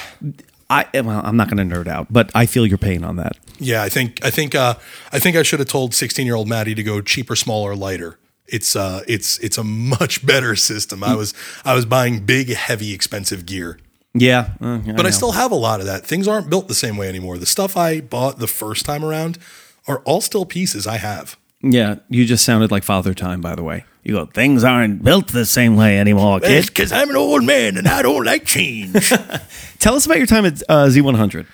I 0.70 0.86
well, 0.94 1.20
I'm 1.22 1.36
not 1.36 1.50
going 1.50 1.68
to 1.68 1.74
nerd 1.76 1.86
out, 1.86 2.06
but 2.10 2.30
I 2.34 2.46
feel 2.46 2.66
your 2.66 2.78
pain 2.78 3.04
on 3.04 3.16
that. 3.16 3.36
Yeah, 3.58 3.82
I 3.82 3.90
think 3.90 4.24
I 4.24 4.30
think 4.30 4.54
uh, 4.54 4.74
I 5.12 5.18
think 5.18 5.36
I 5.36 5.42
should 5.42 5.58
have 5.58 5.68
told 5.68 5.94
16 5.94 6.24
year 6.24 6.34
old 6.34 6.48
Matty 6.48 6.74
to 6.74 6.82
go 6.82 7.00
cheaper, 7.02 7.36
smaller, 7.36 7.76
lighter. 7.76 8.18
It's 8.52 8.76
uh, 8.76 9.02
it's 9.08 9.38
it's 9.38 9.58
a 9.58 9.64
much 9.64 10.24
better 10.24 10.54
system. 10.56 11.02
I 11.02 11.14
was 11.16 11.34
I 11.64 11.74
was 11.74 11.84
buying 11.86 12.20
big, 12.24 12.52
heavy, 12.54 12.92
expensive 12.92 13.46
gear, 13.46 13.78
Yeah, 14.14 14.50
uh, 14.60 14.78
but 14.96 15.06
I 15.06 15.10
still 15.10 15.32
have 15.32 15.50
a 15.52 15.56
lot 15.56 15.80
of 15.80 15.86
that. 15.86 16.06
Things 16.06 16.28
aren't 16.28 16.48
built 16.50 16.68
the 16.68 16.74
same 16.74 16.96
way 16.98 17.08
anymore. 17.08 17.38
The 17.38 17.46
stuff 17.46 17.76
I 17.76 18.00
bought 18.00 18.38
the 18.38 18.46
first 18.46 18.84
time 18.84 19.04
around 19.04 19.38
are 19.88 20.00
all 20.04 20.20
still 20.20 20.44
pieces 20.44 20.86
I 20.86 20.98
have. 20.98 21.36
yeah. 21.62 21.96
You 22.08 22.24
just 22.26 22.44
sounded 22.44 22.70
like 22.70 22.84
Father 22.84 23.14
Time, 23.14 23.40
by 23.40 23.54
the 23.56 23.62
way. 23.62 23.84
You 24.04 24.14
go, 24.14 24.26
things 24.26 24.64
aren't 24.64 25.02
built 25.04 25.28
the 25.28 25.46
same 25.46 25.76
way 25.76 25.98
anymore, 25.98 26.40
kid. 26.40 26.66
because 26.66 26.90
I'm 26.92 27.08
an 27.10 27.16
old 27.16 27.44
man 27.44 27.76
and 27.78 27.86
I 27.88 28.02
don't 28.02 28.24
like 28.24 28.44
change. 28.44 29.08
Tell 29.78 29.94
us 29.94 30.04
about 30.06 30.18
your 30.18 30.26
time 30.26 30.44
at 30.44 30.60
uh, 30.68 30.86
Z100. 30.88 31.46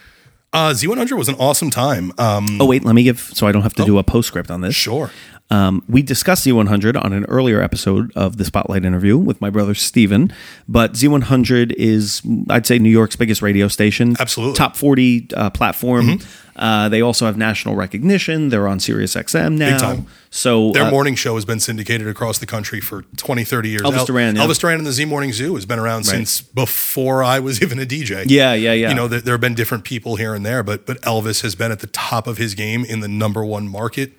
uh, 0.54 0.70
Z100 0.70 1.12
was 1.16 1.28
an 1.28 1.34
awesome 1.38 1.70
time. 1.70 2.10
Um, 2.18 2.58
Oh 2.60 2.64
wait, 2.66 2.84
let 2.84 2.94
me 2.94 3.02
give 3.02 3.20
so 3.20 3.46
I 3.46 3.52
don't 3.52 3.62
have 3.62 3.74
to 3.74 3.84
do 3.84 3.98
a 3.98 4.02
postscript 4.02 4.50
on 4.50 4.62
this. 4.62 4.74
sure. 4.74 5.10
Um, 5.50 5.82
we 5.88 6.02
discussed 6.02 6.46
Z100 6.46 7.02
on 7.02 7.12
an 7.12 7.24
earlier 7.24 7.62
episode 7.62 8.12
of 8.14 8.36
the 8.36 8.44
Spotlight 8.44 8.84
interview 8.84 9.16
with 9.16 9.40
my 9.40 9.48
brother 9.48 9.74
Steven, 9.74 10.32
but 10.68 10.92
Z100 10.92 11.72
is, 11.72 12.20
I'd 12.50 12.66
say, 12.66 12.78
New 12.78 12.90
York's 12.90 13.16
biggest 13.16 13.40
radio 13.40 13.66
station. 13.68 14.14
Absolutely. 14.20 14.56
Top 14.56 14.76
40 14.76 15.28
uh, 15.34 15.50
platform. 15.50 16.20
Uh, 16.54 16.88
they 16.88 17.00
also 17.00 17.24
have 17.24 17.36
national 17.36 17.76
recognition. 17.76 18.48
They're 18.48 18.66
on 18.66 18.80
Sirius 18.80 19.14
XM 19.14 19.56
now. 19.56 19.78
time. 19.78 20.06
So 20.30 20.72
Their 20.72 20.86
uh, 20.86 20.90
morning 20.90 21.14
show 21.14 21.36
has 21.36 21.44
been 21.44 21.60
syndicated 21.60 22.08
across 22.08 22.38
the 22.38 22.46
country 22.46 22.80
for 22.80 23.02
20, 23.16 23.44
30 23.44 23.68
years. 23.68 23.82
Elvis 23.82 24.04
Duran, 24.04 24.36
yeah. 24.36 24.42
Elvis 24.42 24.58
Duran 24.58 24.78
and 24.78 24.86
the 24.86 24.92
Z 24.92 25.04
Morning 25.04 25.32
Zoo 25.32 25.54
has 25.54 25.64
been 25.64 25.78
around 25.78 26.04
since 26.04 26.40
before 26.40 27.22
I 27.22 27.38
was 27.38 27.62
even 27.62 27.78
a 27.78 27.86
DJ. 27.86 28.24
Yeah, 28.26 28.54
yeah, 28.54 28.72
yeah. 28.72 28.88
You 28.88 28.94
know, 28.94 29.08
there, 29.08 29.20
there 29.20 29.34
have 29.34 29.40
been 29.40 29.54
different 29.54 29.84
people 29.84 30.16
here 30.16 30.34
and 30.34 30.44
there, 30.44 30.62
but 30.62 30.84
but 30.84 31.00
Elvis 31.02 31.42
has 31.42 31.54
been 31.54 31.70
at 31.70 31.78
the 31.78 31.86
top 31.86 32.26
of 32.26 32.38
his 32.38 32.54
game 32.54 32.84
in 32.84 33.00
the 33.00 33.08
number 33.08 33.44
one 33.44 33.68
market 33.68 34.12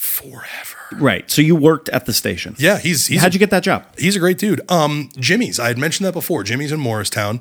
forever. 0.00 0.78
right. 0.92 1.30
So 1.30 1.42
you 1.42 1.54
worked 1.54 1.90
at 1.90 2.06
the 2.06 2.14
station. 2.14 2.54
Yeah, 2.58 2.78
he's 2.78 3.06
he's 3.06 3.20
How'd 3.20 3.34
you 3.34 3.38
get 3.38 3.50
that 3.50 3.62
job? 3.62 3.84
He's 3.98 4.16
a 4.16 4.18
great 4.18 4.38
dude. 4.38 4.62
Um, 4.70 5.10
Jimmy's. 5.18 5.60
I 5.60 5.68
had 5.68 5.76
mentioned 5.76 6.06
that 6.06 6.14
before. 6.14 6.42
Jimmy's 6.42 6.72
in 6.72 6.80
Morristown. 6.80 7.40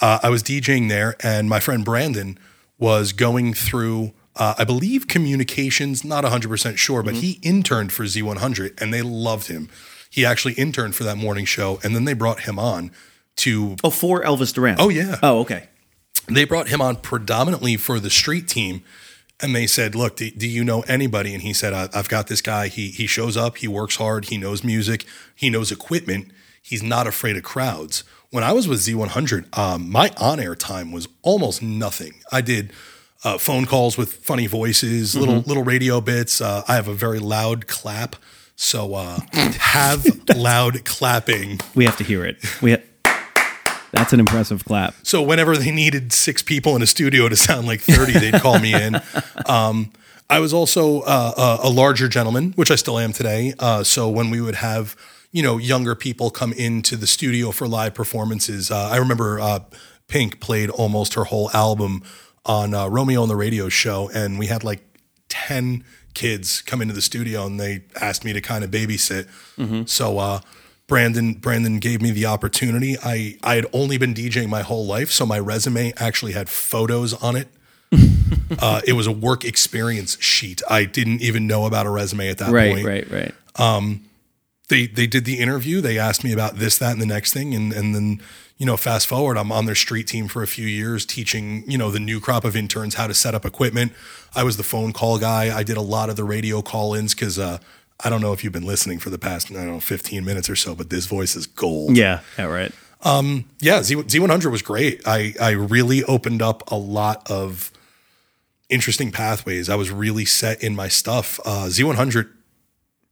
Uh, 0.00 0.18
I 0.22 0.28
was 0.28 0.42
DJing 0.42 0.88
there, 0.88 1.14
and 1.20 1.48
my 1.48 1.60
friend 1.60 1.84
Brandon 1.84 2.36
was 2.78 3.12
going 3.12 3.54
through, 3.54 4.12
uh, 4.34 4.54
I 4.58 4.64
believe, 4.64 5.06
communications. 5.06 6.02
Not 6.04 6.24
100% 6.24 6.78
sure, 6.78 7.02
but 7.04 7.14
he 7.16 7.38
interned 7.42 7.92
for 7.92 8.04
Z100, 8.04 8.80
and 8.80 8.92
they 8.92 9.02
loved 9.02 9.46
him. 9.46 9.68
He 10.10 10.24
actually 10.24 10.54
interned 10.54 10.96
for 10.96 11.04
that 11.04 11.16
morning 11.16 11.44
show, 11.44 11.78
and 11.84 11.94
then 11.94 12.06
they 12.06 12.14
brought 12.14 12.40
him 12.40 12.58
on 12.58 12.90
to. 13.36 13.76
Oh, 13.84 13.90
for 13.90 14.22
Elvis 14.22 14.52
Duran. 14.52 14.76
Oh, 14.80 14.88
yeah. 14.88 15.18
Oh, 15.22 15.40
okay. 15.40 15.68
They 16.26 16.44
brought 16.44 16.68
him 16.68 16.80
on 16.80 16.96
predominantly 16.96 17.76
for 17.76 18.00
the 18.00 18.10
street 18.10 18.48
team. 18.48 18.82
And 19.42 19.54
they 19.54 19.66
said, 19.66 19.94
"Look, 19.94 20.16
do, 20.16 20.30
do 20.30 20.46
you 20.48 20.64
know 20.64 20.82
anybody?" 20.82 21.32
And 21.34 21.42
he 21.42 21.52
said, 21.52 21.72
I, 21.72 21.88
"I've 21.94 22.08
got 22.08 22.26
this 22.26 22.42
guy. 22.42 22.68
He 22.68 22.88
he 22.90 23.06
shows 23.06 23.36
up. 23.36 23.58
He 23.58 23.68
works 23.68 23.96
hard. 23.96 24.26
He 24.26 24.38
knows 24.38 24.62
music. 24.64 25.04
He 25.34 25.50
knows 25.50 25.72
equipment. 25.72 26.30
He's 26.62 26.82
not 26.82 27.06
afraid 27.06 27.36
of 27.36 27.42
crowds." 27.42 28.04
When 28.30 28.44
I 28.44 28.52
was 28.52 28.68
with 28.68 28.78
Z100, 28.78 29.58
um, 29.58 29.90
my 29.90 30.12
on-air 30.16 30.54
time 30.54 30.92
was 30.92 31.08
almost 31.22 31.62
nothing. 31.62 32.14
I 32.30 32.40
did 32.42 32.72
uh, 33.24 33.38
phone 33.38 33.66
calls 33.66 33.98
with 33.98 34.12
funny 34.12 34.46
voices, 34.46 35.16
little 35.16 35.40
little 35.40 35.64
radio 35.64 36.00
bits. 36.00 36.40
Uh, 36.40 36.62
I 36.68 36.74
have 36.74 36.86
a 36.88 36.94
very 36.94 37.18
loud 37.18 37.66
clap, 37.66 38.16
so 38.56 38.94
uh, 38.94 39.18
have 39.32 40.06
loud 40.36 40.84
clapping. 40.84 41.60
We 41.74 41.84
have 41.86 41.96
to 41.96 42.04
hear 42.04 42.24
it. 42.24 42.36
We 42.62 42.72
ha- 42.72 42.82
That's 43.92 44.12
an 44.12 44.20
impressive 44.20 44.64
clap. 44.64 44.94
So 45.02 45.20
whenever 45.22 45.56
they 45.56 45.70
needed 45.70 46.12
six 46.12 46.42
people 46.42 46.76
in 46.76 46.82
a 46.82 46.86
studio 46.86 47.28
to 47.28 47.36
sound 47.36 47.66
like 47.66 47.80
30, 47.80 48.12
they'd 48.12 48.40
call 48.40 48.58
me 48.58 48.74
in. 48.74 49.00
Um, 49.46 49.90
I 50.28 50.38
was 50.38 50.54
also 50.54 51.00
uh, 51.00 51.58
a, 51.64 51.68
a 51.68 51.70
larger 51.70 52.06
gentleman, 52.08 52.52
which 52.52 52.70
I 52.70 52.76
still 52.76 52.98
am 53.00 53.12
today. 53.12 53.52
Uh, 53.58 53.82
so 53.82 54.08
when 54.08 54.30
we 54.30 54.40
would 54.40 54.54
have, 54.54 54.94
you 55.32 55.42
know, 55.42 55.58
younger 55.58 55.96
people 55.96 56.30
come 56.30 56.52
into 56.52 56.94
the 56.94 57.06
studio 57.08 57.50
for 57.50 57.66
live 57.66 57.94
performances, 57.94 58.70
uh, 58.70 58.90
I 58.92 58.98
remember 58.98 59.40
uh, 59.40 59.60
Pink 60.06 60.38
played 60.40 60.70
almost 60.70 61.14
her 61.14 61.24
whole 61.24 61.50
album 61.52 62.04
on 62.46 62.74
uh, 62.74 62.86
Romeo 62.86 63.22
on 63.22 63.28
the 63.28 63.34
Radio 63.34 63.68
show, 63.68 64.08
and 64.14 64.38
we 64.38 64.46
had 64.46 64.62
like 64.62 64.82
10 65.30 65.82
kids 66.14 66.62
come 66.62 66.80
into 66.80 66.94
the 66.94 67.02
studio 67.02 67.46
and 67.46 67.58
they 67.58 67.82
asked 68.00 68.24
me 68.24 68.32
to 68.32 68.40
kind 68.40 68.62
of 68.62 68.70
babysit. 68.70 69.26
So 69.88 70.18
uh, 70.18 70.40
Brandon 70.90 71.34
Brandon 71.34 71.78
gave 71.78 72.02
me 72.02 72.10
the 72.10 72.26
opportunity. 72.26 72.96
I 73.02 73.38
I 73.44 73.54
had 73.54 73.66
only 73.72 73.96
been 73.96 74.12
DJing 74.12 74.48
my 74.48 74.62
whole 74.62 74.84
life, 74.84 75.12
so 75.12 75.24
my 75.24 75.38
resume 75.38 75.92
actually 75.96 76.32
had 76.32 76.48
photos 76.48 77.14
on 77.14 77.36
it. 77.36 77.46
uh, 78.58 78.80
it 78.84 78.94
was 78.94 79.06
a 79.06 79.12
work 79.12 79.44
experience 79.44 80.20
sheet. 80.20 80.62
I 80.68 80.84
didn't 80.84 81.22
even 81.22 81.46
know 81.46 81.64
about 81.64 81.86
a 81.86 81.90
resume 81.90 82.28
at 82.28 82.38
that 82.38 82.46
point. 82.46 82.54
Right, 82.54 82.74
point. 82.74 82.86
right, 82.86 83.10
right. 83.10 83.34
They 84.66 84.88
they 84.88 85.06
did 85.06 85.24
the 85.24 85.38
interview. 85.38 85.80
They 85.80 85.96
asked 85.96 86.24
me 86.24 86.32
about 86.32 86.56
this, 86.56 86.76
that, 86.78 86.90
and 86.90 87.00
the 87.00 87.06
next 87.06 87.32
thing, 87.32 87.54
and 87.54 87.72
and 87.72 87.94
then 87.94 88.20
you 88.58 88.66
know, 88.66 88.76
fast 88.76 89.06
forward, 89.06 89.38
I'm 89.38 89.52
on 89.52 89.66
their 89.66 89.76
street 89.76 90.08
team 90.08 90.26
for 90.26 90.42
a 90.42 90.46
few 90.48 90.66
years, 90.66 91.06
teaching 91.06 91.62
you 91.70 91.78
know 91.78 91.92
the 91.92 92.00
new 92.00 92.18
crop 92.18 92.44
of 92.44 92.56
interns 92.56 92.96
how 92.96 93.06
to 93.06 93.14
set 93.14 93.32
up 93.32 93.44
equipment. 93.44 93.92
I 94.34 94.42
was 94.42 94.56
the 94.56 94.64
phone 94.64 94.92
call 94.92 95.20
guy. 95.20 95.56
I 95.56 95.62
did 95.62 95.76
a 95.76 95.82
lot 95.82 96.10
of 96.10 96.16
the 96.16 96.24
radio 96.24 96.62
call-ins 96.62 97.14
because. 97.14 97.38
Uh, 97.38 97.58
I 98.02 98.08
don't 98.10 98.20
know 98.20 98.32
if 98.32 98.42
you've 98.42 98.52
been 98.52 98.64
listening 98.66 98.98
for 98.98 99.10
the 99.10 99.18
past, 99.18 99.50
I 99.50 99.54
don't 99.54 99.66
know, 99.66 99.80
15 99.80 100.24
minutes 100.24 100.48
or 100.48 100.56
so, 100.56 100.74
but 100.74 100.88
this 100.90 101.06
voice 101.06 101.36
is 101.36 101.46
gold. 101.46 101.96
Yeah, 101.96 102.20
yeah, 102.38 102.44
right. 102.46 102.72
Yeah, 103.04 103.82
Z 103.82 103.94
Z100 103.96 104.50
was 104.50 104.62
great. 104.62 105.02
I 105.06 105.34
I 105.40 105.50
really 105.50 106.02
opened 106.04 106.42
up 106.42 106.70
a 106.70 106.76
lot 106.76 107.30
of 107.30 107.70
interesting 108.68 109.10
pathways. 109.12 109.68
I 109.68 109.74
was 109.74 109.90
really 109.90 110.24
set 110.24 110.62
in 110.62 110.74
my 110.76 110.88
stuff. 110.88 111.40
Uh, 111.44 111.66
Z100 111.68 112.30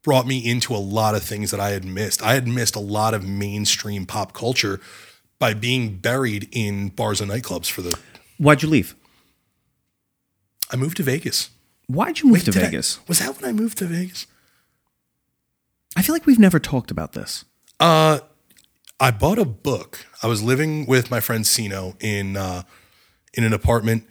brought 0.02 0.26
me 0.26 0.38
into 0.38 0.74
a 0.74 0.78
lot 0.78 1.14
of 1.14 1.22
things 1.22 1.50
that 1.50 1.60
I 1.60 1.70
had 1.70 1.84
missed. 1.84 2.22
I 2.22 2.34
had 2.34 2.46
missed 2.46 2.76
a 2.76 2.80
lot 2.80 3.12
of 3.14 3.26
mainstream 3.28 4.06
pop 4.06 4.32
culture 4.32 4.80
by 5.38 5.54
being 5.54 5.96
buried 5.96 6.48
in 6.52 6.88
bars 6.88 7.20
and 7.20 7.30
nightclubs 7.30 7.70
for 7.70 7.82
the. 7.82 7.98
Why'd 8.38 8.62
you 8.62 8.68
leave? 8.68 8.94
I 10.70 10.76
moved 10.76 10.96
to 10.98 11.02
Vegas. 11.02 11.50
Why'd 11.86 12.20
you 12.20 12.28
move 12.28 12.44
to 12.44 12.50
Did 12.50 12.62
I- 12.62 12.66
Vegas? 12.66 12.98
was 13.08 13.18
that 13.20 13.40
when 13.40 13.48
I 13.48 13.52
moved 13.52 13.78
to 13.78 13.86
Vegas? 13.86 14.26
I 15.96 16.02
feel 16.02 16.14
like 16.14 16.26
we've 16.26 16.38
never 16.38 16.58
talked 16.58 16.90
about 16.90 17.12
this. 17.12 17.44
Uh, 17.80 18.20
I 19.00 19.10
bought 19.10 19.38
a 19.38 19.44
book. 19.44 20.06
I 20.22 20.26
was 20.26 20.42
living 20.42 20.86
with 20.86 21.10
my 21.10 21.20
friend 21.20 21.46
Sino 21.46 21.96
in 22.00 22.36
uh, 22.36 22.62
in 23.34 23.44
an 23.44 23.52
apartment, 23.52 24.04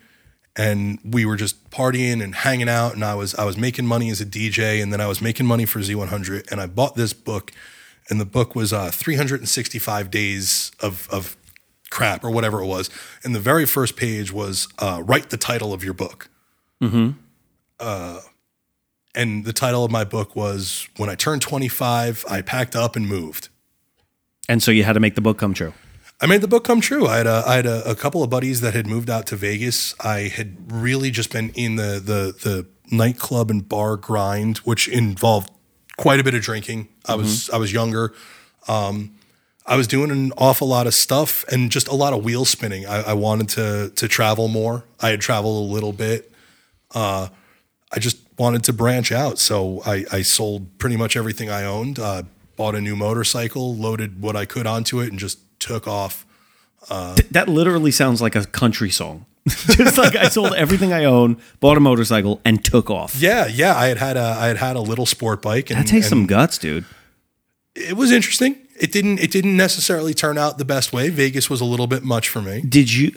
and 0.55 0.99
we 1.03 1.25
were 1.25 1.35
just 1.35 1.69
partying 1.69 2.23
and 2.23 2.33
hanging 2.33 2.69
out. 2.69 2.93
And 2.93 3.03
I 3.03 3.15
was 3.15 3.35
I 3.35 3.43
was 3.43 3.57
making 3.57 3.85
money 3.85 4.09
as 4.09 4.21
a 4.21 4.25
DJ, 4.25 4.81
and 4.81 4.91
then 4.91 5.01
I 5.01 5.07
was 5.07 5.21
making 5.21 5.45
money 5.45 5.65
for 5.65 5.79
Z100. 5.79 6.51
And 6.51 6.61
I 6.61 6.67
bought 6.67 6.95
this 6.95 7.13
book, 7.13 7.51
and 8.09 8.19
the 8.19 8.25
book 8.25 8.55
was 8.55 8.71
uh, 8.71 8.89
365 8.91 10.09
days 10.09 10.71
of 10.79 11.07
of 11.11 11.35
crap 11.89 12.23
or 12.23 12.31
whatever 12.31 12.61
it 12.61 12.65
was. 12.67 12.89
And 13.23 13.35
the 13.35 13.39
very 13.39 13.65
first 13.65 13.95
page 13.95 14.31
was 14.31 14.67
uh, 14.79 15.01
write 15.05 15.29
the 15.29 15.37
title 15.37 15.73
of 15.73 15.83
your 15.83 15.93
book. 15.93 16.29
Uh, 17.79 18.19
and 19.17 19.43
the 19.43 19.53
title 19.53 19.83
of 19.83 19.91
my 19.91 20.03
book 20.03 20.35
was 20.35 20.87
When 20.97 21.09
I 21.09 21.15
Turned 21.15 21.41
25, 21.41 22.23
I 22.29 22.41
Packed 22.41 22.75
Up 22.75 22.95
and 22.95 23.07
Moved. 23.07 23.49
And 24.47 24.63
so 24.63 24.71
you 24.71 24.83
had 24.83 24.93
to 24.93 24.99
make 24.99 25.15
the 25.15 25.21
book 25.21 25.37
come 25.37 25.53
true. 25.53 25.73
I 26.21 26.25
made 26.25 26.41
the 26.41 26.47
book 26.47 26.63
come 26.63 26.81
true. 26.81 27.07
I 27.07 27.17
had 27.17 27.27
a, 27.27 27.43
I 27.45 27.55
had 27.55 27.65
a, 27.65 27.89
a 27.89 27.95
couple 27.95 28.23
of 28.23 28.29
buddies 28.29 28.61
that 28.61 28.73
had 28.73 28.87
moved 28.87 29.09
out 29.09 29.27
to 29.27 29.35
Vegas. 29.35 29.93
I 29.99 30.21
had 30.21 30.71
really 30.71 31.11
just 31.11 31.31
been 31.31 31.49
in 31.49 31.75
the 31.75 32.01
the 32.03 32.33
the 32.43 32.67
nightclub 32.89 33.51
and 33.51 33.67
bar 33.67 33.97
grind, 33.97 34.59
which 34.59 34.87
involved 34.87 35.51
quite 35.97 36.19
a 36.19 36.23
bit 36.23 36.33
of 36.33 36.41
drinking. 36.41 36.87
I 37.05 37.15
was 37.15 37.49
I 37.51 37.57
was 37.57 37.71
younger. 37.71 38.13
Um, 38.67 39.15
I 39.65 39.75
was 39.75 39.85
doing 39.85 40.09
an 40.11 40.31
awful 40.37 40.67
lot 40.67 40.87
of 40.87 40.93
stuff 40.93 41.43
and 41.51 41.69
just 41.69 41.87
a 41.87 41.93
lot 41.93 42.13
of 42.13 42.23
wheel 42.23 42.45
spinning. 42.45 42.85
I, 42.85 43.09
I 43.09 43.13
wanted 43.13 43.49
to 43.49 43.91
to 43.95 44.07
travel 44.07 44.47
more. 44.47 44.85
I 44.99 45.09
had 45.09 45.21
traveled 45.21 45.69
a 45.69 45.73
little 45.73 45.93
bit. 45.93 46.31
Uh, 46.95 47.27
I 47.91 47.99
just 47.99 48.17
wanted 48.37 48.63
to 48.65 48.73
branch 48.73 49.11
out, 49.11 49.39
so 49.39 49.81
I, 49.85 50.05
I 50.11 50.21
sold 50.21 50.77
pretty 50.77 50.97
much 50.97 51.15
everything 51.15 51.49
I 51.49 51.63
owned. 51.63 51.99
Uh, 51.99 52.23
bought 52.55 52.75
a 52.75 52.81
new 52.81 52.95
motorcycle, 52.95 53.75
loaded 53.75 54.21
what 54.21 54.35
I 54.35 54.45
could 54.45 54.67
onto 54.67 54.99
it, 54.99 55.09
and 55.09 55.17
just 55.19 55.39
took 55.59 55.87
off. 55.87 56.25
Th- 57.15 57.27
that 57.29 57.47
literally 57.47 57.91
sounds 57.91 58.21
like 58.21 58.35
a 58.35 58.45
country 58.45 58.89
song. 58.91 59.25
Just 59.47 59.97
like 59.97 60.13
I 60.15 60.27
sold 60.27 60.53
everything 60.55 60.91
I 60.91 61.05
own, 61.05 61.37
bought 61.61 61.77
a 61.77 61.79
motorcycle, 61.79 62.41
and 62.43 62.63
took 62.65 62.89
off. 62.89 63.15
Yeah, 63.15 63.47
yeah. 63.47 63.75
I 63.77 63.87
had 63.87 63.97
had 63.97 64.17
a 64.17 64.35
I 64.37 64.47
had 64.47 64.57
had 64.57 64.75
a 64.75 64.81
little 64.81 65.05
sport 65.05 65.41
bike, 65.41 65.69
and, 65.69 65.79
That 65.79 65.87
takes 65.87 66.09
some 66.09 66.25
guts, 66.25 66.57
dude. 66.57 66.83
it 67.73 67.95
was 67.95 68.11
interesting. 68.11 68.57
It 68.79 68.91
didn't 68.91 69.19
it 69.19 69.31
didn't 69.31 69.57
necessarily 69.57 70.13
turn 70.13 70.37
out 70.37 70.57
the 70.57 70.65
best 70.65 70.93
way. 70.93 71.09
Vegas 71.09 71.49
was 71.49 71.61
a 71.61 71.65
little 71.65 71.87
bit 71.87 72.03
much 72.03 72.29
for 72.29 72.41
me. 72.41 72.61
Did 72.61 72.93
you 72.93 73.11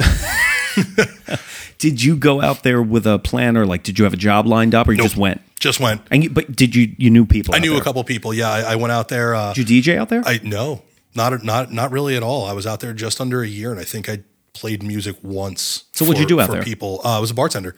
did 1.78 2.02
you 2.02 2.16
go 2.16 2.40
out 2.40 2.62
there 2.62 2.82
with 2.82 3.06
a 3.06 3.18
plan, 3.18 3.56
or 3.56 3.66
like 3.66 3.82
did 3.82 3.98
you 3.98 4.04
have 4.04 4.12
a 4.14 4.18
job 4.18 4.46
lined 4.46 4.74
up, 4.74 4.88
or 4.88 4.92
you 4.92 4.98
Nope. 4.98 5.06
just 5.06 5.16
went? 5.16 5.40
Just 5.58 5.80
went. 5.80 6.02
And 6.10 6.24
you, 6.24 6.30
but 6.30 6.54
did 6.54 6.74
you 6.74 6.94
you 6.98 7.10
knew 7.10 7.26
people? 7.26 7.54
I 7.54 7.58
knew 7.58 7.72
there? 7.72 7.80
a 7.80 7.84
couple 7.84 8.02
people. 8.04 8.32
Yeah, 8.32 8.50
I, 8.50 8.72
I 8.72 8.76
went 8.76 8.92
out 8.92 9.08
there. 9.08 9.34
Uh, 9.34 9.52
Did 9.52 9.68
you 9.68 9.82
DJ 9.82 9.96
out 9.98 10.08
there? 10.08 10.22
I 10.24 10.40
no, 10.42 10.82
not 11.14 11.42
not 11.44 11.72
not 11.72 11.90
really 11.90 12.16
at 12.16 12.22
all. 12.22 12.46
I 12.46 12.52
was 12.52 12.66
out 12.66 12.80
there 12.80 12.92
just 12.92 13.20
under 13.20 13.42
a 13.42 13.46
year, 13.48 13.70
and 13.70 13.80
I 13.80 13.84
think 13.84 14.08
I 14.08 14.20
played 14.54 14.82
music 14.82 15.16
once. 15.22 15.84
So 15.92 16.04
what'd 16.04 16.20
you 16.20 16.26
do 16.26 16.40
out 16.40 16.46
for 16.46 16.52
there? 16.52 16.62
People, 16.62 17.00
uh, 17.04 17.16
I 17.16 17.20
was 17.20 17.30
a 17.30 17.34
bartender. 17.34 17.74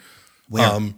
Um, 0.59 0.95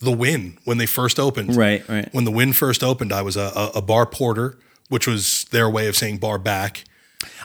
the 0.00 0.12
Wynn 0.12 0.58
when 0.64 0.78
they 0.78 0.86
first 0.86 1.18
opened. 1.18 1.56
Right, 1.56 1.86
right. 1.88 2.08
When 2.12 2.24
the 2.24 2.30
Wynn 2.30 2.52
first 2.52 2.84
opened, 2.84 3.12
I 3.12 3.22
was 3.22 3.36
a, 3.36 3.50
a, 3.56 3.70
a 3.76 3.82
bar 3.82 4.06
porter, 4.06 4.58
which 4.88 5.06
was 5.06 5.44
their 5.50 5.68
way 5.70 5.86
of 5.88 5.96
saying 5.96 6.18
bar 6.18 6.38
back. 6.38 6.84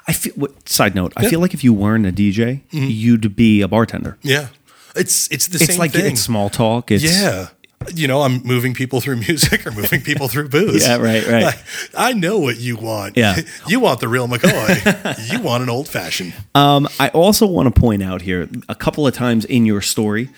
I 0.08 0.14
feel. 0.14 0.34
What, 0.36 0.68
side 0.70 0.96
note: 0.96 1.14
I 1.18 1.30
feel 1.30 1.40
like 1.40 1.54
if 1.54 1.64
you 1.64 1.74
weren't 1.74 2.06
a 2.06 2.12
DJ, 2.12 2.62
you'd 2.72 3.36
be 3.36 3.62
a 3.62 3.68
bartender. 3.68 4.18
Yeah, 4.22 4.48
it's 4.96 5.30
it's 5.32 5.48
the 5.48 5.56
It's 5.56 5.66
same 5.68 5.80
like 5.80 5.92
thing. 5.92 6.12
it's 6.14 6.22
small 6.22 6.50
talk. 6.50 6.92
It's, 6.92 7.04
Yeah. 7.04 7.50
You 7.94 8.08
know, 8.08 8.22
I'm 8.22 8.42
moving 8.44 8.74
people 8.74 9.02
through 9.02 9.18
music 9.28 9.68
or 9.68 9.72
moving 9.72 10.00
people 10.00 10.30
through 10.30 10.48
booze. 10.48 10.88
Yeah, 10.88 10.96
right, 10.98 11.28
right. 11.28 11.54
I, 11.94 12.12
I 12.12 12.14
know 12.14 12.40
what 12.40 12.58
you 12.58 12.78
want. 12.78 13.18
Yeah. 13.18 13.36
You 13.68 13.82
want 13.82 14.00
the 14.00 14.08
real 14.08 14.26
McCoy. 14.30 15.30
you 15.34 15.42
want 15.42 15.64
an 15.64 15.70
old 15.70 15.90
fashioned. 15.90 16.34
Um, 16.56 16.88
I 16.98 17.10
also 17.10 17.46
want 17.46 17.74
to 17.76 17.82
point 17.82 18.02
out 18.02 18.22
here 18.22 18.48
a 18.70 18.76
couple 18.76 19.06
of 19.06 19.14
times 19.14 19.44
in 19.44 19.66
your 19.66 19.82
story, 19.82 20.30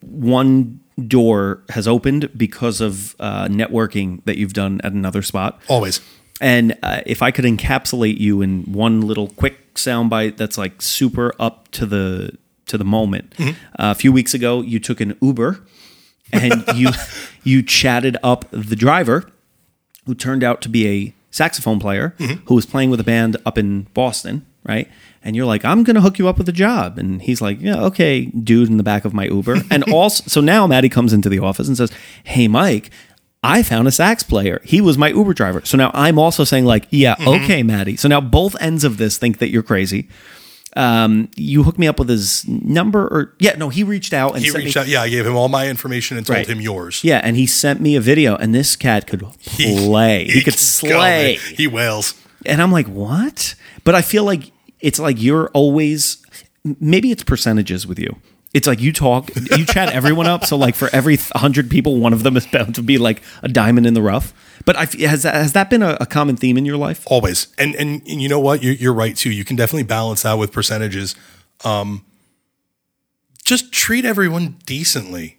one 0.00 0.78
door 1.08 1.62
has 1.70 1.88
opened 1.88 2.30
because 2.36 2.80
of 2.80 3.16
uh, 3.18 3.46
networking 3.48 4.24
that 4.24 4.36
you've 4.38 4.52
done 4.52 4.80
at 4.84 4.92
another 4.92 5.22
spot. 5.22 5.60
Always. 5.68 6.00
And 6.40 6.76
uh, 6.82 7.02
if 7.06 7.22
I 7.22 7.30
could 7.30 7.44
encapsulate 7.44 8.18
you 8.18 8.42
in 8.42 8.64
one 8.72 9.02
little 9.02 9.28
quick 9.28 9.74
soundbite 9.74 10.36
that's 10.36 10.58
like 10.58 10.82
super 10.82 11.32
up 11.38 11.68
to 11.72 11.86
the 11.86 12.36
to 12.66 12.78
the 12.78 12.84
moment. 12.84 13.34
Uh, 13.38 13.52
a 13.90 13.94
few 13.94 14.12
weeks 14.12 14.34
ago, 14.34 14.60
you 14.62 14.78
took 14.78 15.00
an 15.00 15.16
Uber 15.20 15.60
and 16.32 16.64
you 16.74 16.90
you 17.44 17.62
chatted 17.62 18.16
up 18.22 18.46
the 18.50 18.76
driver, 18.76 19.30
who 20.06 20.14
turned 20.14 20.42
out 20.42 20.60
to 20.62 20.68
be 20.68 20.86
a 20.88 21.14
saxophone 21.30 21.78
player 21.80 22.14
who 22.46 22.54
was 22.54 22.66
playing 22.66 22.90
with 22.90 23.00
a 23.00 23.04
band 23.04 23.36
up 23.46 23.56
in 23.56 23.82
Boston, 23.94 24.44
right? 24.64 24.88
And 25.24 25.34
you're 25.36 25.46
like, 25.46 25.64
I'm 25.64 25.82
gonna 25.84 26.00
hook 26.00 26.18
you 26.18 26.28
up 26.28 26.38
with 26.38 26.48
a 26.48 26.52
job, 26.52 26.98
and 26.98 27.22
he's 27.22 27.40
like, 27.40 27.60
Yeah, 27.60 27.80
okay, 27.84 28.26
dude, 28.26 28.68
in 28.68 28.76
the 28.76 28.82
back 28.82 29.04
of 29.04 29.14
my 29.14 29.26
Uber. 29.26 29.62
And 29.70 29.84
also, 29.92 30.24
so 30.26 30.40
now 30.40 30.66
Matty 30.66 30.88
comes 30.88 31.12
into 31.12 31.28
the 31.28 31.38
office 31.38 31.68
and 31.68 31.76
says, 31.76 31.92
Hey, 32.24 32.48
Mike. 32.48 32.90
I 33.42 33.62
found 33.62 33.88
a 33.88 33.92
sax 33.92 34.22
player. 34.22 34.60
He 34.64 34.80
was 34.80 34.96
my 34.96 35.08
Uber 35.08 35.34
driver. 35.34 35.62
So 35.64 35.76
now 35.76 35.90
I'm 35.94 36.18
also 36.18 36.44
saying, 36.44 36.64
like, 36.64 36.86
yeah, 36.90 37.16
okay, 37.20 37.62
Matty. 37.62 37.96
So 37.96 38.08
now 38.08 38.20
both 38.20 38.54
ends 38.60 38.84
of 38.84 38.98
this 38.98 39.18
think 39.18 39.38
that 39.38 39.50
you're 39.50 39.64
crazy. 39.64 40.08
Um, 40.74 41.28
you 41.36 41.64
hooked 41.64 41.78
me 41.78 41.86
up 41.86 41.98
with 41.98 42.08
his 42.08 42.46
number, 42.48 43.02
or 43.02 43.34
yeah, 43.38 43.56
no, 43.56 43.68
he 43.68 43.82
reached 43.82 44.14
out 44.14 44.34
and 44.34 44.42
He 44.42 44.48
sent 44.50 44.64
reached 44.64 44.76
me, 44.76 44.80
out. 44.82 44.88
Yeah, 44.88 45.02
I 45.02 45.08
gave 45.10 45.26
him 45.26 45.36
all 45.36 45.48
my 45.48 45.68
information 45.68 46.16
and 46.16 46.24
told 46.24 46.36
Right. 46.38 46.46
him 46.46 46.60
yours. 46.62 47.02
Yeah, 47.04 47.20
and 47.22 47.36
he 47.36 47.46
sent 47.46 47.80
me 47.82 47.94
a 47.94 48.00
video, 48.00 48.36
and 48.36 48.54
this 48.54 48.74
cat 48.74 49.06
could 49.06 49.20
play. 49.44 50.24
He, 50.28 50.40
could 50.42 50.54
slay. 50.58 51.34
go. 51.36 51.40
He 51.56 51.66
wails. 51.66 52.14
And 52.46 52.62
I'm 52.62 52.72
like, 52.72 52.86
what? 52.86 53.54
But 53.84 53.94
I 53.94 54.00
feel 54.02 54.24
like 54.24 54.50
it's 54.80 54.98
like 54.98 55.20
you're 55.20 55.48
always 55.48 56.24
maybe 56.80 57.10
it's 57.10 57.22
percentages 57.24 57.86
with 57.86 57.98
you. 57.98 58.16
It's 58.54 58.66
like 58.66 58.80
you 58.80 58.92
talk, 58.92 59.30
you 59.34 59.64
chat 59.64 59.92
everyone 59.92 60.26
up. 60.26 60.44
So 60.44 60.56
like 60.56 60.74
for 60.74 60.90
every 60.92 61.16
hundred 61.34 61.70
people, 61.70 61.98
one 61.98 62.12
of 62.12 62.22
them 62.22 62.36
is 62.36 62.46
bound 62.46 62.74
to 62.74 62.82
be 62.82 62.98
like 62.98 63.22
a 63.42 63.48
diamond 63.48 63.86
in 63.86 63.94
the 63.94 64.02
rough. 64.02 64.34
But 64.66 64.76
I, 64.76 64.84
has 65.06 65.22
that, 65.22 65.34
has 65.34 65.54
that 65.54 65.70
been 65.70 65.82
a, 65.82 65.96
a 66.00 66.06
common 66.06 66.36
theme 66.36 66.58
in 66.58 66.66
your 66.66 66.76
life? 66.76 67.04
Always. 67.06 67.48
And, 67.58 67.74
and 67.76 68.02
and 68.06 68.20
you 68.20 68.28
know 68.28 68.40
what? 68.40 68.62
You're, 68.62 68.74
you're 68.74 68.92
right 68.92 69.16
too. 69.16 69.30
You 69.30 69.44
can 69.44 69.56
definitely 69.56 69.84
balance 69.84 70.22
that 70.22 70.34
with 70.34 70.52
percentages. 70.52 71.16
Um, 71.64 72.04
just 73.44 73.72
treat 73.72 74.04
everyone 74.04 74.58
decently. 74.66 75.38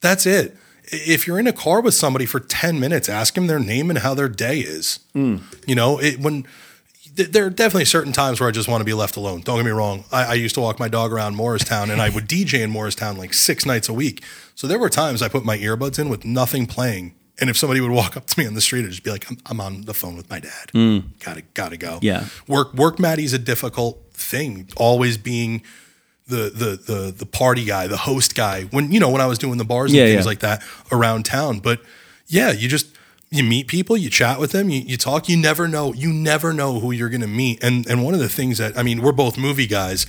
That's 0.00 0.26
it. 0.26 0.56
If 0.84 1.26
you're 1.26 1.38
in 1.38 1.46
a 1.46 1.52
car 1.52 1.80
with 1.80 1.94
somebody 1.94 2.26
for 2.26 2.40
10 2.40 2.78
minutes, 2.80 3.08
ask 3.08 3.34
them 3.34 3.46
their 3.46 3.58
name 3.58 3.90
and 3.90 4.00
how 4.00 4.14
their 4.14 4.28
day 4.28 4.58
is. 4.58 5.00
You 5.66 5.74
know, 5.74 5.98
it, 5.98 6.18
when 6.20 6.46
there 7.14 7.46
are 7.46 7.50
definitely 7.50 7.84
certain 7.84 8.12
times 8.12 8.40
where 8.40 8.48
I 8.48 8.52
just 8.52 8.68
want 8.68 8.80
to 8.80 8.84
be 8.84 8.92
left 8.94 9.16
alone. 9.16 9.40
Don't 9.42 9.56
get 9.58 9.64
me 9.64 9.70
wrong. 9.70 10.04
I, 10.10 10.24
I 10.24 10.34
used 10.34 10.54
to 10.56 10.60
walk 10.60 10.78
my 10.80 10.88
dog 10.88 11.12
around 11.12 11.36
Morristown 11.36 11.90
and 11.90 12.00
I 12.02 12.08
would 12.08 12.26
DJ 12.28 12.60
in 12.62 12.70
Morristown 12.70 13.16
like 13.16 13.32
six 13.34 13.64
nights 13.64 13.88
a 13.88 13.92
week. 13.92 14.22
So 14.54 14.66
there 14.66 14.78
were 14.78 14.88
times 14.88 15.22
I 15.22 15.28
put 15.28 15.44
my 15.44 15.56
earbuds 15.58 15.98
in 15.98 16.08
with 16.08 16.24
nothing 16.24 16.66
playing. 16.66 17.14
And 17.40 17.50
if 17.50 17.56
somebody 17.56 17.80
would 17.80 17.90
walk 17.90 18.16
up 18.16 18.26
to 18.26 18.40
me 18.40 18.46
on 18.46 18.54
the 18.54 18.60
street, 18.60 18.84
I'd 18.84 18.90
just 18.90 19.02
be 19.04 19.10
like, 19.10 19.28
I'm, 19.30 19.38
I'm 19.46 19.60
on 19.60 19.82
the 19.82 19.94
phone 19.94 20.16
with 20.16 20.28
my 20.30 20.38
dad. 20.40 20.70
Mm. 20.72 21.04
Gotta, 21.20 21.42
gotta 21.54 21.76
go. 21.76 21.98
Yeah. 22.02 22.26
Work, 22.48 22.74
work 22.74 22.98
Matty's 22.98 23.32
a 23.32 23.38
difficult 23.38 24.00
thing. 24.12 24.68
Always 24.76 25.16
being 25.16 25.62
the 26.26 26.48
the 26.48 26.92
the 26.92 27.14
the 27.14 27.26
party 27.26 27.66
guy, 27.66 27.86
the 27.86 27.98
host 27.98 28.34
guy. 28.34 28.62
When 28.64 28.90
you 28.90 28.98
know 28.98 29.10
when 29.10 29.20
I 29.20 29.26
was 29.26 29.38
doing 29.38 29.58
the 29.58 29.64
bars 29.64 29.90
and 29.90 29.98
Yeah, 29.98 30.06
things 30.06 30.20
yeah. 30.24 30.28
like 30.28 30.38
that 30.38 30.62
around 30.90 31.26
town. 31.26 31.58
But 31.58 31.82
yeah, 32.28 32.50
you 32.50 32.66
just 32.66 32.86
you 33.34 33.44
meet 33.44 33.66
people, 33.66 33.96
you 33.96 34.10
chat 34.10 34.38
with 34.38 34.52
them, 34.52 34.70
you, 34.70 34.80
you 34.80 34.96
talk. 34.96 35.28
You 35.28 35.36
never 35.36 35.68
know. 35.68 35.92
You 35.92 36.12
never 36.12 36.52
know 36.52 36.80
who 36.80 36.92
you're 36.92 37.08
going 37.08 37.20
to 37.20 37.26
meet. 37.26 37.62
And 37.62 37.86
and 37.86 38.04
one 38.04 38.14
of 38.14 38.20
the 38.20 38.28
things 38.28 38.58
that 38.58 38.76
I 38.78 38.82
mean, 38.82 39.02
we're 39.02 39.12
both 39.12 39.36
movie 39.36 39.66
guys. 39.66 40.06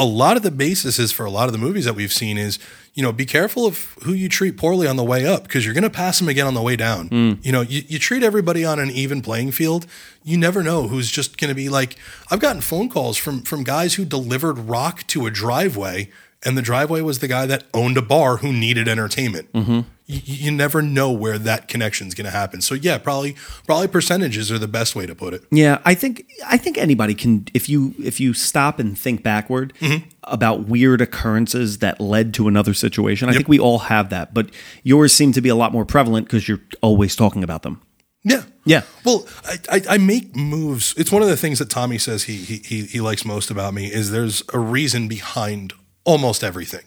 A 0.00 0.04
lot 0.04 0.36
of 0.36 0.44
the 0.44 0.52
basis 0.52 1.00
is 1.00 1.10
for 1.10 1.26
a 1.26 1.30
lot 1.30 1.48
of 1.48 1.52
the 1.52 1.58
movies 1.58 1.84
that 1.84 1.94
we've 1.94 2.12
seen 2.12 2.38
is 2.38 2.60
you 2.94 3.02
know 3.02 3.10
be 3.10 3.26
careful 3.26 3.66
of 3.66 3.96
who 4.04 4.12
you 4.12 4.28
treat 4.28 4.56
poorly 4.56 4.86
on 4.86 4.94
the 4.96 5.02
way 5.02 5.26
up 5.26 5.42
because 5.42 5.64
you're 5.64 5.74
going 5.74 5.82
to 5.82 5.90
pass 5.90 6.20
them 6.20 6.28
again 6.28 6.46
on 6.46 6.54
the 6.54 6.62
way 6.62 6.76
down. 6.76 7.08
Hmm. 7.08 7.32
You 7.42 7.50
know 7.50 7.62
you, 7.62 7.82
you 7.88 7.98
treat 7.98 8.22
everybody 8.22 8.64
on 8.64 8.78
an 8.78 8.90
even 8.90 9.22
playing 9.22 9.50
field. 9.50 9.86
You 10.22 10.36
never 10.36 10.62
know 10.62 10.86
who's 10.86 11.10
just 11.10 11.36
going 11.38 11.48
to 11.48 11.54
be 11.54 11.68
like. 11.68 11.96
I've 12.30 12.40
gotten 12.40 12.60
phone 12.60 12.88
calls 12.88 13.16
from 13.16 13.42
from 13.42 13.64
guys 13.64 13.94
who 13.94 14.04
delivered 14.04 14.58
rock 14.58 15.04
to 15.08 15.26
a 15.26 15.30
driveway 15.30 16.10
and 16.44 16.56
the 16.56 16.62
driveway 16.62 17.00
was 17.00 17.18
the 17.18 17.28
guy 17.28 17.46
that 17.46 17.64
owned 17.74 17.96
a 17.96 18.02
bar 18.02 18.38
who 18.38 18.52
needed 18.52 18.88
entertainment. 18.88 19.52
Mm-hmm. 19.52 19.80
You, 20.08 20.20
you 20.24 20.50
never 20.50 20.80
know 20.80 21.12
where 21.12 21.38
that 21.38 21.68
connection's 21.68 22.14
going 22.14 22.24
to 22.24 22.30
happen. 22.30 22.62
So 22.62 22.74
yeah, 22.74 22.96
probably 22.96 23.36
probably 23.66 23.88
percentages 23.88 24.50
are 24.50 24.58
the 24.58 24.66
best 24.66 24.96
way 24.96 25.04
to 25.04 25.14
put 25.14 25.34
it. 25.34 25.44
Yeah, 25.50 25.80
I 25.84 25.94
think 25.94 26.26
I 26.46 26.56
think 26.56 26.78
anybody 26.78 27.14
can 27.14 27.46
if 27.52 27.68
you 27.68 27.94
if 28.02 28.18
you 28.18 28.32
stop 28.32 28.78
and 28.78 28.98
think 28.98 29.22
backward 29.22 29.74
mm-hmm. 29.80 30.08
about 30.24 30.66
weird 30.66 31.02
occurrences 31.02 31.78
that 31.78 32.00
led 32.00 32.32
to 32.34 32.48
another 32.48 32.72
situation. 32.72 33.28
I 33.28 33.32
think 33.32 33.48
we 33.48 33.58
all 33.58 33.80
have 33.80 34.08
that, 34.08 34.32
but 34.32 34.50
yours 34.82 35.12
seem 35.12 35.32
to 35.32 35.42
be 35.42 35.50
a 35.50 35.54
lot 35.54 35.72
more 35.72 35.84
prevalent 35.84 36.26
because 36.26 36.48
you're 36.48 36.62
always 36.80 37.14
talking 37.14 37.44
about 37.44 37.62
them. 37.62 37.82
Yeah, 38.24 38.44
Yeah. 38.64 38.82
Well, 39.04 39.26
I, 39.44 39.58
I, 39.70 39.82
I 39.90 39.98
make 39.98 40.34
moves. 40.34 40.94
It's 40.96 41.12
one 41.12 41.22
of 41.22 41.28
the 41.28 41.36
things 41.36 41.58
that 41.58 41.70
Tommy 41.70 41.98
says 41.98 42.24
he 42.24 42.36
he 42.36 42.56
he, 42.64 42.82
he 42.84 43.00
likes 43.00 43.26
most 43.26 43.50
about 43.50 43.74
me 43.74 43.92
is 43.92 44.10
there's 44.10 44.42
a 44.52 44.58
reason 44.58 45.06
behind 45.06 45.74
almost 46.04 46.42
everything. 46.42 46.84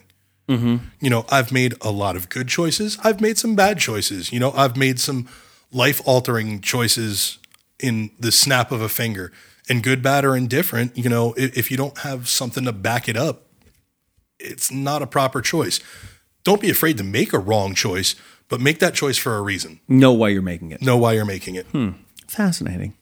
Mm-hmm. 0.48 0.76
You 1.00 1.10
know, 1.10 1.24
I've 1.30 1.52
made 1.52 1.74
a 1.80 1.90
lot 1.90 2.16
of 2.16 2.28
good 2.28 2.48
choices. 2.48 2.98
I've 3.02 3.20
made 3.20 3.38
some 3.38 3.54
bad 3.54 3.78
choices. 3.78 4.32
You 4.32 4.40
know, 4.40 4.52
I've 4.52 4.76
made 4.76 5.00
some 5.00 5.28
life 5.72 6.00
altering 6.04 6.60
choices 6.60 7.38
in 7.78 8.10
the 8.18 8.32
snap 8.32 8.72
of 8.72 8.80
a 8.80 8.88
finger. 8.88 9.32
And 9.68 9.82
good, 9.82 10.02
bad, 10.02 10.24
or 10.24 10.36
indifferent, 10.36 10.96
you 10.98 11.08
know, 11.08 11.34
if, 11.34 11.56
if 11.56 11.70
you 11.70 11.76
don't 11.76 11.98
have 11.98 12.28
something 12.28 12.64
to 12.64 12.72
back 12.72 13.08
it 13.08 13.16
up, 13.16 13.46
it's 14.38 14.72
not 14.72 15.02
a 15.02 15.06
proper 15.06 15.40
choice. 15.40 15.80
Don't 16.44 16.60
be 16.60 16.68
afraid 16.68 16.98
to 16.98 17.04
make 17.04 17.32
a 17.32 17.38
wrong 17.38 17.74
choice, 17.74 18.16
but 18.48 18.60
make 18.60 18.80
that 18.80 18.94
choice 18.94 19.16
for 19.16 19.36
a 19.36 19.40
reason. 19.40 19.80
Know 19.86 20.12
why 20.12 20.30
you're 20.30 20.42
making 20.42 20.72
it. 20.72 20.82
Know 20.82 20.96
why 20.96 21.12
you're 21.12 21.24
making 21.24 21.54
it. 21.54 21.66
Hmm. 21.66 21.90
Fascinating. 22.26 22.94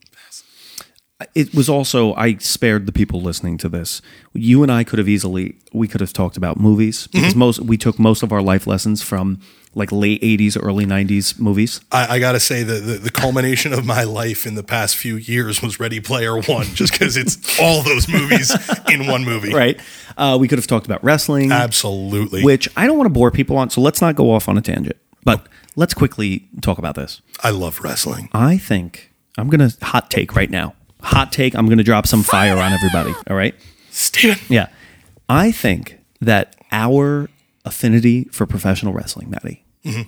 It 1.35 1.55
was 1.55 1.69
also 1.69 2.15
I 2.15 2.37
spared 2.37 2.87
the 2.87 2.93
people 2.93 3.21
listening 3.21 3.59
to 3.59 3.69
this. 3.69 4.01
You 4.33 4.63
and 4.63 4.73
I 4.73 4.85
could 4.85 4.99
have 4.99 5.09
easily 5.09 5.57
we 5.73 5.87
could 5.89 6.01
have 6.01 6.13
talked 6.13 6.37
about 6.37 6.59
movies 6.59 7.07
because 7.09 7.35
most 7.35 7.61
we 7.61 7.77
took 7.77 7.99
most 7.99 8.23
of 8.23 8.33
our 8.33 8.43
life 8.43 8.67
lessons 8.67 9.03
from 9.03 9.41
like 9.75 9.93
late 9.93 10.21
'80s, 10.23 10.57
early 10.61 10.87
'90s 10.87 11.39
movies. 11.39 11.81
I, 11.93 12.17
I 12.17 12.19
got 12.19 12.33
to 12.33 12.41
say 12.41 12.63
that 12.63 12.81
the, 12.81 12.95
the 12.95 13.11
culmination 13.11 13.73
of 13.73 13.85
my 13.85 14.05
life 14.05 14.47
in 14.47 14.55
the 14.55 14.63
past 14.63 14.97
few 14.97 15.17
years 15.17 15.63
was 15.63 15.79
Ready 15.79 16.01
Player 16.01 16.41
One, 16.41 16.65
just 16.75 16.93
because 16.93 17.17
it's 17.17 17.61
all 17.61 17.83
those 17.83 18.09
movies 18.09 18.53
in 18.91 19.07
one 19.07 19.25
movie. 19.25 19.53
Right? 19.53 19.81
Uh, 20.17 20.37
we 20.41 20.49
could 20.49 20.59
have 20.59 20.67
talked 20.67 20.87
about 20.87 21.03
wrestling, 21.05 21.53
Absolutely. 21.53 22.43
which 22.43 22.69
I 22.77 22.87
don't 22.87 22.97
want 22.97 23.07
to 23.07 23.15
bore 23.15 23.31
people 23.31 23.57
on. 23.57 23.71
So 23.71 23.81
let's 23.81 24.01
not 24.01 24.17
go 24.17 24.33
off 24.33 24.49
on 24.49 24.59
a 24.59 24.63
tangent, 24.63 24.97
but 25.25 25.47
let's 25.77 25.95
quickly 25.95 26.49
talk 26.63 26.79
about 26.79 26.95
this. 26.95 27.21
I 27.43 27.51
love 27.51 27.81
wrestling. 27.81 28.29
I 28.33 28.59
think 28.59 29.13
I'm 29.39 29.49
gonna 29.49 29.71
hot 29.83 30.11
take 30.11 30.35
right 30.35 30.51
now. 30.51 30.75
Hot 31.03 31.33
take. 31.33 31.55
I'm 31.55 31.67
gonna 31.69 31.83
drop 31.83 32.07
some 32.07 32.23
fire 32.23 32.57
on 32.59 32.73
everybody. 32.73 33.13
All 33.29 33.37
right. 33.37 33.55
Steven. 33.91 34.39
Yeah. 34.49 34.69
I 35.29 35.53
think 35.53 35.99
that 36.21 36.57
our 36.73 37.29
affinity 37.65 38.25
for 38.33 38.47
professional 38.47 38.93
wrestling, 38.93 39.31
Matty, 39.31 39.65
mm-hmm. 39.85 40.03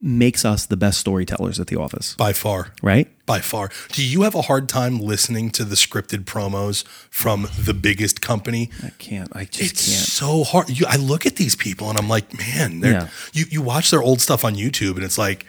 makes 0.00 0.44
us 0.44 0.66
the 0.66 0.76
best 0.76 0.98
storytellers 1.00 1.58
at 1.58 1.66
the 1.68 1.76
office, 1.76 2.14
By 2.16 2.32
far. 2.32 2.72
right? 2.82 3.08
By 3.26 3.40
far. 3.40 3.70
Do 3.92 4.04
you 4.06 4.22
have 4.22 4.34
a 4.34 4.42
hard 4.42 4.68
time 4.68 4.98
listening 4.98 5.50
to 5.50 5.64
the 5.64 5.74
scripted 5.74 6.24
promos 6.24 6.84
from 7.10 7.48
the 7.58 7.74
biggest 7.74 8.20
company? 8.20 8.70
I 8.84 8.90
can't. 8.98 9.28
I 9.34 9.44
just 9.44 9.72
It's 9.72 9.86
can't. 9.86 10.06
so 10.08 10.44
hard. 10.44 10.68
You, 10.70 10.86
I 10.88 10.96
look 10.96 11.26
at 11.26 11.36
these 11.36 11.56
people 11.56 11.88
and 11.90 11.98
I'm 11.98 12.08
like, 12.08 12.36
man, 12.38 12.80
they're, 12.80 12.92
Yeah. 12.92 13.08
you, 13.32 13.46
you 13.50 13.62
watch 13.62 13.90
their 13.90 14.02
old 14.02 14.20
stuff 14.20 14.44
on 14.44 14.54
YouTube 14.54 14.94
and 14.96 15.04
it's 15.04 15.18
like, 15.18 15.46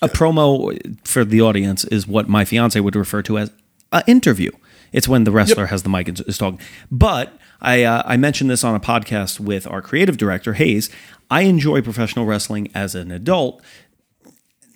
A 0.00 0.08
promo 0.08 0.96
for 1.06 1.24
the 1.24 1.40
audience 1.42 1.84
is 1.84 2.06
what 2.08 2.28
my 2.28 2.44
fiance 2.44 2.78
would 2.80 2.96
refer 2.96 3.22
to 3.22 3.38
as 3.38 3.52
an 3.92 4.02
interview. 4.06 4.50
It's 4.92 5.08
when 5.08 5.24
the 5.24 5.30
wrestler 5.30 5.66
has 5.66 5.82
the 5.82 5.88
mic 5.88 6.08
and 6.08 6.20
is 6.20 6.36
talking. 6.36 6.60
But 6.90 7.32
I, 7.60 7.82
uh, 7.84 8.02
I 8.04 8.16
mentioned 8.16 8.50
this 8.50 8.62
on 8.64 8.74
a 8.74 8.80
podcast 8.80 9.40
with 9.40 9.66
our 9.66 9.80
creative 9.80 10.16
director, 10.16 10.52
Hayes. 10.54 10.90
I 11.30 11.42
enjoy 11.42 11.80
professional 11.80 12.26
wrestling 12.26 12.70
as 12.74 12.94
an 12.94 13.10
adult, 13.10 13.62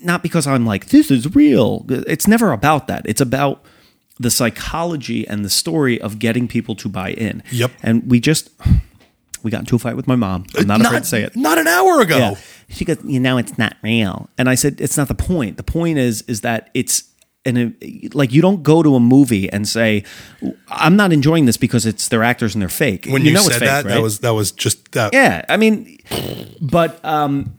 not 0.01 0.23
because 0.23 0.47
I'm 0.47 0.64
like, 0.64 0.87
this 0.87 1.11
is 1.11 1.35
real. 1.35 1.85
It's 1.89 2.27
never 2.27 2.53
about 2.53 2.87
that. 2.87 3.03
It's 3.05 3.21
about 3.21 3.62
the 4.19 4.31
psychology 4.31 5.27
and 5.29 5.45
the 5.45 5.51
story 5.51 6.01
of 6.01 6.19
getting 6.19 6.49
people 6.49 6.75
to 6.77 6.89
buy 6.89 7.11
in. 7.11 7.43
Yep. 7.53 7.73
And 7.83 8.11
we 8.11 8.19
just, 8.19 8.49
we 9.43 9.51
got 9.51 9.61
into 9.61 9.77
a 9.77 9.79
fight 9.79 9.97
with 9.97 10.07
my 10.07 10.17
mom. 10.17 10.47
I'm 10.57 10.67
not, 10.67 10.81
afraid 10.81 11.01
to 11.01 11.05
say 11.05 11.23
it. 11.23 11.37
Not 11.37 11.59
an 11.59 11.67
hour 11.67 12.01
ago. 12.01 12.17
Yeah. 12.17 12.35
She 12.71 12.87
goes, 12.87 12.99
you 13.05 13.21
know, 13.21 13.37
it's 13.37 13.59
not 13.59 13.77
real. 13.83 14.31
And 14.39 14.49
I 14.49 14.55
said, 14.55 14.81
it's 14.81 14.97
not 14.97 15.09
the 15.09 15.14
point. 15.14 15.59
The 15.59 15.62
point 15.62 15.99
is, 15.99 16.23
is 16.23 16.41
that 16.41 16.71
it's 16.73 17.05
an 17.47 17.77
like 18.13 18.33
you 18.33 18.43
don't 18.43 18.63
go 18.63 18.83
to 18.83 18.95
a 18.95 19.01
movie 19.01 19.51
and 19.51 19.67
say, 19.69 20.05
I'm 20.69 20.97
not 20.97 21.13
enjoying 21.13 21.47
this 21.47 21.57
because 21.57 21.87
it's 21.87 22.09
their 22.09 22.23
actors 22.23 22.55
and 22.55 22.63
they're 22.63 22.69
fake. 22.69 23.07
When 23.09 23.25
you, 23.25 23.33
know 23.33 23.41
said 23.41 23.49
it's 23.49 23.59
fake, 23.59 23.69
that, 23.69 23.85
right? 23.85 23.95
that 23.95 24.03
was 24.03 24.19
that 24.21 24.35
was 24.35 24.53
just 24.53 24.93
that. 24.93 25.13
yeah. 25.13 25.45
I 25.49 25.57
mean, 25.57 25.99
but 26.61 27.03
um, 27.05 27.55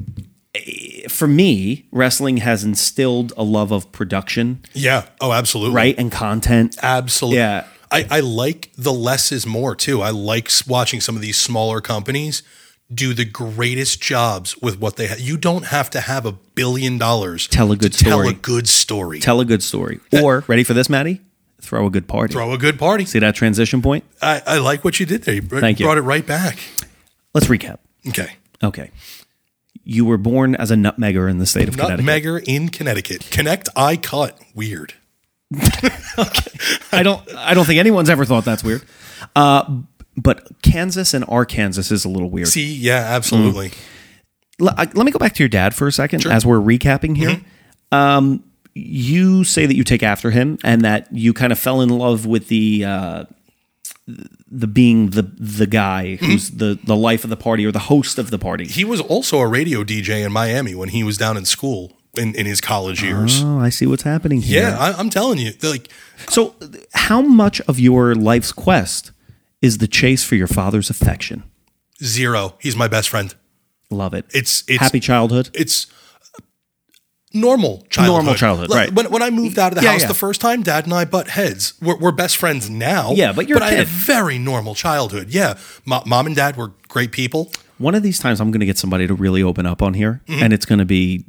for 1.10 1.28
me, 1.28 1.88
wrestling 1.92 2.38
has 2.38 2.64
instilled 2.64 3.34
a 3.38 3.44
love 3.44 3.72
of 3.72 3.92
production, 3.92 4.62
Yeah. 4.74 5.08
Oh, 5.22 5.32
absolutely. 5.32 5.76
right, 5.76 5.98
and 5.98 6.12
content. 6.12 6.78
Absolutely. 6.82 7.38
Yeah. 7.40 7.66
I, 7.90 8.06
I 8.10 8.20
like 8.20 8.72
the 8.78 8.92
less 8.92 9.32
is 9.32 9.46
more 9.46 9.74
too. 9.74 10.02
I 10.02 10.10
like 10.10 10.50
watching 10.68 11.00
some 11.00 11.16
of 11.16 11.22
these 11.22 11.40
smaller 11.40 11.80
companies 11.80 12.44
do 12.94 13.14
the 13.14 13.26
greatest 13.26 14.02
jobs 14.02 14.58
with 14.62 14.80
what 14.80 14.96
they 14.96 15.08
have. 15.08 15.20
You 15.20 15.38
don't 15.38 15.66
have 15.66 15.90
to 15.92 16.00
have 16.00 16.26
a 16.26 16.32
billion 16.32 16.98
dollars 16.98 17.48
Tell 17.48 17.72
a 17.72 17.76
good 17.76 17.94
to 17.94 18.04
tell 18.04 18.20
story. 18.20 18.30
a 18.30 18.34
good 18.34 18.68
story. 18.68 19.20
Tell 19.20 19.40
a 19.42 19.46
good 19.46 19.62
story, 19.64 20.00
or 20.22 20.44
ready 20.48 20.64
for 20.64 20.74
this, 20.74 20.90
Matty? 20.90 21.22
Throw 21.60 21.86
a 21.88 21.90
good 21.90 22.08
party. 22.08 22.34
Throw 22.34 22.54
a 22.54 22.58
good 22.58 22.80
party. 22.80 23.04
See 23.06 23.20
that 23.20 23.36
transition 23.36 23.82
point? 23.82 24.06
I, 24.22 24.42
I 24.46 24.58
like 24.60 24.84
what 24.86 25.00
you 25.00 25.06
did 25.06 25.24
there. 25.24 25.36
You 25.36 25.42
Thank 25.42 25.80
you. 25.80 25.86
brought 25.86 25.98
it 25.98 26.02
right 26.02 26.26
back. 26.26 26.60
Let's 27.34 27.48
recap. 27.48 27.80
Okay. 28.08 28.34
Okay. 28.64 28.92
You 29.84 30.06
were 30.06 30.18
born 30.18 30.56
as 30.56 30.70
a 30.72 30.76
nutmegger 30.76 31.30
in 31.30 31.40
the 31.40 31.46
state 31.46 31.68
of 31.68 31.76
Connecticut. 31.78 32.06
Nutmegger 32.06 32.44
in 32.46 32.70
Connecticut. 32.70 33.28
Connect, 33.32 33.70
I 33.76 33.98
cut. 33.98 34.40
Weird. 34.54 34.94
I 36.92 37.02
don't. 37.04 37.22
I 37.36 37.54
don't 37.54 37.66
think 37.66 37.80
anyone's 37.80 38.10
ever 38.10 38.26
thought 38.26 38.46
that's 38.46 38.64
weird. 38.64 38.84
Uh, 39.36 39.82
but 40.18 40.62
Kansas 40.62 41.14
and 41.14 41.24
Arkansas 41.28 41.94
is 41.94 42.04
a 42.04 42.10
little 42.10 42.30
weird. 42.30 42.48
See, 42.50 42.74
yeah, 42.74 43.06
absolutely. 43.10 43.72
L- 44.60 44.74
I- 44.76 44.90
let 44.94 45.06
me 45.06 45.12
go 45.12 45.20
back 45.20 45.34
to 45.36 45.44
your 45.44 45.50
dad 45.50 45.76
for 45.76 45.88
a 45.88 45.92
second 45.92 46.26
as 46.26 46.46
we're 46.46 46.58
recapping 46.60 47.16
here. 47.16 47.40
Um, 47.92 48.44
you 48.74 49.44
say 49.44 49.66
that 49.66 49.76
you 49.76 49.84
take 49.84 50.04
after 50.04 50.32
him 50.32 50.58
and 50.64 50.82
that 50.82 51.08
you 51.12 51.34
kind 51.34 51.52
of 51.52 51.60
fell 51.60 51.82
in 51.82 51.90
love 51.90 52.26
with 52.26 52.48
the 52.48 52.84
uh, 52.86 53.24
the 54.50 54.68
being 54.68 55.10
the 55.12 55.24
the 55.38 55.68
guy 55.68 56.16
who's 56.16 56.52
the 56.52 56.80
the 56.84 56.96
life 56.96 57.24
of 57.24 57.30
the 57.30 57.38
party 57.38 57.66
or 57.66 57.72
the 57.72 57.80
host 57.80 58.18
of 58.18 58.30
the 58.32 58.40
party. 58.40 58.66
He 58.66 58.86
was 58.86 59.02
also 59.02 59.40
a 59.40 59.48
radio 59.48 59.84
DJ 59.84 60.26
in 60.26 60.32
Miami 60.32 60.76
when 60.76 60.90
he 60.90 61.04
was 61.04 61.18
down 61.18 61.38
in 61.38 61.46
school 61.46 61.94
in, 62.16 62.34
in 62.36 62.46
his 62.46 62.62
college 62.62 63.04
years. 63.04 63.42
Oh, 63.44 63.60
I 63.60 63.70
see 63.70 63.86
what's 63.86 64.04
happening 64.04 64.42
here. 64.42 64.62
yeah, 64.64 64.78
I, 64.78 64.94
I'm 64.94 65.10
telling 65.10 65.38
you, 65.40 65.52
like 65.64 65.90
So, 66.30 66.56
how 66.94 67.22
much 67.22 67.62
of 67.62 67.80
your 67.80 68.16
life's 68.16 68.52
quest 68.52 69.12
is 69.62 69.78
the 69.80 69.88
chase 69.88 70.24
for 70.24 70.36
your 70.36 70.48
father's 70.48 70.90
affection? 70.90 71.44
zero. 72.04 72.54
He's 72.60 72.76
my 72.76 72.88
best 72.88 73.10
friend. 73.10 73.34
Love 73.90 74.14
it. 74.14 74.26
It's 74.34 74.64
it's 74.68 74.80
Happy 74.84 75.00
childhood. 75.00 75.50
it's 75.54 75.88
normal 77.34 77.82
childhood. 77.90 78.16
Normal 78.16 78.36
childhood, 78.36 78.70
Like, 78.70 78.78
right. 78.88 78.94
When, 78.94 79.12
when 79.12 79.22
I 79.22 79.30
moved 79.30 79.60
out 79.60 79.72
of 79.72 79.78
the 79.78 79.84
Yeah, 79.84 79.92
house 79.92 80.02
yeah. 80.02 80.08
the 80.08 80.14
first 80.14 80.42
time, 80.42 80.64
Dad 80.64 80.86
and 80.86 80.94
I 80.94 81.06
butt 81.06 81.28
heads. 81.28 81.74
We're, 81.82 81.98
we're 81.98 82.12
best 82.12 82.38
friends 82.38 82.70
now. 82.70 83.12
Yeah, 83.14 83.34
but 83.34 83.48
you're 83.50 83.60
a 83.60 83.64
I 83.64 83.72
had 83.72 83.80
a 83.82 83.86
very 83.86 84.38
normal 84.38 84.76
childhood. 84.76 85.30
Yeah, 85.30 85.58
Mo- 85.86 86.04
mom 86.06 86.26
and 86.28 86.36
dad 86.36 86.56
were 86.56 86.72
great 86.88 87.12
people. 87.12 87.52
One 87.78 87.94
of 87.96 88.02
these 88.02 88.18
times, 88.18 88.42
I'm 88.42 88.50
going 88.50 88.62
to 88.62 88.66
get 88.66 88.78
somebody 88.78 89.06
to 89.08 89.14
really 89.14 89.44
open 89.44 89.66
up 89.68 89.82
on 89.84 89.94
here, 89.94 90.22
Mm-hmm. 90.28 90.44
and 90.44 90.54
it's 90.54 90.66
going 90.66 90.80
to 90.80 90.86
be 90.86 91.26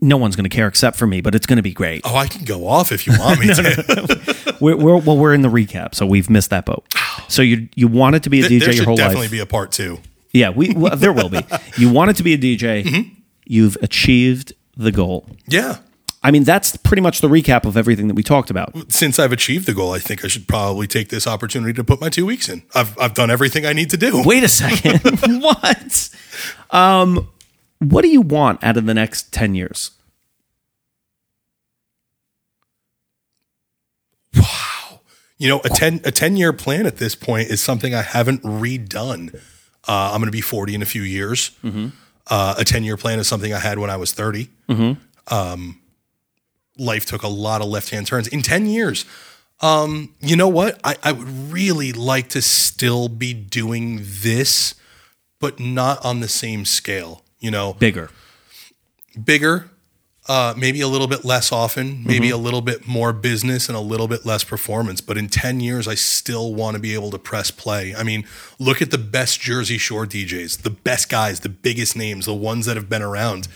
no 0.00 0.16
one's 0.16 0.34
going 0.36 0.44
to 0.48 0.54
care 0.54 0.66
except 0.68 0.96
for 0.96 1.06
me, 1.06 1.20
but 1.20 1.34
it's 1.34 1.46
going 1.46 1.58
to 1.58 1.62
be 1.62 1.72
great. 1.72 2.02
Oh, 2.04 2.16
I 2.16 2.26
can 2.26 2.44
go 2.44 2.66
off 2.66 2.90
if 2.92 3.06
you 3.06 3.12
want 3.18 3.40
me 3.40 3.46
to. 3.54 4.56
We're, 4.60 4.76
we're 4.76 4.96
well, 4.98 5.16
we're 5.18 5.34
in 5.34 5.42
the 5.42 5.50
recap, 5.50 5.94
so 5.94 6.06
we've 6.06 6.30
missed 6.30 6.50
that 6.50 6.64
boat. 6.64 6.84
So 7.28 7.42
you 7.42 7.68
you 7.74 7.88
wanted 7.88 8.22
to 8.24 8.30
be 8.30 8.40
a 8.44 8.48
there 8.48 8.60
DJ 8.60 8.76
your 8.76 8.84
whole 8.86 8.96
definitely 8.96 8.96
life, 8.96 8.98
Definitely 9.12 9.28
be 9.36 9.40
a 9.40 9.46
part 9.46 9.72
two. 9.72 9.98
yeah. 10.32 10.50
We 10.50 10.72
well, 10.74 10.96
there 10.96 11.12
will 11.12 11.28
be. 11.28 11.40
You 11.78 11.90
wanted 11.92 12.16
to 12.16 12.22
be 12.22 12.32
a 12.34 12.38
DJ. 12.38 12.84
Mm-hmm. 12.84 13.14
You've 13.46 13.76
achieved 13.82 14.52
the 14.76 14.90
goal. 14.92 15.26
Yeah. 15.48 15.78
I 16.22 16.30
mean, 16.30 16.44
that's 16.44 16.74
pretty 16.78 17.02
much 17.02 17.20
the 17.20 17.28
recap 17.28 17.66
of 17.66 17.76
everything 17.76 18.08
that 18.08 18.14
we 18.14 18.22
talked 18.22 18.48
about. 18.48 18.72
Since 18.90 19.18
I've 19.18 19.32
achieved 19.32 19.66
the 19.66 19.74
goal, 19.74 19.92
I 19.92 19.98
think 19.98 20.24
I 20.24 20.28
should 20.28 20.48
probably 20.48 20.86
take 20.86 21.10
this 21.10 21.26
opportunity 21.26 21.74
to 21.74 21.84
put 21.84 22.00
my 22.00 22.08
two 22.08 22.24
weeks 22.24 22.48
in. 22.48 22.62
I've 22.74 22.98
I've 22.98 23.12
done 23.12 23.30
everything 23.30 23.66
I 23.66 23.74
need 23.74 23.90
to 23.90 23.98
do. 23.98 24.22
Wait 24.24 24.42
a 24.42 24.48
second. 24.48 25.00
what? 25.42 26.08
Um, 26.70 27.28
what 27.90 28.02
do 28.02 28.08
you 28.08 28.20
want 28.20 28.62
out 28.64 28.76
of 28.76 28.86
the 28.86 28.94
next 28.94 29.32
ten 29.32 29.54
years? 29.54 29.90
Wow. 34.36 35.00
You 35.38 35.48
know, 35.48 35.60
a 35.64 35.68
ten 35.68 36.00
a 36.04 36.10
ten 36.10 36.36
year 36.36 36.52
plan 36.52 36.86
at 36.86 36.96
this 36.98 37.14
point 37.14 37.48
is 37.48 37.60
something 37.60 37.94
I 37.94 38.02
haven't 38.02 38.42
redone. 38.42 39.34
Uh, 39.86 40.10
I'm 40.12 40.20
going 40.20 40.26
to 40.26 40.30
be 40.32 40.40
40 40.40 40.76
in 40.76 40.82
a 40.82 40.86
few 40.86 41.02
years. 41.02 41.50
Uh, 42.26 42.54
a 42.56 42.64
10 42.64 42.84
year 42.84 42.96
plan 42.96 43.18
is 43.18 43.28
something 43.28 43.52
I 43.52 43.58
had 43.58 43.78
when 43.78 43.90
I 43.90 43.96
was 43.96 44.12
30. 44.12 44.48
Um, 45.30 45.78
life 46.78 47.04
took 47.04 47.22
a 47.22 47.28
lot 47.28 47.60
of 47.60 47.68
left 47.68 47.90
hand 47.90 48.06
turns 48.06 48.26
in 48.28 48.40
10 48.40 48.64
years. 48.64 49.04
Um, 49.60 50.14
you 50.20 50.36
know 50.36 50.48
what? 50.48 50.80
I, 50.84 50.96
I 51.02 51.12
would 51.12 51.28
really 51.52 51.92
like 51.92 52.30
to 52.30 52.40
still 52.40 53.08
be 53.10 53.34
doing 53.34 54.00
this, 54.02 54.74
but 55.38 55.60
not 55.60 56.02
on 56.02 56.20
the 56.20 56.28
same 56.28 56.64
scale. 56.64 57.22
You 57.44 57.50
know, 57.50 57.74
Bigger. 57.74 58.08
bigger, 59.22 59.70
uh, 60.26 60.54
maybe 60.56 60.80
a 60.80 60.88
little 60.88 61.06
bit 61.06 61.26
less 61.26 61.52
often, 61.52 62.02
maybe 62.06 62.30
a 62.30 62.38
little 62.38 62.62
bit 62.62 62.88
more 62.88 63.12
business 63.12 63.68
and 63.68 63.76
a 63.76 63.80
little 63.80 64.08
bit 64.08 64.24
less 64.24 64.42
performance. 64.44 65.02
But 65.02 65.18
in 65.18 65.28
10 65.28 65.60
years, 65.60 65.86
I 65.86 65.94
still 65.94 66.54
want 66.54 66.76
to 66.76 66.80
be 66.80 66.94
able 66.94 67.10
to 67.10 67.18
press 67.18 67.50
play. 67.50 67.94
I 67.94 68.02
mean, 68.02 68.24
look 68.58 68.80
at 68.80 68.90
the 68.90 68.96
best 68.96 69.42
Jersey 69.42 69.76
Shore 69.76 70.06
DJs, 70.06 70.62
the 70.62 70.70
best 70.70 71.10
guys, 71.10 71.40
the 71.40 71.50
biggest 71.50 71.94
names, 71.96 72.24
the 72.24 72.32
ones 72.34 72.64
that 72.64 72.76
have 72.76 72.88
been 72.88 73.02
around. 73.02 73.46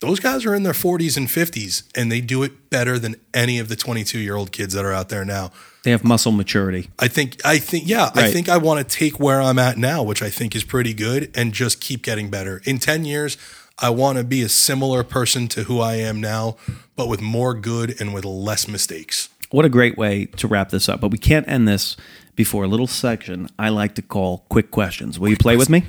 Those 0.00 0.20
guys 0.20 0.46
are 0.46 0.54
in 0.54 0.62
their 0.62 0.72
40s 0.72 1.16
and 1.16 1.26
50s, 1.26 1.82
and 1.92 2.10
they 2.10 2.20
do 2.20 2.44
it 2.44 2.70
better 2.70 3.00
than 3.00 3.16
any 3.34 3.58
of 3.58 3.68
the 3.68 3.74
22 3.74 4.20
year 4.20 4.36
old 4.36 4.52
kids 4.52 4.72
that 4.74 4.84
are 4.84 4.92
out 4.92 5.08
there 5.08 5.24
now. 5.24 5.50
They 5.82 5.90
have 5.90 6.04
muscle 6.04 6.30
maturity. 6.30 6.88
I 7.00 7.08
think, 7.08 7.40
I 7.44 7.58
think, 7.58 7.88
yeah, 7.88 8.10
I 8.14 8.30
think 8.30 8.48
I 8.48 8.58
want 8.58 8.78
to 8.86 8.96
take 8.96 9.18
where 9.18 9.40
I'm 9.40 9.58
at 9.58 9.76
now, 9.76 10.04
which 10.04 10.22
I 10.22 10.30
think 10.30 10.54
is 10.54 10.62
pretty 10.62 10.94
good, 10.94 11.32
and 11.34 11.52
just 11.52 11.80
keep 11.80 12.02
getting 12.02 12.30
better. 12.30 12.62
In 12.64 12.78
10 12.78 13.04
years, 13.06 13.36
I 13.80 13.90
want 13.90 14.18
to 14.18 14.24
be 14.24 14.42
a 14.42 14.48
similar 14.48 15.02
person 15.02 15.48
to 15.48 15.64
who 15.64 15.80
I 15.80 15.94
am 15.94 16.20
now, 16.20 16.56
but 16.94 17.08
with 17.08 17.20
more 17.20 17.54
good 17.54 18.00
and 18.00 18.14
with 18.14 18.24
less 18.24 18.68
mistakes. 18.68 19.30
What 19.50 19.64
a 19.64 19.68
great 19.68 19.96
way 19.96 20.26
to 20.26 20.46
wrap 20.46 20.70
this 20.70 20.88
up. 20.88 21.00
But 21.00 21.10
we 21.10 21.18
can't 21.18 21.48
end 21.48 21.66
this 21.66 21.96
before 22.38 22.62
a 22.62 22.68
little 22.68 22.86
section 22.86 23.48
I 23.58 23.68
like 23.68 23.96
to 23.96 24.02
call 24.02 24.46
quick 24.48 24.70
questions. 24.70 25.18
Will 25.18 25.28
you 25.28 25.36
play 25.36 25.56
with 25.56 25.68
me? 25.68 25.84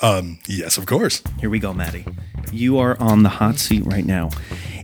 Um, 0.00 0.38
yes, 0.46 0.78
of 0.78 0.86
course. 0.86 1.22
Here 1.40 1.50
we 1.50 1.58
go, 1.58 1.74
Matty. 1.74 2.06
You 2.52 2.78
are 2.78 2.96
on 3.00 3.24
the 3.24 3.28
hot 3.28 3.58
seat 3.58 3.84
right 3.84 4.06
now. 4.06 4.30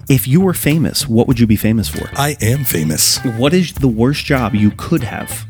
If 0.08 0.26
you 0.26 0.40
were 0.40 0.52
famous, 0.52 1.08
what 1.08 1.28
would 1.28 1.38
you 1.38 1.46
be 1.46 1.54
famous 1.56 1.88
for? 1.88 2.10
I 2.16 2.36
am 2.42 2.64
famous. 2.64 3.18
What 3.24 3.54
is 3.54 3.72
the 3.74 3.86
worst 3.88 4.24
job 4.24 4.56
you 4.56 4.72
could 4.72 5.04
have? 5.04 5.46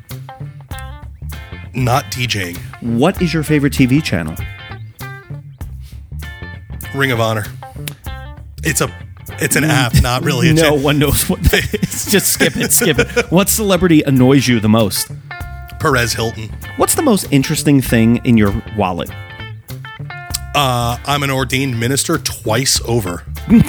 Not 1.74 2.04
DJing. 2.12 2.58
What 2.82 3.20
is 3.22 3.32
your 3.32 3.42
favorite 3.42 3.72
TV 3.72 4.04
channel? 4.04 4.36
Ring 6.94 7.10
of 7.10 7.20
Honor. 7.20 7.46
It's 8.62 8.82
a 8.82 8.94
it's 9.40 9.56
an 9.56 9.64
app, 9.64 9.94
not 10.02 10.22
really 10.22 10.50
a 10.50 10.52
No 10.54 10.62
channel. 10.62 10.78
one 10.78 10.98
knows 10.98 11.28
what 11.28 11.40
that 11.44 11.74
is. 11.82 12.04
Just 12.06 12.34
skip 12.34 12.54
it, 12.56 12.70
skip 12.70 12.98
it. 12.98 13.32
What 13.32 13.48
celebrity 13.48 14.02
annoys 14.02 14.46
you 14.46 14.60
the 14.60 14.68
most? 14.68 15.10
Perez 15.84 16.14
Hilton. 16.14 16.48
What's 16.78 16.94
the 16.94 17.02
most 17.02 17.30
interesting 17.30 17.82
thing 17.82 18.24
in 18.24 18.38
your 18.38 18.54
wallet? 18.74 19.10
Uh, 20.54 20.96
I'm 21.04 21.22
an 21.22 21.30
ordained 21.30 21.78
minister 21.78 22.16
twice 22.16 22.80
over. 22.86 23.22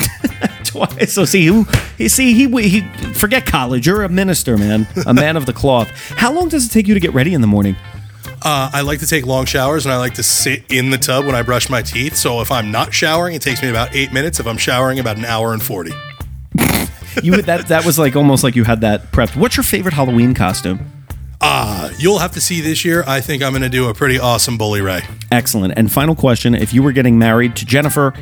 Twice. 0.63 1.11
So 1.11 1.25
see 1.25 1.65
he 1.97 2.07
see 2.07 2.33
he 2.33 2.69
he 2.69 2.81
forget 3.13 3.45
college. 3.45 3.85
You're 3.85 4.03
a 4.03 4.09
minister, 4.09 4.57
man, 4.57 4.87
a 5.05 5.13
man 5.13 5.35
of 5.35 5.45
the 5.45 5.51
cloth. 5.51 5.89
How 6.11 6.31
long 6.31 6.47
does 6.47 6.67
it 6.67 6.69
take 6.69 6.87
you 6.87 6.93
to 6.93 7.01
get 7.01 7.13
ready 7.13 7.33
in 7.33 7.41
the 7.41 7.47
morning? 7.47 7.75
Uh, 8.41 8.69
I 8.71 8.79
like 8.79 8.99
to 8.99 9.07
take 9.07 9.25
long 9.25 9.43
showers 9.43 9.85
and 9.85 9.91
I 9.91 9.97
like 9.97 10.13
to 10.13 10.23
sit 10.23 10.63
in 10.69 10.91
the 10.91 10.97
tub 10.97 11.25
when 11.25 11.35
I 11.35 11.41
brush 11.41 11.69
my 11.69 11.81
teeth. 11.81 12.15
So 12.15 12.39
if 12.39 12.49
I'm 12.49 12.71
not 12.71 12.93
showering, 12.93 13.35
it 13.35 13.41
takes 13.41 13.61
me 13.61 13.69
about 13.69 13.93
eight 13.93 14.13
minutes. 14.13 14.39
If 14.39 14.47
I'm 14.47 14.57
showering, 14.57 14.99
about 14.99 15.17
an 15.17 15.25
hour 15.25 15.51
and 15.51 15.61
40. 15.61 15.91
You 17.23 17.41
that 17.43 17.67
that 17.69 17.85
was 17.85 17.97
like 17.97 18.17
almost 18.17 18.43
like 18.43 18.57
you 18.57 18.65
had 18.65 18.81
that 18.81 19.13
prepped. 19.13 19.37
What's 19.37 19.55
your 19.55 19.63
favorite 19.63 19.93
Halloween 19.93 20.33
costume? 20.33 20.94
Uh, 21.41 21.91
you'll 21.97 22.19
have 22.19 22.31
to 22.33 22.41
see 22.41 22.61
this 22.61 22.83
year. 22.85 23.03
I 23.07 23.21
think 23.21 23.43
I'm 23.43 23.51
going 23.51 23.61
to 23.61 23.69
do 23.69 23.89
a 23.89 23.93
pretty 23.93 24.19
awesome 24.19 24.57
Bully 24.57 24.81
Ray. 24.81 25.01
Excellent. 25.31 25.73
And 25.77 25.91
final 25.91 26.15
question: 26.15 26.55
If 26.55 26.73
you 26.73 26.81
were 26.81 26.91
getting 26.91 27.19
married 27.19 27.55
to 27.57 27.65
Jennifer 27.65 28.13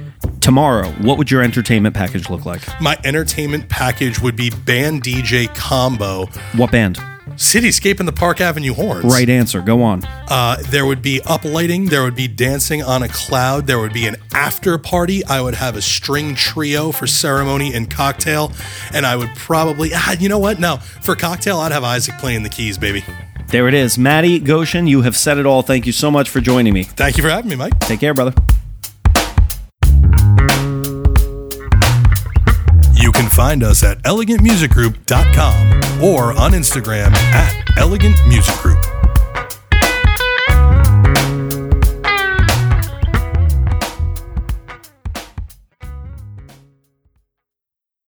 tomorrow, 0.41 0.89
what 1.01 1.17
would 1.17 1.31
your 1.31 1.41
entertainment 1.41 1.95
package 1.95 2.29
look 2.29 2.45
like? 2.45 2.61
My 2.81 2.97
entertainment 3.03 3.69
package 3.69 4.19
would 4.19 4.35
be 4.35 4.49
band 4.49 5.03
DJ 5.03 5.53
combo, 5.55 6.25
What 6.55 6.71
band? 6.71 6.99
Cityscape 7.35 7.99
in 7.99 8.05
the 8.05 8.11
Park 8.11 8.41
Avenue 8.41 8.73
Horns. 8.73 9.05
Right 9.05 9.29
answer. 9.29 9.61
Go 9.61 9.81
on. 9.83 10.03
Uh, 10.29 10.57
there 10.69 10.85
would 10.85 11.01
be 11.01 11.19
uplighting. 11.21 11.89
There 11.89 12.03
would 12.03 12.15
be 12.15 12.27
dancing 12.27 12.81
on 12.83 13.03
a 13.03 13.07
cloud. 13.07 13.67
There 13.67 13.79
would 13.79 13.93
be 13.93 14.05
an 14.05 14.15
after 14.33 14.77
party. 14.77 15.25
I 15.25 15.41
would 15.41 15.55
have 15.55 15.75
a 15.75 15.81
string 15.81 16.35
trio 16.35 16.91
for 16.91 17.07
ceremony 17.07 17.73
and 17.73 17.89
cocktail. 17.89 18.51
And 18.93 19.05
I 19.05 19.15
would 19.15 19.29
probably, 19.35 19.91
ah, 19.93 20.15
you 20.19 20.29
know 20.29 20.39
what? 20.39 20.59
No, 20.59 20.77
for 20.77 21.15
cocktail, 21.15 21.57
I'd 21.57 21.71
have 21.71 21.83
Isaac 21.83 22.17
playing 22.17 22.43
the 22.43 22.49
keys, 22.49 22.77
baby. 22.77 23.03
There 23.47 23.67
it 23.67 23.73
is. 23.73 23.97
Matty 23.97 24.39
Goshen, 24.39 24.87
you 24.87 25.01
have 25.01 25.15
said 25.15 25.37
it 25.37 25.45
all. 25.45 25.61
Thank 25.61 25.85
you 25.85 25.91
so 25.91 26.09
much 26.09 26.29
for 26.29 26.41
joining 26.41 26.73
me. 26.73 26.83
Thank 26.83 27.17
you 27.17 27.23
for 27.23 27.29
having 27.29 27.49
me, 27.49 27.55
Mike. 27.55 27.77
Take 27.79 27.99
care, 27.99 28.13
brother. 28.13 28.33
Find 33.33 33.63
us 33.63 33.83
at 33.83 34.01
elegantmusicgroup.com 34.03 36.03
or 36.03 36.33
on 36.33 36.51
Instagram 36.51 37.13
at 37.13 37.65
elegantmusicgroup. 37.77 38.92